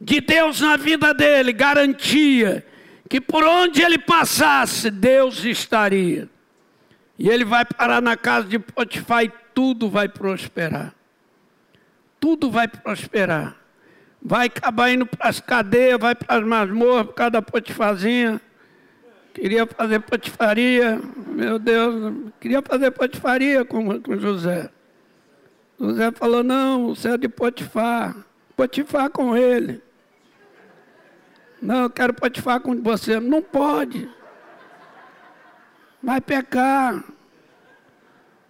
de 0.00 0.20
Deus 0.20 0.60
na 0.60 0.76
vida 0.76 1.12
dele, 1.12 1.52
garantia 1.52 2.64
que 3.08 3.20
por 3.20 3.42
onde 3.42 3.82
ele 3.82 3.98
passasse, 3.98 4.88
Deus 4.88 5.44
estaria. 5.44 6.28
E 7.18 7.28
ele 7.28 7.44
vai 7.44 7.64
parar 7.64 8.00
na 8.00 8.16
casa 8.16 8.46
de 8.46 8.56
Potifar 8.56 9.24
e 9.24 9.32
tudo 9.52 9.90
vai 9.90 10.08
prosperar. 10.08 10.94
Tudo 12.20 12.48
vai 12.48 12.68
prosperar. 12.68 13.56
Vai 14.22 14.46
acabar 14.46 14.92
indo 14.92 15.04
para 15.04 15.28
as 15.28 15.40
cadeias, 15.40 15.98
vai 15.98 16.14
para 16.14 16.36
as 16.36 16.44
masmorras 16.46 17.06
por 17.06 17.14
causa 17.14 17.32
da 17.32 17.42
Potifazinha. 17.42 18.40
Queria 19.34 19.66
fazer 19.66 20.00
potifaria, 20.00 21.00
meu 21.28 21.58
Deus, 21.58 22.14
queria 22.40 22.60
fazer 22.62 22.90
potifaria 22.90 23.64
com, 23.64 24.00
com 24.00 24.18
José. 24.18 24.68
José 25.80 26.12
falou: 26.12 26.44
Não, 26.44 26.94
você 26.94 27.08
é 27.08 27.16
de 27.16 27.28
Potifar. 27.28 28.14
Potifar 28.54 29.08
com 29.08 29.34
ele. 29.34 29.82
Não, 31.62 31.84
eu 31.84 31.90
quero 31.90 32.12
Potifar 32.12 32.60
com 32.60 32.80
você. 32.82 33.18
Não 33.18 33.40
pode. 33.40 34.08
Vai 36.02 36.20
pecar. 36.20 37.02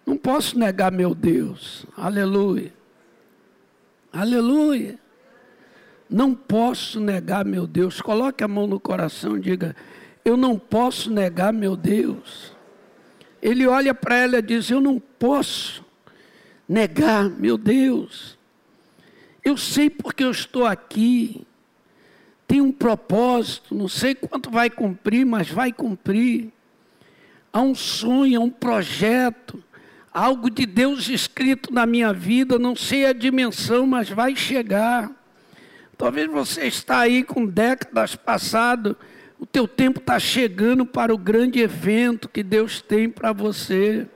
Não 0.05 0.17
posso 0.17 0.59
negar 0.59 0.91
meu 0.91 1.15
Deus. 1.15 1.85
Aleluia. 1.95 2.73
Aleluia. 4.11 4.99
Não 6.09 6.35
posso 6.35 6.99
negar 6.99 7.45
meu 7.45 7.65
Deus. 7.65 8.01
Coloque 8.01 8.43
a 8.43 8.47
mão 8.47 8.67
no 8.67 8.77
coração 8.77 9.37
e 9.37 9.39
diga: 9.39 9.73
Eu 10.25 10.35
não 10.35 10.59
posso 10.59 11.09
negar 11.09 11.53
meu 11.53 11.77
Deus. 11.77 12.53
Ele 13.41 13.65
olha 13.65 13.93
para 13.93 14.17
ela 14.17 14.39
e 14.39 14.41
diz: 14.41 14.69
Eu 14.69 14.81
não 14.81 14.99
posso 14.99 15.90
negar, 16.67 17.29
meu 17.29 17.57
Deus, 17.57 18.37
eu 19.43 19.57
sei 19.57 19.89
porque 19.89 20.23
eu 20.23 20.31
estou 20.31 20.65
aqui, 20.65 21.45
tem 22.47 22.61
um 22.61 22.71
propósito, 22.71 23.73
não 23.73 23.87
sei 23.87 24.13
quanto 24.13 24.49
vai 24.49 24.69
cumprir, 24.69 25.25
mas 25.25 25.49
vai 25.49 25.71
cumprir. 25.71 26.51
Há 27.51 27.61
um 27.61 27.73
sonho, 27.73 28.39
há 28.39 28.43
um 28.43 28.49
projeto, 28.49 29.63
algo 30.13 30.49
de 30.49 30.65
Deus 30.65 31.07
escrito 31.09 31.73
na 31.73 31.85
minha 31.85 32.13
vida, 32.13 32.59
não 32.59 32.75
sei 32.75 33.05
a 33.05 33.13
dimensão, 33.13 33.85
mas 33.85 34.09
vai 34.09 34.35
chegar. 34.35 35.11
Talvez 35.97 36.29
você 36.29 36.67
está 36.67 36.99
aí 36.99 37.23
com 37.23 37.45
décadas 37.45 38.15
passado, 38.15 38.97
o 39.39 39.45
teu 39.45 39.67
tempo 39.67 39.99
está 39.99 40.19
chegando 40.19 40.85
para 40.85 41.13
o 41.13 41.17
grande 41.17 41.59
evento 41.59 42.29
que 42.29 42.43
Deus 42.43 42.81
tem 42.81 43.09
para 43.09 43.31
você. 43.33 44.07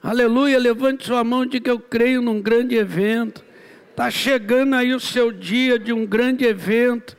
Aleluia, 0.00 0.58
levante 0.60 1.06
sua 1.06 1.24
mão 1.24 1.44
e 1.44 1.48
diga: 1.48 1.70
Eu 1.70 1.80
creio 1.80 2.22
num 2.22 2.40
grande 2.40 2.76
evento. 2.76 3.44
Está 3.90 4.10
chegando 4.10 4.76
aí 4.76 4.94
o 4.94 5.00
seu 5.00 5.32
dia 5.32 5.76
de 5.76 5.92
um 5.92 6.06
grande 6.06 6.44
evento, 6.44 7.16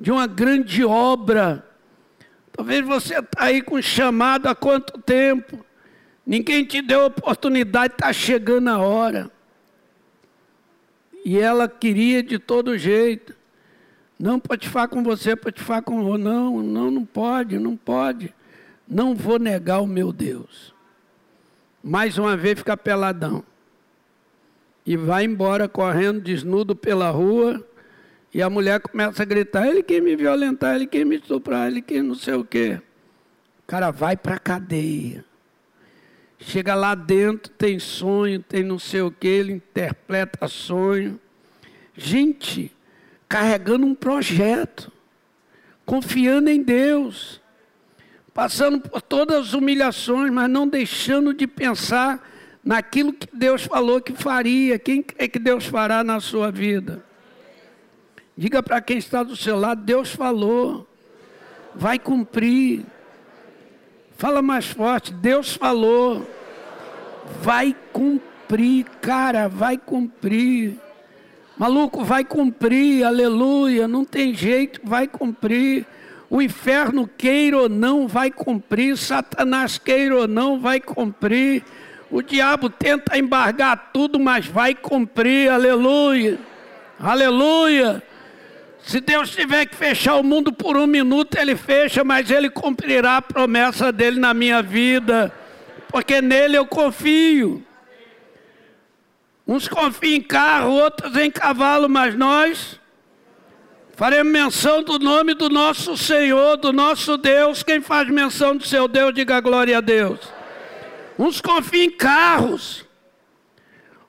de 0.00 0.10
uma 0.10 0.26
grande 0.26 0.82
obra. 0.82 1.66
Talvez 2.50 2.84
você 2.84 3.18
está 3.18 3.44
aí 3.44 3.60
com 3.60 3.80
chamado 3.82 4.46
há 4.46 4.54
quanto 4.54 4.98
tempo? 5.00 5.64
Ninguém 6.24 6.64
te 6.64 6.80
deu 6.80 7.04
oportunidade, 7.04 7.94
está 7.94 8.12
chegando 8.12 8.68
a 8.68 8.78
hora. 8.78 9.30
E 11.24 11.38
ela 11.38 11.68
queria 11.68 12.22
de 12.22 12.38
todo 12.38 12.78
jeito. 12.78 13.36
Não 14.18 14.40
pode 14.40 14.68
falar 14.68 14.88
com 14.88 15.02
você, 15.02 15.36
pode 15.36 15.60
falar 15.60 15.82
com 15.82 16.16
não, 16.16 16.62
não, 16.62 16.90
não 16.90 17.04
pode, 17.04 17.58
não 17.58 17.76
pode. 17.76 18.34
Não 18.88 19.14
vou 19.14 19.38
negar 19.38 19.80
o 19.80 19.86
meu 19.86 20.12
Deus 20.12 20.71
mais 21.82 22.16
uma 22.18 22.36
vez 22.36 22.58
fica 22.58 22.76
peladão. 22.76 23.44
E 24.86 24.96
vai 24.96 25.24
embora 25.24 25.68
correndo 25.68 26.20
desnudo 26.20 26.74
pela 26.76 27.10
rua. 27.10 27.66
E 28.32 28.40
a 28.40 28.48
mulher 28.48 28.80
começa 28.80 29.22
a 29.22 29.26
gritar: 29.26 29.66
ele 29.66 29.82
quer 29.82 30.00
me 30.00 30.16
violentar, 30.16 30.76
ele 30.76 30.86
quer 30.86 31.04
me 31.04 31.16
estuprar, 31.16 31.68
ele 31.68 31.82
quer 31.82 32.02
não 32.02 32.14
sei 32.14 32.34
o 32.34 32.44
quê. 32.44 32.80
O 33.60 33.66
cara 33.66 33.90
vai 33.90 34.16
para 34.16 34.36
a 34.36 34.38
cadeia. 34.38 35.24
Chega 36.38 36.74
lá 36.74 36.94
dentro, 36.94 37.52
tem 37.52 37.78
sonho, 37.78 38.42
tem 38.42 38.64
não 38.64 38.78
sei 38.78 39.02
o 39.02 39.10
quê, 39.10 39.28
ele 39.28 39.52
interpreta 39.52 40.48
sonho. 40.48 41.20
Gente, 41.94 42.74
carregando 43.28 43.86
um 43.86 43.94
projeto, 43.94 44.90
confiando 45.84 46.50
em 46.50 46.62
Deus. 46.62 47.41
Passando 48.34 48.80
por 48.80 49.02
todas 49.02 49.48
as 49.48 49.52
humilhações, 49.52 50.30
mas 50.32 50.48
não 50.48 50.66
deixando 50.66 51.34
de 51.34 51.46
pensar 51.46 52.20
naquilo 52.64 53.12
que 53.12 53.28
Deus 53.32 53.64
falou 53.64 54.00
que 54.00 54.12
faria. 54.12 54.78
Quem 54.78 55.04
é 55.18 55.28
que 55.28 55.38
Deus 55.38 55.66
fará 55.66 56.02
na 56.02 56.20
sua 56.20 56.50
vida? 56.50 57.04
Diga 58.36 58.62
para 58.62 58.80
quem 58.80 58.98
está 58.98 59.22
do 59.22 59.36
seu 59.36 59.58
lado: 59.58 59.82
Deus 59.82 60.10
falou, 60.10 60.88
vai 61.74 61.98
cumprir. 61.98 62.84
Fala 64.16 64.40
mais 64.40 64.66
forte: 64.66 65.12
Deus 65.12 65.54
falou, 65.54 66.26
vai 67.42 67.76
cumprir, 67.92 68.86
cara, 69.00 69.48
vai 69.48 69.76
cumprir. 69.76 70.78
Maluco, 71.58 72.02
vai 72.02 72.24
cumprir, 72.24 73.04
aleluia, 73.04 73.86
não 73.86 74.04
tem 74.04 74.34
jeito, 74.34 74.80
vai 74.82 75.06
cumprir. 75.06 75.86
O 76.32 76.40
inferno 76.40 77.06
queira 77.06 77.58
ou 77.58 77.68
não 77.68 78.08
vai 78.08 78.30
cumprir, 78.30 78.96
Satanás 78.96 79.76
queira 79.76 80.16
ou 80.16 80.26
não 80.26 80.58
vai 80.58 80.80
cumprir. 80.80 81.62
O 82.10 82.22
diabo 82.22 82.70
tenta 82.70 83.18
embargar 83.18 83.90
tudo, 83.92 84.18
mas 84.18 84.46
vai 84.46 84.74
cumprir, 84.74 85.50
aleluia, 85.50 86.38
aleluia. 86.98 88.02
Se 88.82 88.98
Deus 88.98 89.28
tiver 89.28 89.66
que 89.66 89.76
fechar 89.76 90.16
o 90.16 90.22
mundo 90.22 90.54
por 90.54 90.74
um 90.78 90.86
minuto, 90.86 91.36
Ele 91.36 91.54
fecha, 91.54 92.02
mas 92.02 92.30
Ele 92.30 92.48
cumprirá 92.48 93.18
a 93.18 93.22
promessa 93.22 93.92
dele 93.92 94.18
na 94.18 94.32
minha 94.32 94.62
vida, 94.62 95.30
porque 95.90 96.22
nele 96.22 96.56
eu 96.56 96.64
confio. 96.64 97.62
Uns 99.46 99.68
confiam 99.68 100.14
em 100.14 100.22
carro, 100.22 100.70
outros 100.70 101.14
em 101.14 101.30
cavalo, 101.30 101.90
mas 101.90 102.14
nós 102.14 102.80
Faremos 104.02 104.32
menção 104.32 104.82
do 104.82 104.98
nome 104.98 105.32
do 105.32 105.48
nosso 105.48 105.96
Senhor, 105.96 106.56
do 106.56 106.72
nosso 106.72 107.16
Deus. 107.16 107.62
Quem 107.62 107.80
faz 107.80 108.08
menção 108.08 108.56
do 108.56 108.66
seu 108.66 108.88
Deus, 108.88 109.14
diga 109.14 109.38
glória 109.38 109.78
a 109.78 109.80
Deus. 109.80 110.18
Uns 111.16 111.40
confiam 111.40 111.84
em 111.84 111.90
carros, 111.92 112.84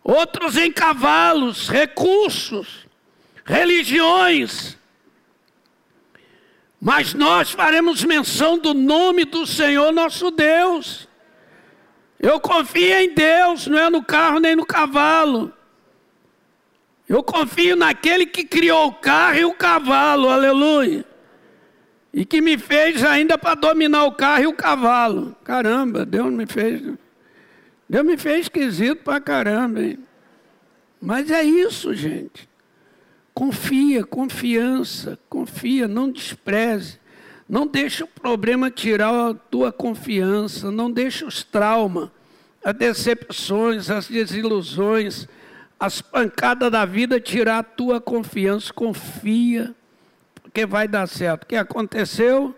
outros 0.03 0.57
em 0.57 0.71
cavalos, 0.71 1.69
recursos, 1.69 2.87
religiões. 3.45 4.79
Mas 6.81 7.13
nós 7.13 7.51
faremos 7.51 8.03
menção 8.03 8.57
do 8.57 8.73
nome 8.73 9.25
do 9.25 9.45
Senhor 9.45 9.91
nosso 9.91 10.31
Deus. 10.31 11.07
Eu 12.19 12.39
confio 12.39 12.95
em 12.95 13.13
Deus, 13.13 13.67
não 13.67 13.77
é 13.77 13.91
no 13.91 14.03
carro 14.03 14.39
nem 14.39 14.55
no 14.55 14.65
cavalo. 14.65 15.53
Eu 17.13 17.21
confio 17.21 17.75
naquele 17.75 18.25
que 18.25 18.43
criou 18.43 18.87
o 18.87 18.93
carro 18.93 19.37
e 19.37 19.45
o 19.45 19.53
cavalo, 19.53 20.29
aleluia. 20.29 21.05
E 22.11 22.25
que 22.25 22.41
me 22.41 22.57
fez 22.57 23.03
ainda 23.03 23.37
para 23.37 23.53
dominar 23.53 24.05
o 24.05 24.13
carro 24.13 24.41
e 24.41 24.47
o 24.47 24.53
cavalo. 24.53 25.35
Caramba, 25.43 26.07
Deus 26.07 26.33
me 26.33 26.47
fez. 26.47 26.81
Deus 27.87 28.03
me 28.03 28.17
fez 28.17 28.47
esquisito 28.47 29.03
para 29.03 29.21
caramba, 29.21 29.83
hein? 29.83 29.99
Mas 30.99 31.29
é 31.29 31.43
isso, 31.43 31.93
gente. 31.93 32.49
Confia, 33.31 34.03
confiança, 34.03 35.19
confia, 35.29 35.87
não 35.87 36.09
despreze. 36.09 36.97
Não 37.47 37.67
deixe 37.67 38.03
o 38.03 38.07
problema 38.07 38.71
tirar 38.71 39.29
a 39.29 39.35
tua 39.35 39.71
confiança, 39.71 40.71
não 40.71 40.89
deixe 40.89 41.23
os 41.23 41.43
traumas, 41.43 42.09
as 42.65 42.73
decepções, 42.73 43.91
as 43.91 44.07
desilusões, 44.07 45.27
as 45.83 46.01
pancadas 46.01 46.71
da 46.71 46.85
vida 46.85 47.19
tirar 47.19 47.59
a 47.59 47.63
tua 47.63 47.99
confiança. 47.99 48.71
Confia, 48.71 49.75
porque 50.41 50.65
vai 50.65 50.87
dar 50.87 51.07
certo. 51.07 51.43
O 51.43 51.45
que 51.47 51.57
aconteceu? 51.57 52.55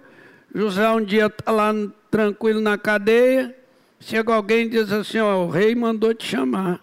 José 0.53 0.87
um 0.91 1.03
dia 1.03 1.25
está 1.25 1.51
lá 1.51 1.73
tranquilo 2.11 2.61
na 2.61 2.77
cadeia, 2.77 3.55
chega 3.99 4.31
alguém 4.31 4.67
e 4.67 4.69
diz 4.69 4.91
assim, 4.91 5.17
ó, 5.17 5.43
o 5.43 5.49
rei 5.49 5.73
mandou 5.73 6.13
te 6.13 6.23
chamar. 6.27 6.79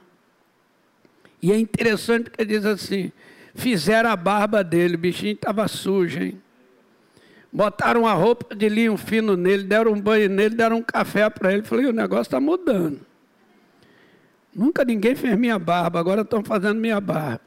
E 1.40 1.52
é 1.52 1.56
interessante 1.56 2.24
porque 2.24 2.44
diz 2.44 2.66
assim, 2.66 3.12
fizeram 3.54 4.10
a 4.10 4.16
barba 4.16 4.64
dele, 4.64 4.96
o 4.96 4.98
bichinho 4.98 5.34
estava 5.34 5.68
sujo, 5.68 6.20
hein? 6.20 6.42
Botaram 7.52 8.00
uma 8.00 8.14
roupa 8.14 8.52
de 8.52 8.68
linho 8.68 8.96
fino 8.96 9.36
nele, 9.36 9.62
deram 9.62 9.92
um 9.92 10.00
banho 10.00 10.28
nele, 10.28 10.56
deram 10.56 10.78
um 10.78 10.82
café 10.82 11.30
para 11.30 11.52
ele. 11.52 11.62
Falei, 11.62 11.86
o 11.86 11.92
negócio 11.92 12.22
está 12.22 12.40
mudando. 12.40 13.11
Nunca 14.54 14.84
ninguém 14.84 15.14
fez 15.14 15.36
minha 15.36 15.58
barba, 15.58 15.98
agora 15.98 16.22
estão 16.22 16.44
fazendo 16.44 16.78
minha 16.78 17.00
barba. 17.00 17.40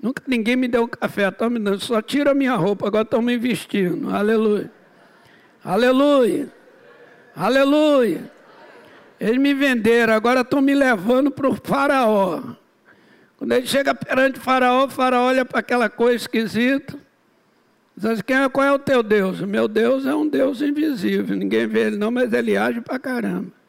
Nunca 0.00 0.22
ninguém 0.26 0.56
me 0.56 0.68
deu 0.68 0.84
um 0.84 0.88
café, 0.88 1.28
estão 1.28 1.50
me 1.50 1.58
dando, 1.58 1.80
só 1.80 2.00
tira 2.00 2.32
minha 2.32 2.54
roupa, 2.54 2.86
agora 2.86 3.02
estão 3.02 3.20
me 3.20 3.36
vestindo. 3.36 4.08
Aleluia. 4.14 4.70
Aleluia. 5.62 6.48
Aleluia. 7.36 8.32
Eles 9.18 9.38
me 9.38 9.52
venderam, 9.52 10.14
agora 10.14 10.40
estão 10.40 10.62
me 10.62 10.74
levando 10.74 11.30
para 11.30 11.48
o 11.48 11.54
faraó. 11.54 12.42
Quando 13.36 13.52
ele 13.52 13.66
chega 13.66 13.94
perante 13.94 14.38
o 14.38 14.42
faraó, 14.42 14.86
o 14.86 14.90
faraó 14.90 15.26
olha 15.26 15.44
para 15.44 15.60
aquela 15.60 15.90
coisa 15.90 16.16
esquisita. 16.16 16.98
Diz 17.94 18.06
assim, 18.06 18.22
qual 18.50 18.66
é 18.66 18.72
o 18.72 18.78
teu 18.78 19.02
Deus? 19.02 19.40
O 19.40 19.46
meu 19.46 19.68
Deus 19.68 20.06
é 20.06 20.14
um 20.14 20.26
Deus 20.26 20.62
invisível. 20.62 21.36
Ninguém 21.36 21.66
vê 21.66 21.88
ele 21.88 21.96
não, 21.96 22.10
mas 22.10 22.32
ele 22.32 22.56
age 22.56 22.80
para 22.80 22.98
caramba. 22.98 23.59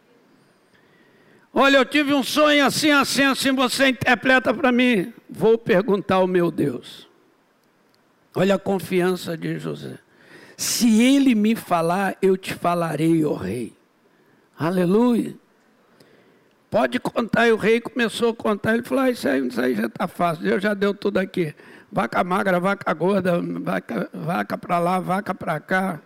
Olha, 1.54 1.78
eu 1.78 1.86
tive 1.86 2.14
um 2.14 2.24
sonho 2.24 2.66
assim, 2.66 2.92
assim, 2.92 3.24
assim, 3.24 3.52
você 3.52 3.90
interpreta 3.90 4.54
para 4.54 4.72
mim. 4.72 5.14
Vou 5.30 5.58
perguntar 5.58 6.16
ao 6.16 6.28
meu 6.28 6.50
Deus. 6.50 7.08
Olha 8.34 8.56
a 8.56 8.60
confiança 8.60 9.38
de 9.38 9.60
José. 9.60 9.98
Se 10.56 11.02
ele 11.02 11.36
me 11.36 11.56
falar, 11.56 12.16
eu 12.22 12.38
te 12.38 12.54
falarei, 12.54 13.26
ó 13.26 13.34
rei. 13.34 13.74
Aleluia. 14.58 15.36
Pode 16.70 17.00
contar. 17.00 17.48
E 17.48 17.52
o 17.52 17.58
rei 17.58 17.82
começou 17.82 18.30
a 18.30 18.36
contar. 18.36 18.76
Ele 18.76 18.84
falou: 18.84 19.04
ah, 19.04 19.10
isso, 19.10 19.28
aí, 19.28 19.46
isso 19.46 19.60
aí 19.60 19.76
já 19.76 19.88
está 19.88 20.08
fácil. 20.08 20.44
Deus 20.44 20.64
já 20.64 20.74
deu 20.74 20.94
tudo 20.94 21.18
aqui. 21.18 21.54
Vaca 21.92 22.24
magra, 22.24 22.60
vaca 22.60 22.94
gorda, 22.94 23.42
vaca, 23.42 24.10
vaca 24.14 24.58
para 24.58 24.80
lá, 24.80 25.00
vaca 25.00 25.36
para 25.36 25.60
cá. 25.60 26.00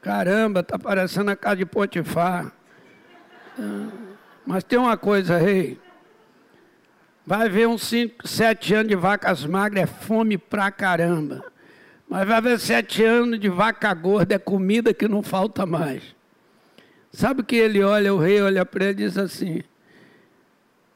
Caramba, 0.00 0.60
está 0.60 0.78
parecendo 0.78 1.30
a 1.30 1.36
casa 1.36 1.56
de 1.56 1.66
Potifar. 1.66 2.50
Mas 4.46 4.64
tem 4.64 4.78
uma 4.78 4.96
coisa, 4.96 5.38
rei. 5.38 5.78
Vai 7.26 7.48
ver 7.48 7.68
uns 7.68 7.82
5, 7.82 8.26
7 8.26 8.74
anos 8.74 8.88
de 8.88 8.96
vacas 8.96 9.44
magras, 9.46 9.84
é 9.84 9.86
fome 9.86 10.36
pra 10.36 10.70
caramba. 10.70 11.50
Mas 12.10 12.26
vai 12.26 12.40
ver 12.40 12.58
sete 12.58 13.04
anos 13.04 13.38
de 13.38 13.48
vaca 13.48 13.94
gorda, 13.94 14.34
é 14.34 14.38
comida 14.38 14.92
que 14.92 15.06
não 15.06 15.22
falta 15.22 15.64
mais. 15.64 16.02
Sabe 17.12 17.42
o 17.42 17.44
que 17.44 17.54
ele 17.54 17.84
olha, 17.84 18.12
o 18.12 18.18
rei 18.18 18.42
olha 18.42 18.66
para 18.66 18.86
ele 18.86 19.04
e 19.04 19.06
diz 19.06 19.16
assim: 19.16 19.62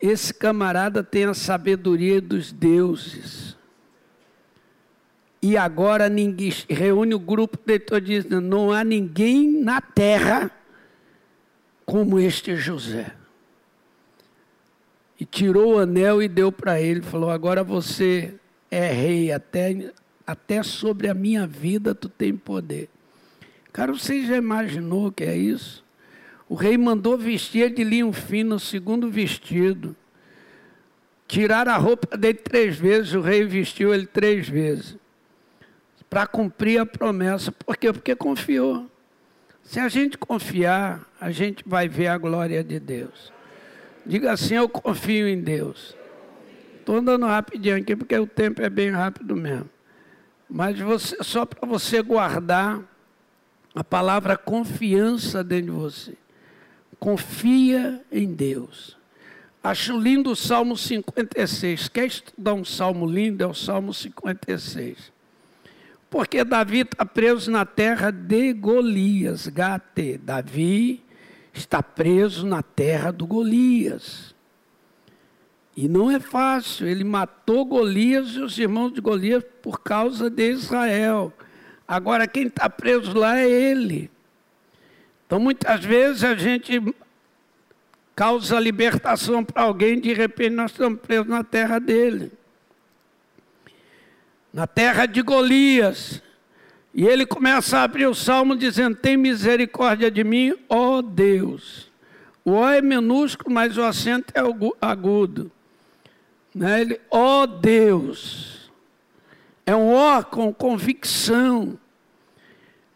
Esse 0.03 0.35
camarada 0.35 1.05
tem 1.05 1.25
a 1.25 1.33
sabedoria 1.33 2.21
dos 2.21 2.51
deuses. 2.51 3.57
E 5.40 5.57
agora 5.57 6.09
ninguém 6.09 6.53
reúne 6.69 7.14
o 7.14 7.19
grupo 7.21 7.57
de 7.64 7.81
e 7.93 8.01
diz: 8.01 8.25
Não 8.25 8.73
há 8.73 8.83
ninguém 8.83 9.62
na 9.62 9.81
terra 9.81 10.51
como 11.85 12.18
este 12.18 12.57
José. 12.57 13.12
E 15.18 15.25
tirou 15.25 15.75
o 15.75 15.79
anel 15.79 16.23
e 16.23 16.29
deu 16.29 16.51
para 16.51 16.81
ele, 16.81 17.03
falou: 17.03 17.31
Agora 17.31 17.62
você 17.62 18.35
é 18.70 18.90
rei, 18.90 19.31
até, 19.31 19.92
até 20.27 20.62
sobre 20.62 21.09
a 21.09 21.14
minha 21.14 21.47
vida 21.47 21.94
tu 21.94 22.09
tem 22.09 22.37
poder. 22.37 22.88
Cara, 23.73 23.92
você 23.92 24.25
já 24.25 24.37
imaginou 24.37 25.09
o 25.09 25.12
que 25.12 25.25
é 25.25 25.37
isso? 25.37 25.85
O 26.49 26.55
rei 26.55 26.77
mandou 26.77 27.16
vestir 27.16 27.73
de 27.73 27.83
linho 27.83 28.12
fino 28.12 28.57
o 28.57 28.61
segundo 28.61 29.11
vestido. 29.11 29.97
Tirar 31.27 31.68
a 31.68 31.77
roupa 31.77 32.16
dele 32.16 32.38
três 32.38 32.77
vezes, 32.77 33.14
o 33.14 33.20
rei 33.20 33.44
vestiu 33.44 33.94
ele 33.94 34.07
três 34.07 34.49
vezes. 34.49 34.97
Para 36.09 36.27
cumprir 36.27 36.79
a 36.79 36.87
promessa. 36.87 37.51
Por 37.51 37.77
quê? 37.77 37.92
Porque 37.92 38.14
confiou. 38.14 38.88
Se 39.64 39.81
a 39.81 39.88
gente 39.88 40.18
confiar, 40.18 41.05
a 41.20 41.31
gente 41.31 41.64
vai 41.66 41.89
ver 41.89 42.09
a 42.09 42.18
glória 42.18 42.62
de 42.62 42.78
Deus. 42.78 43.32
Diga 44.05 44.32
assim: 44.32 44.55
Eu 44.55 44.68
confio 44.68 45.26
em 45.26 45.41
Deus. 45.41 45.97
Estou 46.78 46.99
andando 46.99 47.24
rapidinho 47.24 47.78
aqui 47.78 47.97
porque 47.97 48.16
o 48.16 48.26
tempo 48.26 48.61
é 48.61 48.68
bem 48.68 48.91
rápido 48.91 49.34
mesmo. 49.34 49.70
Mas 50.49 50.78
você, 50.78 51.16
só 51.22 51.47
para 51.47 51.66
você 51.66 52.03
guardar 52.03 52.82
a 53.74 53.82
palavra 53.82 54.36
confiança 54.36 55.43
dentro 55.43 55.72
de 55.72 55.78
você. 55.78 56.14
Confia 57.01 58.05
em 58.12 58.32
Deus. 58.32 58.99
Acho 59.62 59.99
lindo 59.99 60.30
o 60.30 60.36
Salmo 60.36 60.76
56. 60.76 61.89
Quer 61.89 62.07
estudar 62.07 62.53
um 62.53 62.66
salmo 62.66 63.07
lindo? 63.07 63.43
É 63.43 63.47
o 63.47 63.55
Salmo 63.55 63.95
56. 63.95 65.14
Porque 66.15 66.45
Davi 66.45 66.83
está 66.83 67.05
preso 67.05 67.51
na 67.51 67.67
terra 67.67 68.12
de 68.12 68.53
Golias, 68.53 69.49
Gate. 69.49 70.17
Davi 70.23 71.03
está 71.53 71.83
preso 71.83 72.47
na 72.47 72.62
terra 72.62 73.11
do 73.11 73.27
Golias. 73.27 74.33
E 75.77 75.89
não 75.89 76.09
é 76.09 76.21
fácil, 76.21 76.87
ele 76.87 77.03
matou 77.03 77.65
Golias 77.65 78.29
e 78.29 78.39
os 78.39 78.57
irmãos 78.57 78.93
de 78.93 79.01
Golias 79.01 79.43
por 79.61 79.81
causa 79.81 80.31
de 80.31 80.53
Israel. 80.53 81.33
Agora 81.87 82.29
quem 82.29 82.47
está 82.47 82.71
preso 82.71 83.12
lá 83.12 83.37
é 83.41 83.51
ele. 83.51 84.09
Então, 85.27 85.41
muitas 85.41 85.85
vezes 85.85 86.23
a 86.23 86.37
gente 86.37 86.81
causa 88.15 88.61
libertação 88.61 89.45
para 89.45 89.65
alguém, 89.65 89.99
de 89.99 90.12
repente 90.12 90.55
nós 90.55 90.71
estamos 90.71 91.01
presos 91.01 91.27
na 91.27 91.43
terra 91.43 91.81
dele. 91.81 92.31
Na 94.55 94.68
terra 94.68 95.05
de 95.07 95.20
Golias. 95.20 96.22
E 96.94 97.05
ele 97.05 97.26
começa 97.26 97.78
a 97.78 97.82
abrir 97.82 98.07
o 98.07 98.14
salmo 98.14 98.55
dizendo: 98.55 98.94
Tem 98.94 99.16
misericórdia 99.16 100.09
de 100.09 100.22
mim, 100.22 100.55
ó 100.68 101.02
Deus. 101.02 101.90
O 102.44 102.52
ó 102.52 102.70
é 102.70 102.80
minúsculo, 102.80 103.52
mas 103.52 103.76
o 103.76 103.82
acento 103.82 104.32
é 104.32 104.40
agudo. 104.80 105.50
Né? 106.55 106.82
Ele, 106.82 107.00
ó 107.11 107.46
Deus. 107.46 108.70
É 109.66 109.74
um 109.74 109.92
ó 109.92 110.22
com 110.22 110.55
convicção. 110.55 111.76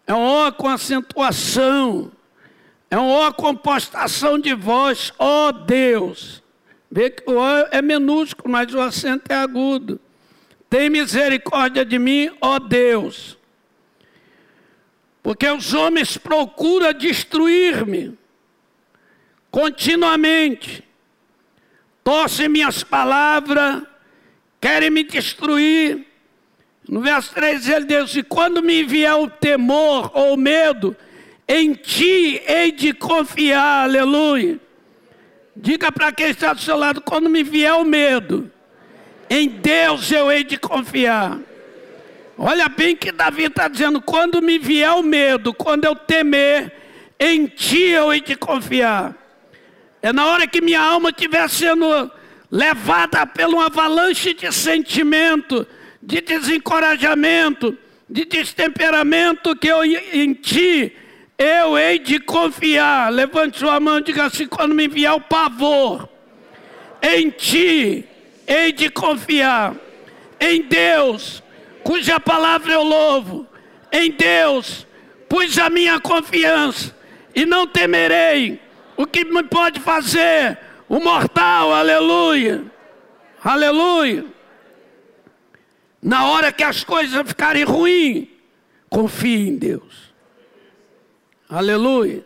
É 0.07 0.15
um 0.15 0.21
ó 0.21 0.53
com 0.53 0.69
acentuação. 0.69 2.13
É 2.89 2.97
um 2.97 3.09
ó 3.09 3.33
com 3.33 3.53
postação 3.57 4.39
de 4.39 4.55
voz, 4.55 5.13
ó 5.19 5.51
Deus. 5.51 6.41
Vê 6.89 7.11
que 7.11 7.29
o 7.29 7.37
ó 7.37 7.67
é 7.73 7.83
minúsculo, 7.83 8.49
mas 8.49 8.73
o 8.73 8.81
acento 8.81 9.33
é 9.33 9.35
agudo. 9.35 10.01
Tem 10.69 10.91
misericórdia 10.91 11.85
de 11.85 11.99
mim, 11.99 12.31
ó 12.41 12.59
Deus. 12.59 13.39
Porque 15.23 15.49
os 15.49 15.75
homens 15.75 16.17
procuram 16.17 16.93
destruir-me 16.93 18.17
continuamente. 19.51 20.85
Torcem 22.05 22.49
minhas 22.49 22.83
palavras, 22.83 23.83
querem 24.61 24.91
me 24.91 25.03
destruir. 25.05 26.07
No 26.89 27.01
verso 27.01 27.35
3 27.35 27.69
ele 27.69 27.85
diz: 27.85 28.17
E 28.17 28.23
quando 28.23 28.63
me 28.63 28.83
vier 28.83 29.15
o 29.15 29.29
temor 29.29 30.11
ou 30.15 30.35
o 30.35 30.37
medo, 30.39 30.97
em 31.47 31.75
ti 31.75 32.43
hei 32.47 32.73
de 32.73 32.95
confiar, 32.95 33.85
aleluia. 33.85 34.59
Diga 35.55 35.91
para 35.91 36.13
quem 36.13 36.29
está 36.29 36.53
do 36.53 36.61
seu 36.61 36.77
lado: 36.77 37.01
quando 37.03 37.29
me 37.29 37.43
vier 37.43 37.75
o 37.75 37.85
medo, 37.85 38.51
em 39.31 39.49
Deus 39.49 40.11
eu 40.11 40.31
hei 40.31 40.45
de 40.45 40.57
confiar. 40.57 41.39
Olha 42.37 42.69
bem 42.69 42.95
que 42.95 43.11
Davi 43.11 43.45
está 43.45 43.69
dizendo: 43.69 44.01
quando 44.01 44.41
me 44.41 44.59
vier 44.59 44.93
o 44.93 45.03
medo, 45.03 45.53
quando 45.53 45.85
eu 45.85 45.95
temer, 45.95 46.73
em 47.19 47.47
ti 47.47 47.83
eu 47.83 48.13
hei 48.13 48.21
de 48.21 48.37
confiar. 48.37 49.15
É 50.01 50.13
na 50.13 50.27
hora 50.27 50.47
que 50.47 50.61
minha 50.61 50.81
alma 50.81 51.11
estiver 51.11 51.49
sendo 51.51 52.11
levada 52.51 53.27
por 53.27 53.47
uma 53.47 53.67
avalanche 53.67 54.33
de 54.33 54.51
sentimento, 54.53 55.67
de 56.01 56.21
desencorajamento, 56.21 57.77
de 58.09 58.25
destemperamento, 58.25 59.57
que 59.57 59.67
eu 59.67 59.85
em 59.85 60.33
ti 60.33 60.95
eu 61.37 61.77
hei 61.77 61.99
de 61.99 62.21
confiar. 62.21 63.13
Levante 63.13 63.59
sua 63.59 63.81
mão 63.81 63.99
e 63.99 64.03
diga 64.03 64.27
assim: 64.27 64.47
quando 64.47 64.75
me 64.75 64.87
vier 64.87 65.13
o 65.13 65.21
pavor, 65.21 66.09
em 67.03 67.31
ti 67.31 68.05
hei 68.49 68.73
de 68.73 68.91
confiar. 68.91 69.77
Em 70.41 70.63
Deus, 70.63 71.43
cuja 71.85 72.19
palavra 72.19 72.73
eu 72.73 72.83
louvo, 72.83 73.47
em 73.93 74.11
Deus 74.11 74.87
pus 75.29 75.59
a 75.59 75.69
minha 75.69 76.01
confiança 76.01 76.97
e 77.35 77.45
não 77.45 77.67
temerei 77.67 78.61
o 78.97 79.07
que 79.07 79.25
me 79.25 79.43
pode 79.43 79.79
fazer 79.81 80.59
o 80.89 80.99
mortal, 80.99 81.73
aleluia, 81.73 82.65
aleluia. 83.45 84.25
Na 86.01 86.29
hora 86.29 86.53
que 86.53 86.63
as 86.63 86.83
coisas 86.83 87.29
ficarem 87.29 87.65
ruins, 87.65 88.29
confie 88.89 89.49
em 89.49 89.57
Deus, 89.57 90.15
aleluia. 91.49 92.25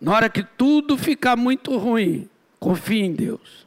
Na 0.00 0.14
hora 0.14 0.28
que 0.28 0.42
tudo 0.42 0.96
ficar 0.96 1.36
muito 1.36 1.76
ruim, 1.76 2.28
confie 2.58 3.02
em 3.02 3.12
Deus. 3.12 3.59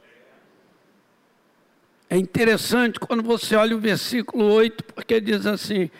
É 2.14 2.16
interessante 2.16 3.00
quando 3.00 3.24
você 3.24 3.56
olha 3.56 3.76
o 3.76 3.80
versículo 3.80 4.44
8, 4.44 4.84
porque 4.84 5.20
diz 5.20 5.44
assim: 5.46 5.90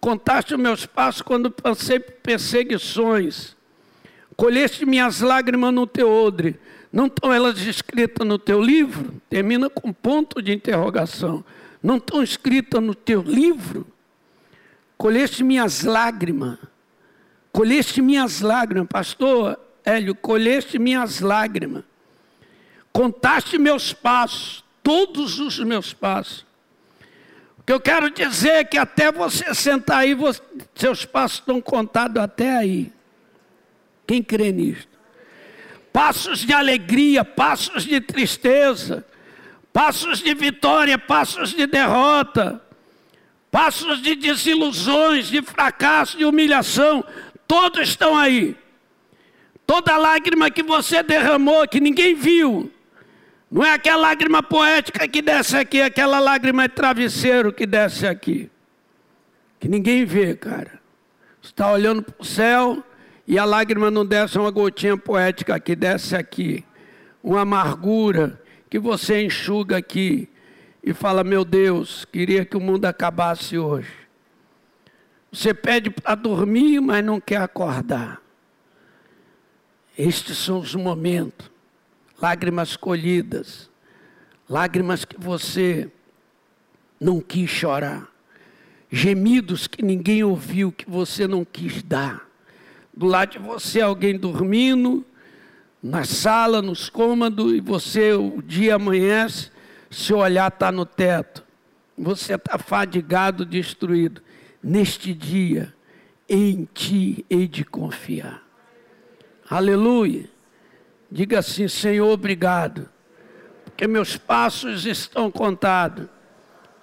Contaste 0.00 0.54
os 0.54 0.60
meus 0.60 0.86
passos 0.86 1.20
quando 1.20 1.50
passei 1.50 1.98
perseguições 1.98 3.56
colheste 4.36 4.86
minhas 4.86 5.20
lágrimas 5.20 5.74
no 5.74 5.84
teu 5.84 6.08
odre. 6.08 6.60
Não 6.92 7.06
estão 7.06 7.32
elas 7.32 7.58
escritas 7.58 8.24
no 8.24 8.38
teu 8.38 8.62
livro? 8.62 9.20
Termina 9.28 9.68
com 9.68 9.92
ponto 9.92 10.40
de 10.40 10.52
interrogação. 10.52 11.44
Não 11.82 11.96
estão 11.96 12.22
escritas 12.22 12.80
no 12.80 12.94
teu 12.94 13.20
livro? 13.20 13.84
Colheste 14.96 15.42
minhas 15.42 15.82
lágrimas. 15.82 16.56
Colheste 17.50 18.00
minhas 18.00 18.40
lágrimas, 18.40 18.88
pastor 18.88 19.58
Hélio, 19.84 20.14
colheste 20.14 20.78
minhas 20.78 21.18
lágrimas. 21.18 21.82
Contaste 22.92 23.58
meus 23.58 23.92
passos, 23.92 24.63
todos 24.84 25.40
os 25.40 25.58
meus 25.58 25.94
passos. 25.94 26.46
O 27.58 27.62
que 27.64 27.72
eu 27.72 27.80
quero 27.80 28.10
dizer 28.10 28.50
é 28.50 28.64
que 28.64 28.76
até 28.76 29.10
você 29.10 29.54
sentar 29.54 30.00
aí, 30.00 30.14
você, 30.14 30.40
seus 30.74 31.06
passos 31.06 31.38
estão 31.38 31.60
contados 31.62 32.22
até 32.22 32.58
aí. 32.58 32.92
Quem 34.06 34.22
crê 34.22 34.52
nisto? 34.52 34.92
Passos 35.90 36.40
de 36.40 36.52
alegria, 36.52 37.24
passos 37.24 37.84
de 37.84 38.00
tristeza, 38.02 39.06
passos 39.72 40.18
de 40.18 40.34
vitória, 40.34 40.98
passos 40.98 41.54
de 41.54 41.66
derrota, 41.66 42.60
passos 43.50 44.02
de 44.02 44.14
desilusões, 44.14 45.28
de 45.28 45.40
fracasso, 45.40 46.18
de 46.18 46.26
humilhação, 46.26 47.02
todos 47.46 47.88
estão 47.88 48.14
aí. 48.18 48.54
Toda 49.66 49.96
lágrima 49.96 50.50
que 50.50 50.62
você 50.62 51.02
derramou, 51.02 51.66
que 51.66 51.80
ninguém 51.80 52.14
viu, 52.14 52.70
não 53.54 53.64
é 53.64 53.72
aquela 53.72 54.08
lágrima 54.08 54.42
poética 54.42 55.06
que 55.06 55.22
desce 55.22 55.56
aqui, 55.56 55.80
é 55.80 55.84
aquela 55.84 56.18
lágrima 56.18 56.66
de 56.66 56.74
travesseiro 56.74 57.52
que 57.52 57.64
desce 57.64 58.04
aqui. 58.04 58.50
Que 59.60 59.68
ninguém 59.68 60.04
vê, 60.04 60.34
cara. 60.34 60.80
Está 61.40 61.70
olhando 61.70 62.02
para 62.02 62.20
o 62.20 62.24
céu, 62.24 62.82
e 63.28 63.38
a 63.38 63.44
lágrima 63.44 63.92
não 63.92 64.04
desce 64.04 64.36
uma 64.40 64.50
gotinha 64.50 64.96
poética 64.96 65.60
que 65.60 65.76
desce 65.76 66.16
aqui, 66.16 66.64
uma 67.22 67.42
amargura 67.42 68.42
que 68.68 68.76
você 68.76 69.22
enxuga 69.22 69.76
aqui 69.76 70.28
e 70.82 70.92
fala: 70.92 71.22
Meu 71.22 71.44
Deus, 71.44 72.04
queria 72.06 72.44
que 72.44 72.56
o 72.56 72.60
mundo 72.60 72.86
acabasse 72.86 73.56
hoje. 73.56 73.92
Você 75.30 75.54
pede 75.54 75.90
para 75.90 76.16
dormir, 76.16 76.80
mas 76.80 77.04
não 77.04 77.20
quer 77.20 77.36
acordar. 77.36 78.20
Estes 79.96 80.38
são 80.38 80.58
os 80.58 80.74
momentos, 80.74 81.53
lágrimas 82.20 82.76
colhidas, 82.76 83.70
lágrimas 84.48 85.04
que 85.04 85.18
você 85.20 85.90
não 87.00 87.20
quis 87.20 87.50
chorar, 87.50 88.08
gemidos 88.90 89.66
que 89.66 89.82
ninguém 89.82 90.22
ouviu, 90.22 90.72
que 90.72 90.88
você 90.88 91.26
não 91.26 91.44
quis 91.44 91.82
dar 91.82 92.24
do 92.96 93.06
lado 93.06 93.32
de 93.32 93.38
você 93.38 93.80
alguém 93.80 94.16
dormindo, 94.16 95.04
na 95.82 96.04
sala, 96.04 96.62
nos 96.62 96.88
cômodos, 96.88 97.52
e 97.52 97.60
você, 97.60 98.12
o 98.12 98.40
dia 98.40 98.76
amanhece, 98.76 99.50
seu 99.90 100.18
olhar 100.18 100.48
está 100.48 100.72
no 100.72 100.86
teto. 100.86 101.44
Você 101.96 102.34
está 102.34 102.58
fadigado, 102.58 103.44
destruído. 103.44 104.22
Neste 104.62 105.12
dia, 105.12 105.74
em 106.28 106.66
ti 106.72 107.24
hei 107.28 107.46
de 107.46 107.64
confiar. 107.64 108.42
Aleluia. 109.48 110.30
Diga 111.10 111.38
assim, 111.38 111.68
Senhor, 111.68 112.10
obrigado, 112.10 112.88
porque 113.64 113.86
meus 113.86 114.16
passos 114.16 114.86
estão 114.86 115.30
contados 115.30 116.06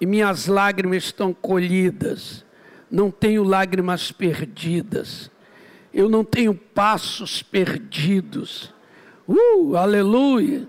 e 0.00 0.06
minhas 0.06 0.46
lágrimas 0.46 1.04
estão 1.04 1.34
colhidas. 1.34 2.44
Não 2.90 3.10
tenho 3.10 3.42
lágrimas 3.42 4.12
perdidas 4.12 5.30
eu 5.92 6.08
não 6.08 6.24
tenho 6.24 6.54
passos 6.54 7.42
perdidos. 7.42 8.72
Uh, 9.28 9.76
aleluia! 9.76 10.68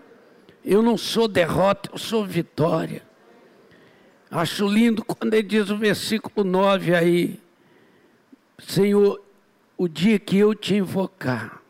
Eu 0.63 0.81
não 0.81 0.97
sou 0.97 1.27
derrota, 1.27 1.89
eu 1.91 1.97
sou 1.97 2.25
vitória. 2.25 3.03
Acho 4.29 4.67
lindo 4.67 5.03
quando 5.03 5.33
ele 5.33 5.43
diz 5.43 5.69
o 5.69 5.77
versículo 5.77 6.45
9 6.45 6.95
aí: 6.95 7.39
Senhor, 8.59 9.21
o 9.77 9.87
dia 9.87 10.19
que 10.19 10.37
eu 10.37 10.53
te 10.53 10.75
invocar, 10.75 11.61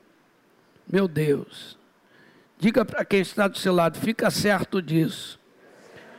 meu 0.94 1.08
Deus, 1.08 1.76
diga 2.60 2.86
para 2.86 3.04
quem 3.04 3.22
está 3.22 3.48
do 3.48 3.58
seu 3.58 3.74
lado, 3.74 3.98
fica 3.98 4.30
certo 4.30 4.80
disso. 4.80 5.40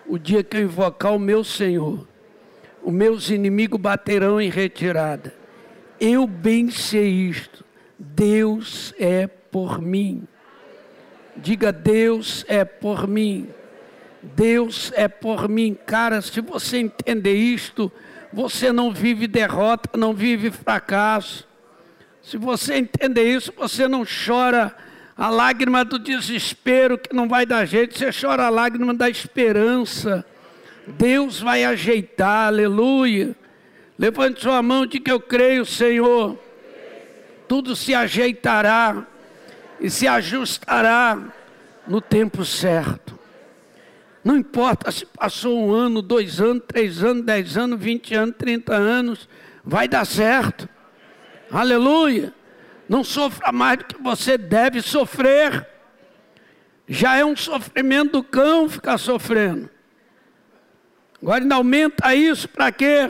O 0.04 0.18
dia 0.18 0.42
que 0.42 0.56
eu 0.56 0.62
invocar 0.62 1.14
o 1.14 1.18
meu 1.18 1.44
Senhor, 1.44 2.06
os 2.82 2.92
meus 2.92 3.30
inimigos 3.30 3.80
baterão 3.80 4.40
em 4.40 4.50
retirada 4.50 5.32
eu 6.00 6.26
bem 6.26 6.70
sei 6.70 7.08
isto. 7.08 7.64
Deus 7.98 8.92
é 8.98 9.26
por 9.26 9.80
mim. 9.80 10.26
Diga, 11.36 11.72
Deus 11.72 12.44
é 12.48 12.64
por 12.64 13.06
mim. 13.06 13.48
Deus 14.22 14.92
é 14.94 15.08
por 15.08 15.48
mim. 15.48 15.76
Cara, 15.86 16.20
se 16.20 16.40
você 16.40 16.78
entender 16.78 17.34
isto, 17.34 17.90
você 18.32 18.72
não 18.72 18.92
vive 18.92 19.26
derrota, 19.26 19.96
não 19.96 20.12
vive 20.12 20.50
fracasso. 20.50 21.46
Se 22.24 22.38
você 22.38 22.76
entender 22.76 23.36
isso, 23.36 23.52
você 23.54 23.86
não 23.86 24.02
chora 24.04 24.74
a 25.14 25.28
lágrima 25.28 25.84
do 25.84 25.98
desespero 25.98 26.96
que 26.96 27.14
não 27.14 27.28
vai 27.28 27.44
dar 27.44 27.66
jeito, 27.66 27.98
você 27.98 28.10
chora 28.10 28.46
a 28.46 28.48
lágrima 28.48 28.94
da 28.94 29.10
esperança. 29.10 30.24
Deus 30.86 31.38
vai 31.38 31.64
ajeitar, 31.64 32.46
aleluia. 32.46 33.36
Levante 33.98 34.40
sua 34.40 34.62
mão 34.62 34.86
de 34.86 34.98
que 34.98 35.12
eu 35.12 35.20
creio, 35.20 35.66
Senhor. 35.66 36.38
Tudo 37.46 37.76
se 37.76 37.94
ajeitará 37.94 39.06
e 39.78 39.90
se 39.90 40.08
ajustará 40.08 41.18
no 41.86 42.00
tempo 42.00 42.42
certo. 42.42 43.18
Não 44.24 44.34
importa 44.34 44.90
se 44.90 45.04
passou 45.04 45.62
um 45.62 45.70
ano, 45.70 46.00
dois 46.00 46.40
anos, 46.40 46.62
três 46.66 47.04
anos, 47.04 47.22
dez 47.22 47.58
anos, 47.58 47.78
vinte 47.78 48.14
anos, 48.14 48.34
trinta 48.38 48.74
anos, 48.74 49.28
vai 49.62 49.86
dar 49.86 50.06
certo. 50.06 50.66
Aleluia. 51.55 52.34
Não 52.88 53.05
sofra 53.05 53.52
mais 53.52 53.78
do 53.78 53.84
que 53.84 54.02
você 54.02 54.36
deve 54.36 54.82
sofrer. 54.82 55.64
Já 56.88 57.16
é 57.16 57.24
um 57.24 57.36
sofrimento 57.36 58.12
do 58.12 58.24
cão 58.24 58.68
ficar 58.68 58.98
sofrendo. 58.98 59.70
Agora 61.22 61.42
ainda 61.42 61.55
aumenta 61.55 62.12
isso 62.12 62.48
para 62.48 62.72
quê? 62.72 63.09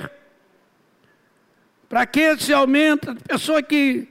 Para 1.89 2.05
que 2.05 2.37
se 2.37 2.53
aumenta? 2.53 3.17
Pessoa 3.27 3.63
que 3.63 4.09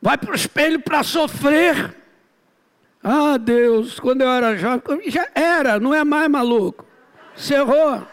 vai 0.00 0.16
para 0.16 0.30
o 0.30 0.34
espelho 0.34 0.80
para 0.80 1.02
sofrer. 1.02 1.96
Ah, 3.02 3.36
Deus, 3.38 3.98
quando 3.98 4.22
eu 4.22 4.30
era 4.30 4.56
jovem, 4.56 5.10
já 5.10 5.28
era, 5.34 5.80
não 5.80 5.92
é 5.92 6.04
mais 6.04 6.28
maluco. 6.30 6.86
Cerrou. 7.34 8.06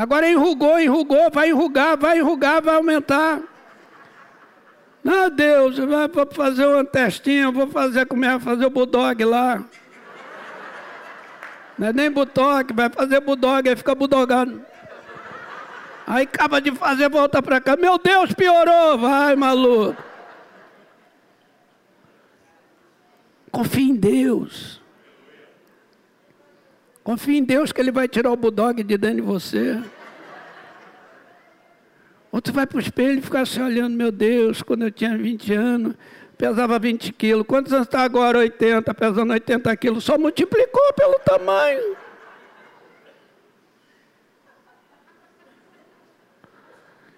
Agora 0.00 0.30
enrugou, 0.30 0.80
enrugou, 0.80 1.30
vai 1.30 1.50
enrugar, 1.50 1.94
vai 1.94 2.18
enrugar, 2.20 2.62
vai 2.62 2.74
aumentar. 2.74 3.38
Ah, 5.06 5.28
Deus, 5.28 5.76
vai 5.76 6.08
fazer 6.32 6.64
uma 6.64 6.82
testinha, 6.82 7.50
vou 7.50 7.66
fazer 7.66 8.06
como 8.06 8.24
é, 8.24 8.40
fazer 8.40 8.64
o 8.64 8.70
bulldog 8.70 9.22
lá. 9.26 9.62
Não 11.78 11.88
é 11.88 11.92
nem 11.92 12.10
bulldog, 12.10 12.72
vai 12.72 12.88
fazer 12.88 13.20
bulldog, 13.20 13.68
aí 13.68 13.76
fica 13.76 13.94
bulldogando. 13.94 14.64
Aí 16.06 16.24
acaba 16.24 16.62
de 16.62 16.72
fazer, 16.72 17.10
volta 17.10 17.42
para 17.42 17.60
cá. 17.60 17.76
Meu 17.76 17.98
Deus, 17.98 18.32
piorou, 18.32 18.96
vai, 18.96 19.36
maluco. 19.36 20.02
Confie 23.52 23.90
em 23.90 23.96
Deus. 23.96 24.79
Confie 27.10 27.38
em 27.38 27.42
Deus 27.42 27.72
que 27.72 27.80
Ele 27.80 27.90
vai 27.90 28.06
tirar 28.06 28.30
o 28.30 28.36
bulldog 28.36 28.84
de 28.84 28.96
dentro 28.96 29.16
de 29.16 29.22
você. 29.22 29.82
Outro 32.30 32.52
vai 32.52 32.64
para 32.68 32.76
o 32.76 32.80
espelho 32.80 33.18
e 33.18 33.20
fica 33.20 33.44
se 33.44 33.60
olhando, 33.60 33.96
meu 33.96 34.12
Deus, 34.12 34.62
quando 34.62 34.84
eu 34.84 34.92
tinha 34.92 35.18
20 35.18 35.52
anos, 35.52 35.96
pesava 36.38 36.78
20 36.78 37.12
quilos. 37.14 37.44
Quantos 37.48 37.72
anos 37.72 37.88
está 37.88 38.02
agora? 38.02 38.38
80, 38.38 38.94
pesando 38.94 39.32
80 39.32 39.76
quilos. 39.76 40.04
Só 40.04 40.16
multiplicou 40.16 40.92
pelo 40.94 41.18
tamanho. 41.18 41.96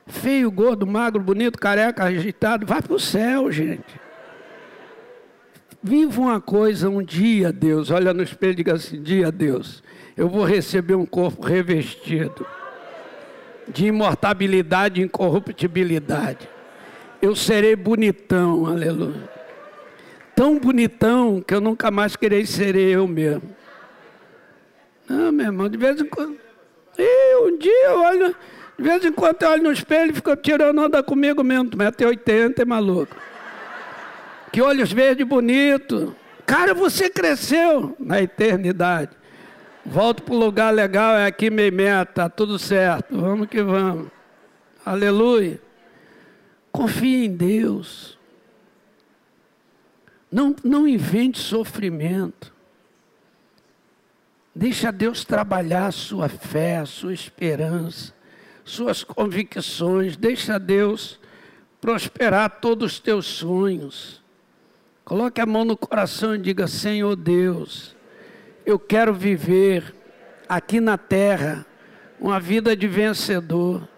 Feio, 0.07 0.51
gordo, 0.51 0.86
magro, 0.86 1.20
bonito, 1.20 1.59
careca, 1.59 2.05
agitado. 2.05 2.64
Vai 2.64 2.80
para 2.80 2.95
o 2.95 2.99
céu, 2.99 3.53
gente. 3.53 4.01
Viva 5.83 6.20
uma 6.20 6.41
coisa 6.41 6.89
um 6.89 7.03
dia, 7.03 7.53
Deus. 7.53 7.91
Olha 7.91 8.14
no 8.14 8.22
espelho 8.22 8.53
e 8.53 8.57
diga 8.57 8.74
assim: 8.74 9.03
dia, 9.03 9.33
Deus, 9.33 9.83
eu 10.16 10.28
vou 10.28 10.45
receber 10.45 10.95
um 10.95 11.05
corpo 11.05 11.45
revestido 11.45 12.47
de 13.66 13.87
imortabilidade 13.87 15.01
e 15.01 15.05
incorruptibilidade. 15.05 16.49
Eu 17.20 17.35
serei 17.35 17.74
bonitão, 17.74 18.66
aleluia. 18.66 19.28
Tão 20.37 20.59
bonitão 20.59 21.41
que 21.41 21.55
eu 21.55 21.61
nunca 21.61 21.91
mais 21.91 22.14
querei 22.16 22.47
ser 22.47 22.76
eu 22.76 23.07
mesmo. 23.09 23.55
Não, 25.09 25.33
meu 25.33 25.47
irmão, 25.47 25.68
de 25.68 25.76
vez 25.76 26.01
em 26.01 26.07
quando. 26.07 26.37
E 26.99 27.37
um 27.37 27.59
dia 27.59 27.87
eu 27.87 28.01
olho, 28.01 28.37
de 28.78 28.85
vez 28.85 29.05
em 29.05 29.12
quando 29.12 29.43
eu 29.43 29.51
olho 29.51 29.62
no 29.64 29.72
espelho 29.72 30.12
e 30.12 30.14
fico 30.14 30.35
tirando 30.37 30.80
onda 30.80 31.03
comigo 31.03 31.43
mesmo. 31.43 31.70
1,80m 31.70 32.61
é 32.61 32.64
maluco. 32.64 33.16
Que 34.53 34.61
olhos 34.61 34.93
verdes 34.93 35.27
bonitos. 35.27 36.13
Cara, 36.45 36.75
você 36.75 37.09
cresceu 37.09 37.97
na 37.99 38.21
eternidade. 38.21 39.17
Volto 39.85 40.23
para 40.23 40.35
o 40.35 40.39
lugar 40.39 40.73
legal, 40.73 41.17
é 41.17 41.27
aqui 41.27 41.51
meio 41.51 41.73
meta, 41.73 42.29
tá 42.29 42.29
tudo 42.29 42.59
certo. 42.59 43.17
Vamos 43.17 43.49
que 43.49 43.63
vamos. 43.63 44.11
Aleluia. 44.85 45.61
Confie 46.71 47.25
em 47.25 47.35
Deus. 47.35 48.19
Não, 50.31 50.55
não 50.63 50.87
invente 50.87 51.39
sofrimento. 51.39 52.53
Deixa 54.55 54.93
Deus 54.93 55.25
trabalhar 55.25 55.87
a 55.87 55.93
sua 55.93 56.29
fé, 56.29 56.77
a 56.77 56.87
sua 56.87 57.15
esperança, 57.15 58.15
suas 58.65 59.03
convicções. 59.03 60.17
Deixa 60.17 60.59
Deus 60.59 61.19
prosperar 61.81 62.61
todos 62.61 62.93
os 62.93 63.01
teus 63.01 63.27
sonhos. 63.27 64.22
Coloque 65.05 65.41
a 65.41 65.47
mão 65.47 65.65
no 65.65 65.77
coração 65.77 66.35
e 66.35 66.39
diga: 66.39 66.67
Senhor 66.67 67.17
Deus, 67.17 67.97
eu 68.65 68.79
quero 68.79 69.13
viver 69.13 69.95
aqui 70.49 70.81
na 70.81 70.97
terra 70.97 71.67
uma 72.21 72.39
vida 72.39 72.77
de 72.77 72.87
vencedor. 72.87 73.89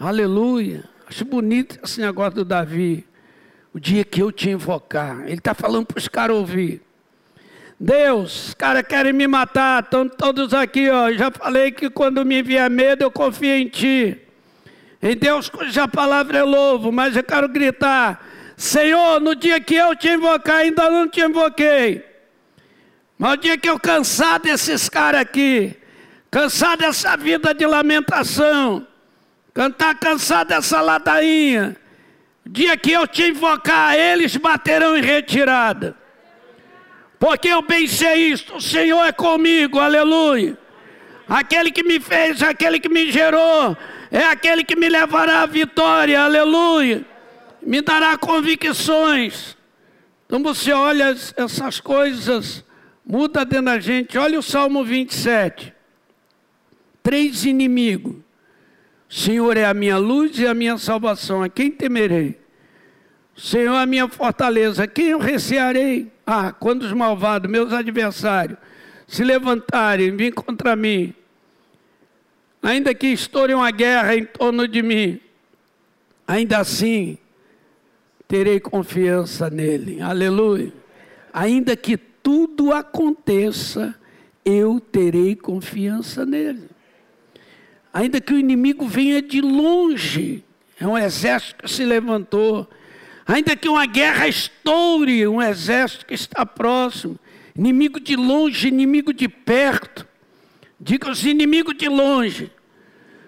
Aleluia. 0.00 0.84
Acho 1.06 1.24
bonito 1.24 1.78
esse 1.84 2.00
negócio 2.00 2.36
do 2.36 2.44
Davi. 2.44 3.06
O 3.74 3.78
dia 3.78 4.02
que 4.04 4.22
eu 4.22 4.32
te 4.32 4.48
invocar. 4.48 5.24
Ele 5.26 5.34
está 5.34 5.52
falando 5.52 5.86
para 5.86 5.98
os 5.98 6.08
caras 6.08 6.36
ouvir. 6.36 6.82
Deus, 7.78 8.48
os 8.48 8.54
caras 8.54 8.82
querem 8.82 9.12
me 9.12 9.28
matar, 9.28 9.84
estão 9.84 10.08
todos 10.08 10.52
aqui, 10.54 10.88
ó. 10.90 11.12
Já 11.12 11.30
falei 11.30 11.70
que 11.70 11.88
quando 11.90 12.24
me 12.24 12.42
vier 12.42 12.68
medo, 12.70 13.02
eu 13.02 13.10
confio 13.10 13.54
em 13.54 13.68
ti. 13.68 14.18
Em 15.00 15.16
Deus, 15.16 15.48
cuja 15.48 15.86
palavra 15.86 16.38
é 16.38 16.42
louvo, 16.42 16.90
mas 16.90 17.14
eu 17.14 17.22
quero 17.22 17.48
gritar: 17.48 18.27
Senhor, 18.58 19.20
no 19.20 19.36
dia 19.36 19.60
que 19.60 19.76
eu 19.76 19.94
te 19.94 20.08
invocar, 20.08 20.56
ainda 20.56 20.90
não 20.90 21.08
te 21.08 21.20
invoquei. 21.20 22.04
Mas 23.16 23.34
o 23.34 23.36
dia 23.36 23.56
que 23.56 23.70
eu 23.70 23.78
cansar 23.78 24.40
desses 24.40 24.88
caras 24.88 25.20
aqui, 25.20 25.76
cansar 26.28 26.76
dessa 26.76 27.16
vida 27.16 27.54
de 27.54 27.64
lamentação, 27.64 28.84
cantar 29.54 29.94
cansar 29.94 30.44
dessa 30.44 30.80
ladainha, 30.80 31.76
o 32.44 32.48
dia 32.48 32.76
que 32.76 32.90
eu 32.90 33.06
te 33.06 33.28
invocar, 33.28 33.96
eles 33.96 34.36
baterão 34.36 34.96
em 34.96 35.02
retirada. 35.02 35.96
Porque 37.16 37.46
eu 37.46 37.62
pensei 37.62 38.32
isso, 38.32 38.56
o 38.56 38.60
Senhor 38.60 39.04
é 39.04 39.12
comigo, 39.12 39.78
aleluia. 39.78 40.58
Aquele 41.28 41.70
que 41.70 41.84
me 41.84 42.00
fez, 42.00 42.42
aquele 42.42 42.80
que 42.80 42.88
me 42.88 43.12
gerou, 43.12 43.76
é 44.10 44.24
aquele 44.24 44.64
que 44.64 44.74
me 44.74 44.88
levará 44.88 45.42
à 45.42 45.46
vitória, 45.46 46.20
aleluia 46.20 47.06
me 47.68 47.82
dará 47.82 48.16
convicções. 48.16 49.54
Então 50.24 50.42
você 50.42 50.72
olha 50.72 51.14
essas 51.36 51.80
coisas, 51.80 52.64
muda 53.04 53.44
dentro 53.44 53.66
da 53.66 53.78
gente. 53.78 54.16
Olha 54.16 54.38
o 54.38 54.42
Salmo 54.42 54.82
27. 54.82 55.74
Três 57.02 57.44
inimigos. 57.44 58.14
O 59.06 59.14
Senhor 59.14 59.54
é 59.58 59.66
a 59.66 59.74
minha 59.74 59.98
luz 59.98 60.38
e 60.38 60.46
a 60.46 60.54
minha 60.54 60.78
salvação. 60.78 61.42
A 61.42 61.48
quem 61.50 61.70
temerei? 61.70 62.40
O 63.36 63.40
Senhor 63.40 63.74
é 63.74 63.82
a 63.82 63.86
minha 63.86 64.08
fortaleza. 64.08 64.84
A 64.84 64.86
quem 64.86 65.08
eu 65.08 65.18
recearei? 65.18 66.10
Ah, 66.26 66.52
quando 66.52 66.84
os 66.84 66.92
malvados, 66.94 67.50
meus 67.50 67.70
adversários, 67.74 68.56
se 69.06 69.22
levantarem 69.22 70.16
vir 70.16 70.32
contra 70.32 70.74
mim, 70.74 71.12
ainda 72.62 72.94
que 72.94 73.08
estoure 73.08 73.52
uma 73.52 73.70
guerra 73.70 74.16
em 74.16 74.24
torno 74.24 74.66
de 74.66 74.82
mim, 74.82 75.20
ainda 76.26 76.58
assim 76.58 77.18
terei 78.28 78.60
confiança 78.60 79.48
nele. 79.48 80.02
Aleluia. 80.02 80.70
Ainda 81.32 81.74
que 81.74 81.96
tudo 81.96 82.72
aconteça, 82.74 83.94
eu 84.44 84.78
terei 84.78 85.34
confiança 85.34 86.26
nele. 86.26 86.68
Ainda 87.92 88.20
que 88.20 88.34
o 88.34 88.38
inimigo 88.38 88.86
venha 88.86 89.22
de 89.22 89.40
longe, 89.40 90.44
é 90.78 90.86
um 90.86 90.96
exército 90.96 91.64
que 91.64 91.70
se 91.70 91.84
levantou. 91.84 92.68
Ainda 93.26 93.56
que 93.56 93.68
uma 93.68 93.86
guerra 93.86 94.28
estoure, 94.28 95.26
um 95.26 95.40
exército 95.40 96.04
que 96.04 96.14
está 96.14 96.44
próximo. 96.44 97.18
Inimigo 97.56 97.98
de 97.98 98.14
longe, 98.14 98.68
inimigo 98.68 99.12
de 99.12 99.26
perto. 99.26 100.06
Diga 100.78 101.10
os 101.10 101.24
inimigos 101.24 101.76
de 101.76 101.88
longe, 101.88 102.52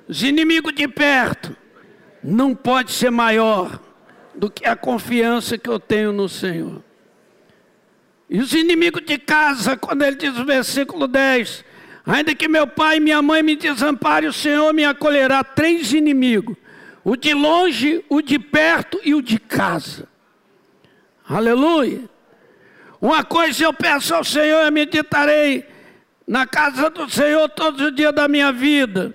os 0.06 0.22
inimigos 0.22 0.72
de 0.74 0.86
perto. 0.86 1.56
Não 2.22 2.54
pode 2.54 2.92
ser 2.92 3.10
maior 3.10 3.80
do 4.40 4.50
que 4.50 4.64
a 4.64 4.74
confiança 4.74 5.58
que 5.58 5.68
eu 5.68 5.78
tenho 5.78 6.14
no 6.14 6.26
Senhor. 6.26 6.82
E 8.28 8.40
os 8.40 8.54
inimigos 8.54 9.04
de 9.04 9.18
casa, 9.18 9.76
quando 9.76 10.00
ele 10.00 10.16
diz 10.16 10.32
no 10.32 10.46
versículo 10.46 11.06
10, 11.06 11.62
ainda 12.06 12.34
que 12.34 12.48
meu 12.48 12.66
pai 12.66 12.96
e 12.96 13.00
minha 13.00 13.20
mãe 13.20 13.42
me 13.42 13.54
desamparem, 13.54 14.30
o 14.30 14.32
Senhor 14.32 14.72
me 14.72 14.82
acolherá. 14.82 15.44
Três 15.44 15.92
inimigos. 15.92 16.56
o 17.04 17.16
de 17.16 17.34
longe, 17.34 18.02
o 18.08 18.22
de 18.22 18.38
perto 18.38 18.98
e 19.04 19.14
o 19.14 19.20
de 19.20 19.38
casa. 19.38 20.08
Aleluia. 21.28 22.08
Uma 22.98 23.22
coisa 23.22 23.64
eu 23.64 23.74
peço 23.74 24.14
ao 24.14 24.24
Senhor, 24.24 24.64
eu 24.64 24.72
meditarei 24.72 25.66
na 26.26 26.46
casa 26.46 26.88
do 26.88 27.10
Senhor 27.10 27.46
todos 27.50 27.80
os 27.82 27.94
dias 27.94 28.14
da 28.14 28.26
minha 28.26 28.52
vida, 28.52 29.14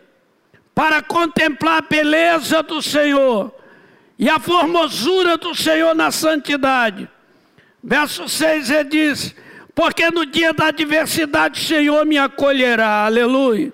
para 0.75 1.01
contemplar 1.01 1.79
a 1.79 1.87
beleza 1.87 2.61
do 2.61 2.79
Senhor 2.79 3.54
e 4.17 4.29
a 4.29 4.39
formosura 4.39 5.37
do 5.37 5.53
Senhor 5.53 5.93
na 5.93 6.11
santidade. 6.11 7.09
Verso 7.83 8.27
6 8.27 8.69
ele 8.69 8.83
diz: 8.85 9.35
Porque 9.73 10.09
no 10.09 10.25
dia 10.25 10.53
da 10.53 10.67
adversidade 10.67 11.59
o 11.59 11.63
Senhor 11.63 12.05
me 12.05 12.17
acolherá, 12.17 13.05
aleluia. 13.05 13.73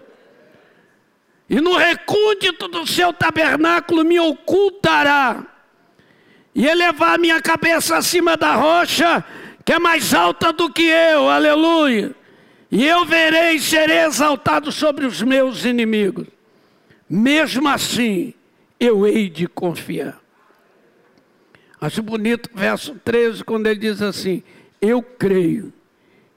E 1.50 1.60
no 1.60 1.76
recôndito 1.76 2.68
do 2.68 2.88
seu 2.88 3.12
tabernáculo 3.12 4.04
me 4.04 4.20
ocultará, 4.20 5.46
e 6.56 6.66
elevar 6.66 7.20
minha 7.20 7.42
cabeça 7.42 7.98
acima 7.98 8.36
da 8.36 8.56
rocha, 8.56 9.24
que 9.64 9.74
é 9.74 9.80
mais 9.80 10.14
alta 10.14 10.52
do 10.52 10.70
que 10.72 10.84
eu, 10.84 11.30
aleluia. 11.30 12.16
E 12.70 12.86
eu 12.86 13.06
verei 13.06 13.56
e 13.56 13.62
serei 13.62 14.00
exaltado 14.00 14.72
sobre 14.72 15.06
os 15.06 15.22
meus 15.22 15.66
inimigos. 15.66 16.28
Mesmo 17.10 17.68
assim, 17.68 18.34
eu 18.80 19.06
hei 19.06 19.30
de 19.30 19.46
confiar. 19.48 20.20
Acho 21.82 22.03
bonito 22.03 22.47
o 22.53 22.59
verso 22.59 22.93
13, 23.03 23.43
quando 23.43 23.65
ele 23.65 23.79
diz 23.79 24.03
assim: 24.03 24.43
Eu 24.79 25.01
creio 25.01 25.73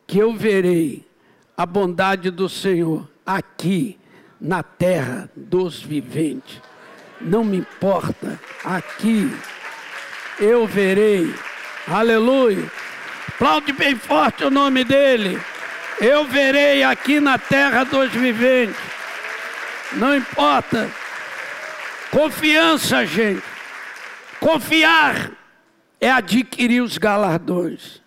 que 0.06 0.18
eu 0.18 0.32
verei 0.32 1.06
a 1.54 1.66
bondade 1.66 2.30
do 2.30 2.48
Senhor 2.48 3.06
aqui 3.26 3.98
na 4.40 4.62
terra 4.62 5.30
dos 5.36 5.82
viventes. 5.82 6.62
Não 7.20 7.44
me 7.44 7.58
importa, 7.58 8.40
aqui 8.64 9.30
eu 10.40 10.66
verei. 10.66 11.34
Aleluia. 11.86 12.64
Aplaude 13.28 13.72
bem 13.72 13.96
forte 13.96 14.44
o 14.44 14.50
nome 14.50 14.82
dele. 14.82 15.38
Eu 16.00 16.24
verei 16.24 16.82
aqui 16.82 17.20
na 17.20 17.36
terra 17.36 17.84
dos 17.84 18.10
viventes. 18.10 18.80
Não 19.92 20.16
importa. 20.16 20.90
Confiança, 22.10 23.04
gente. 23.04 23.53
Confiar 24.44 25.32
é 25.98 26.10
adquirir 26.10 26.82
os 26.82 26.98
galardões. 26.98 28.02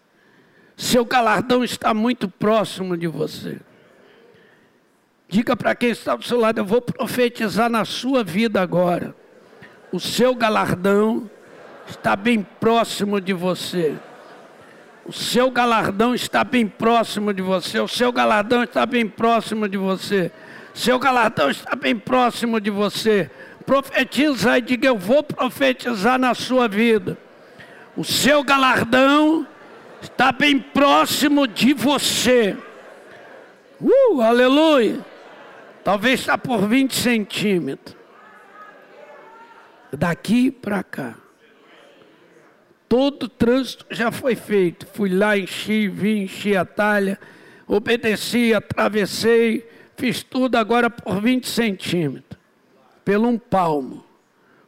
Seu 0.76 1.04
galardão 1.04 1.64
está 1.64 1.96
muito 1.96 2.30
próximo 2.30 2.96
de 2.96 3.08
você. 3.08 3.58
Diga 5.28 5.58
para 5.58 5.74
quem 5.74 5.90
está 5.90 6.16
do 6.16 6.24
seu 6.24 6.40
lado, 6.40 6.60
eu 6.60 6.66
vou 6.66 6.80
profetizar 6.80 7.72
na 7.72 7.84
sua 7.86 8.24
vida 8.24 8.62
agora. 8.62 9.16
O 9.92 10.00
seu 10.00 10.36
galardão 10.36 11.28
está 11.90 12.16
bem 12.16 12.44
próximo 12.44 13.20
de 13.20 13.34
você. 13.34 13.98
O 15.08 15.12
seu 15.12 15.50
galardão 15.50 16.14
está 16.14 16.44
bem 16.44 16.68
próximo 16.68 17.34
de 17.34 17.42
você. 17.42 17.80
O 17.80 17.88
seu 17.88 18.12
galardão 18.12 18.64
está 18.64 18.86
bem 18.86 19.10
próximo 19.10 19.68
de 19.68 19.78
você. 19.78 20.32
Seu 20.72 21.00
galardão 21.00 21.50
está 21.50 21.76
bem 21.76 21.96
próximo 21.98 22.62
de 22.62 22.70
você. 22.70 23.32
Profetiza 23.68 24.58
e 24.58 24.62
diga: 24.62 24.88
Eu 24.88 24.98
vou 24.98 25.22
profetizar 25.22 26.18
na 26.18 26.34
sua 26.34 26.70
vida. 26.70 27.18
O 27.98 28.04
seu 28.04 28.42
galardão 28.42 29.46
está 30.02 30.32
bem 30.32 30.58
próximo 30.58 31.46
de 31.46 31.74
você. 31.74 32.56
Uh, 33.82 34.22
aleluia. 34.22 35.06
Talvez 35.84 36.22
está 36.22 36.38
por 36.38 36.66
20 36.66 36.96
centímetros. 36.96 37.96
Daqui 39.92 40.50
para 40.50 40.82
cá. 40.82 41.16
Todo 42.88 43.24
o 43.24 43.30
trânsito 43.30 43.86
já 43.90 44.12
foi 44.12 44.36
feito. 44.36 44.88
Fui 44.94 45.10
lá, 45.10 45.38
enchi, 45.38 45.90
vim, 45.90 46.24
enchi 46.24 46.56
a 46.56 46.64
talha, 46.64 47.20
obedeci, 47.68 48.54
atravessei, 48.54 49.70
fiz 49.98 50.24
tudo 50.24 50.56
agora 50.56 50.90
por 50.90 51.22
20 51.22 51.50
centímetros, 51.50 52.27
pelo 53.08 53.30
um 53.30 53.38
palmo. 53.38 54.04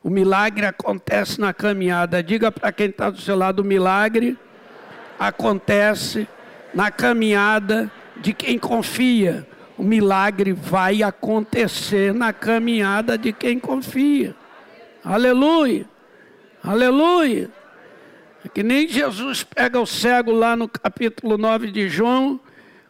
O 0.01 0.09
milagre 0.09 0.65
acontece 0.65 1.41
na 1.41 1.53
caminhada. 1.53 2.23
Diga 2.23 2.49
para 2.49 2.71
quem 2.71 2.87
está 2.87 3.09
do 3.09 3.19
seu 3.19 3.35
lado: 3.35 3.59
o 3.59 3.65
milagre 3.65 4.37
acontece 5.19 6.25
na 6.73 6.89
caminhada 6.89 7.91
de 8.15 8.31
quem 8.31 8.57
confia. 8.57 9.45
O 9.77 9.83
milagre 9.83 10.53
vai 10.53 11.03
acontecer 11.03 12.13
na 12.13 12.31
caminhada 12.31 13.17
de 13.17 13.33
quem 13.33 13.59
confia. 13.59 14.33
Aleluia! 15.03 15.85
Aleluia! 16.63 17.49
É 18.45 18.47
que 18.47 18.63
nem 18.63 18.87
Jesus 18.87 19.43
pega 19.43 19.81
o 19.81 19.85
cego 19.85 20.31
lá 20.31 20.55
no 20.55 20.69
capítulo 20.69 21.37
9 21.37 21.71
de 21.71 21.89
João, 21.89 22.39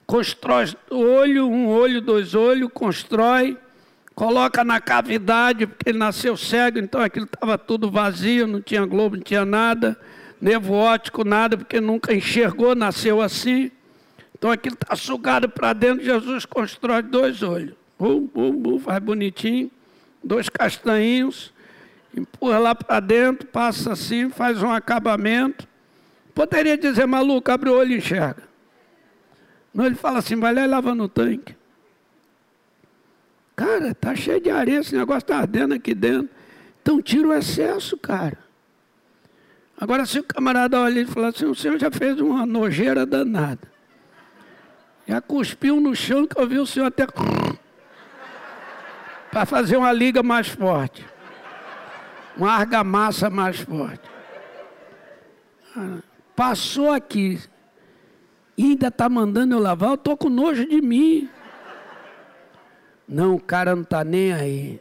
constrói 0.05 0.67
olho, 0.91 1.47
um 1.49 1.67
olho, 1.67 2.01
dois 2.01 2.35
olhos, 2.35 2.69
constrói, 2.71 3.57
coloca 4.19 4.65
na 4.65 4.81
cavidade, 4.81 5.65
porque 5.65 5.91
ele 5.91 5.97
nasceu 5.97 6.35
cego, 6.35 6.77
então 6.77 6.99
aquilo 6.99 7.23
estava 7.23 7.57
tudo 7.57 7.89
vazio, 7.89 8.45
não 8.45 8.61
tinha 8.61 8.85
globo, 8.85 9.15
não 9.15 9.23
tinha 9.23 9.45
nada, 9.45 9.97
nervo 10.41 10.73
óptico, 10.73 11.23
nada, 11.23 11.55
porque 11.55 11.79
nunca 11.79 12.13
enxergou, 12.13 12.75
nasceu 12.75 13.21
assim. 13.21 13.71
Então 14.37 14.51
aquilo 14.51 14.75
está 14.75 14.93
sugado 14.93 15.47
para 15.47 15.71
dentro, 15.71 16.03
Jesus 16.03 16.43
constrói 16.45 17.01
dois 17.01 17.41
olhos. 17.41 17.73
Bum, 17.97 18.27
bum, 18.27 18.51
bum, 18.51 18.77
faz 18.77 18.99
bonitinho, 19.01 19.71
dois 20.21 20.49
castanhinhos, 20.49 21.53
empurra 22.13 22.59
lá 22.59 22.75
para 22.75 22.99
dentro, 22.99 23.47
passa 23.47 23.93
assim, 23.93 24.29
faz 24.29 24.61
um 24.61 24.69
acabamento. 24.69 25.65
Poderia 26.35 26.77
dizer, 26.77 27.05
maluco, 27.05 27.49
abre 27.49 27.69
o 27.69 27.73
olho 27.73 27.93
e 27.93 27.97
enxerga. 27.99 28.43
Não, 29.73 29.85
ele 29.85 29.95
fala 29.95 30.19
assim, 30.19 30.35
vai 30.35 30.53
lá 30.53 30.65
e 30.65 30.67
lava 30.67 30.93
no 30.93 31.07
tanque. 31.07 31.55
Cara, 33.59 33.93
tá 33.93 34.15
cheio 34.15 34.39
de 34.39 34.49
areia, 34.49 34.79
esse 34.79 34.95
negócio 34.95 35.19
está 35.19 35.39
ardendo 35.39 35.73
aqui 35.73 35.93
dentro. 35.93 36.29
Então 36.81 37.01
tira 37.01 37.27
o 37.27 37.33
excesso, 37.33 37.97
cara. 37.97 38.37
Agora, 39.77 40.05
se 40.05 40.19
o 40.19 40.23
camarada 40.23 40.79
olha 40.79 41.01
e 41.01 41.05
fala 41.05 41.27
assim, 41.27 41.45
o 41.45 41.55
senhor 41.55 41.77
já 41.77 41.91
fez 41.91 42.19
uma 42.21 42.45
nojeira 42.45 43.05
danada. 43.05 43.69
Já 45.05 45.19
cuspiu 45.19 45.81
no 45.81 45.93
chão 45.93 46.25
que 46.25 46.39
eu 46.39 46.47
vi 46.47 46.57
o 46.57 46.65
senhor 46.65 46.85
até. 46.85 47.05
para 49.29 49.45
fazer 49.45 49.75
uma 49.75 49.91
liga 49.91 50.23
mais 50.23 50.47
forte 50.47 51.05
uma 52.39 52.53
argamassa 52.53 53.29
mais 53.29 53.59
forte. 53.59 54.09
Passou 56.35 56.91
aqui 56.91 57.39
e 58.57 58.63
ainda 58.63 58.87
está 58.87 59.09
mandando 59.09 59.55
eu 59.55 59.59
lavar, 59.59 59.89
eu 59.89 59.95
estou 59.95 60.15
com 60.15 60.29
nojo 60.29 60.65
de 60.65 60.81
mim. 60.81 61.29
Não, 63.09 63.33
o 63.33 63.41
cara 63.41 63.75
não 63.75 63.81
está 63.81 64.03
nem 64.03 64.31
aí. 64.31 64.79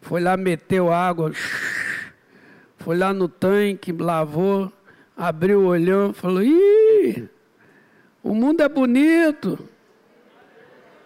Foi 0.00 0.18
lá, 0.18 0.34
meteu 0.34 0.90
água, 0.90 1.30
foi 2.78 2.96
lá 2.96 3.12
no 3.12 3.28
tanque, 3.28 3.92
lavou, 3.92 4.72
abriu 5.14 5.60
o 5.60 5.66
olhão, 5.66 6.14
falou: 6.14 6.42
Ih, 6.42 7.28
o 8.22 8.34
mundo 8.34 8.62
é 8.62 8.68
bonito. 8.68 9.58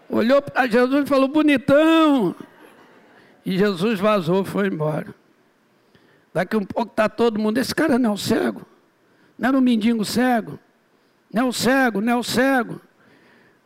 Olhou 0.09 0.41
para 0.41 0.68
Jesus 0.68 1.05
e 1.05 1.09
falou: 1.09 1.27
Bonitão. 1.27 2.37
E 3.45 3.59
Jesus 3.59 3.99
vazou, 3.99 4.45
foi 4.45 4.68
embora. 4.68 5.12
Daqui 6.33 6.57
um 6.57 6.64
pouco 6.64 6.93
está 6.93 7.09
todo 7.09 7.41
mundo. 7.41 7.59
Esse 7.59 7.75
cara 7.75 7.99
não 7.99 8.11
é 8.11 8.12
o 8.12 8.16
cego. 8.16 8.64
Não 9.37 9.49
era 9.49 9.59
um 9.59 9.61
mendigo 9.61 10.05
cego. 10.05 10.57
Não 11.33 11.47
é 11.47 11.49
o 11.49 11.53
cego, 11.53 12.01
não 12.01 12.12
é 12.12 12.16
o 12.16 12.23
cego. 12.23 12.81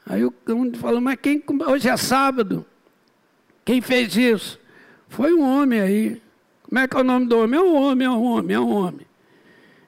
Aí 0.06 0.24
o 0.24 0.32
um 0.48 0.72
falou, 0.74 1.00
mas 1.00 1.18
quem, 1.20 1.42
hoje 1.68 1.88
é 1.88 1.96
sábado. 1.96 2.64
Quem 3.64 3.80
fez 3.80 4.16
isso? 4.16 4.60
Foi 5.08 5.34
um 5.34 5.42
homem 5.42 5.80
aí. 5.80 6.22
Como 6.62 6.78
é 6.78 6.86
que 6.86 6.96
é 6.96 7.00
o 7.00 7.04
nome 7.04 7.26
do 7.26 7.38
homem? 7.38 7.58
É 7.58 7.62
um 7.62 7.74
homem, 7.74 8.06
é 8.06 8.10
um 8.10 8.24
homem, 8.24 8.56
é 8.56 8.60
um 8.60 8.70
homem. 8.70 9.06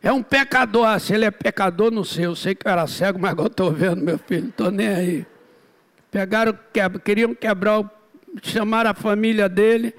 É 0.02 0.12
um 0.12 0.22
pecador. 0.22 0.86
Ah, 0.86 0.98
se 0.98 1.14
ele 1.14 1.24
é 1.24 1.30
pecador, 1.30 1.90
não 1.90 2.02
sei. 2.02 2.26
Eu 2.26 2.34
sei 2.34 2.54
que 2.54 2.66
eu 2.66 2.72
era 2.72 2.86
cego, 2.86 3.18
mas 3.18 3.30
agora 3.30 3.48
estou 3.48 3.70
vendo 3.70 4.02
meu 4.02 4.18
filho. 4.18 4.42
Não 4.42 4.50
estou 4.50 4.70
nem 4.70 4.88
aí. 4.88 5.26
Pegaram, 6.10 6.58
queriam 7.04 7.34
quebrar, 7.34 7.80
o, 7.80 7.90
chamaram 8.42 8.90
a 8.90 8.94
família 8.94 9.48
dele 9.48 9.94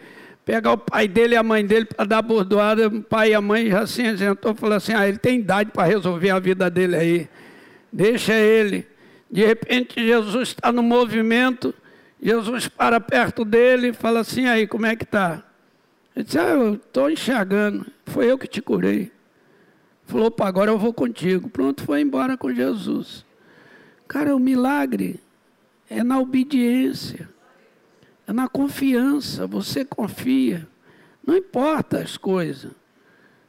pegar 0.50 0.72
o 0.72 0.78
pai 0.80 1.08
dele 1.08 1.36
e 1.36 1.38
a 1.38 1.44
mãe 1.44 1.64
dele 1.64 1.86
para 1.86 2.06
dar 2.06 2.24
bordoada, 2.24 2.88
o 2.88 3.04
pai 3.04 3.30
e 3.30 3.34
a 3.36 3.42
mãe 3.42 3.70
já 3.70 3.86
se 3.86 4.02
isentou, 4.02 4.56
falou 4.56 4.78
assim, 4.78 4.94
ah, 4.94 5.08
ele 5.08 5.20
tem 5.20 5.42
idade 5.42 5.70
para 5.70 5.88
resolver 5.88 6.32
a 6.32 6.40
vida 6.40 6.72
dele 6.72 6.96
aí, 6.96 7.30
deixa 7.94 8.34
ele. 8.34 8.88
De 9.30 9.46
repente 9.46 10.04
Jesus 10.06 10.50
está 10.50 10.72
no 10.72 10.82
movimento, 10.82 11.74
Jesus 12.22 12.68
para 12.68 13.00
perto 13.00 13.46
dele 13.46 13.90
e 13.90 13.94
fala 13.94 14.22
assim, 14.22 14.48
aí, 14.48 14.68
como 14.68 14.86
é 14.86 14.96
que 14.96 15.04
está? 15.04 15.44
Ele 16.16 16.26
disse, 16.26 16.40
ah, 16.40 16.50
eu 16.50 16.74
estou 16.76 17.10
enxergando, 17.10 17.86
foi 18.06 18.32
eu 18.32 18.38
que 18.38 18.48
te 18.48 18.62
curei. 18.62 19.12
Falou, 20.10 20.32
para 20.32 20.48
agora 20.48 20.72
eu 20.72 20.78
vou 20.78 20.92
contigo. 20.92 21.50
Pronto, 21.50 21.84
foi 21.84 22.02
embora 22.02 22.36
com 22.36 22.52
Jesus. 22.52 23.24
Cara, 24.08 24.36
o 24.36 24.40
milagre 24.40 25.20
é 25.88 26.04
na 26.04 26.20
obediência. 26.20 27.30
É 28.26 28.34
na 28.34 28.50
confiança, 28.50 29.46
você 29.46 29.86
confia. 29.86 30.68
Não 31.24 31.38
importa 31.38 32.00
as 32.00 32.18
coisas. 32.18 32.72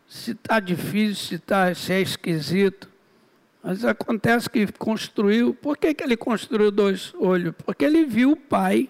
Se 0.07 0.33
está 0.33 0.61
difícil, 0.61 1.15
se, 1.15 1.39
tá, 1.39 1.75
se 1.75 1.95
é 1.95 2.01
esquisito. 2.03 2.90
Mas 3.63 3.85
acontece 3.85 4.49
que 4.49 4.67
construiu. 4.73 5.55
Por 5.55 5.77
que, 5.77 5.93
que 5.93 6.03
ele 6.03 6.17
construiu 6.17 6.71
dois 6.71 7.15
olhos? 7.19 7.55
Porque 7.65 7.85
ele 7.85 8.05
viu 8.05 8.33
o 8.33 8.37
pai 8.37 8.89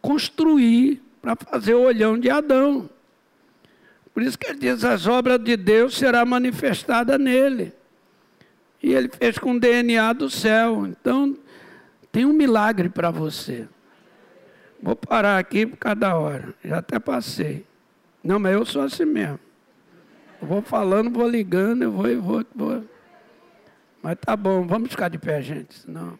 construir 0.00 1.02
para 1.20 1.34
fazer 1.34 1.74
o 1.74 1.82
olhão 1.82 2.18
de 2.18 2.30
Adão. 2.30 2.88
Por 4.12 4.22
isso 4.22 4.38
que 4.38 4.46
ele 4.46 4.58
diz: 4.58 4.84
as 4.84 5.06
obras 5.06 5.42
de 5.42 5.56
Deus 5.56 5.96
será 5.96 6.24
manifestada 6.24 7.18
nele. 7.18 7.72
E 8.82 8.92
ele 8.92 9.08
fez 9.08 9.38
com 9.38 9.52
o 9.52 9.60
DNA 9.60 10.12
do 10.12 10.30
céu. 10.30 10.86
Então, 10.86 11.36
tem 12.12 12.24
um 12.24 12.32
milagre 12.32 12.88
para 12.88 13.10
você. 13.10 13.66
Vou 14.80 14.94
parar 14.94 15.38
aqui 15.38 15.66
por 15.66 15.78
cada 15.78 16.16
hora. 16.16 16.54
Já 16.62 16.78
até 16.78 16.98
passei. 16.98 17.64
Não, 18.22 18.38
mas 18.38 18.52
eu 18.52 18.64
sou 18.64 18.82
assim 18.82 19.06
mesmo. 19.06 19.40
Eu 20.40 20.46
vou 20.46 20.62
falando, 20.62 21.10
vou 21.10 21.26
ligando, 21.26 21.82
eu 21.82 21.90
vou, 21.90 22.06
eu 22.06 22.22
vou, 22.22 22.44
vou. 22.54 22.84
Mas 24.04 24.18
tá 24.20 24.36
bom, 24.36 24.66
vamos 24.66 24.90
ficar 24.90 25.08
de 25.08 25.16
pé, 25.16 25.40
gente. 25.40 25.72
Senão... 25.78 26.18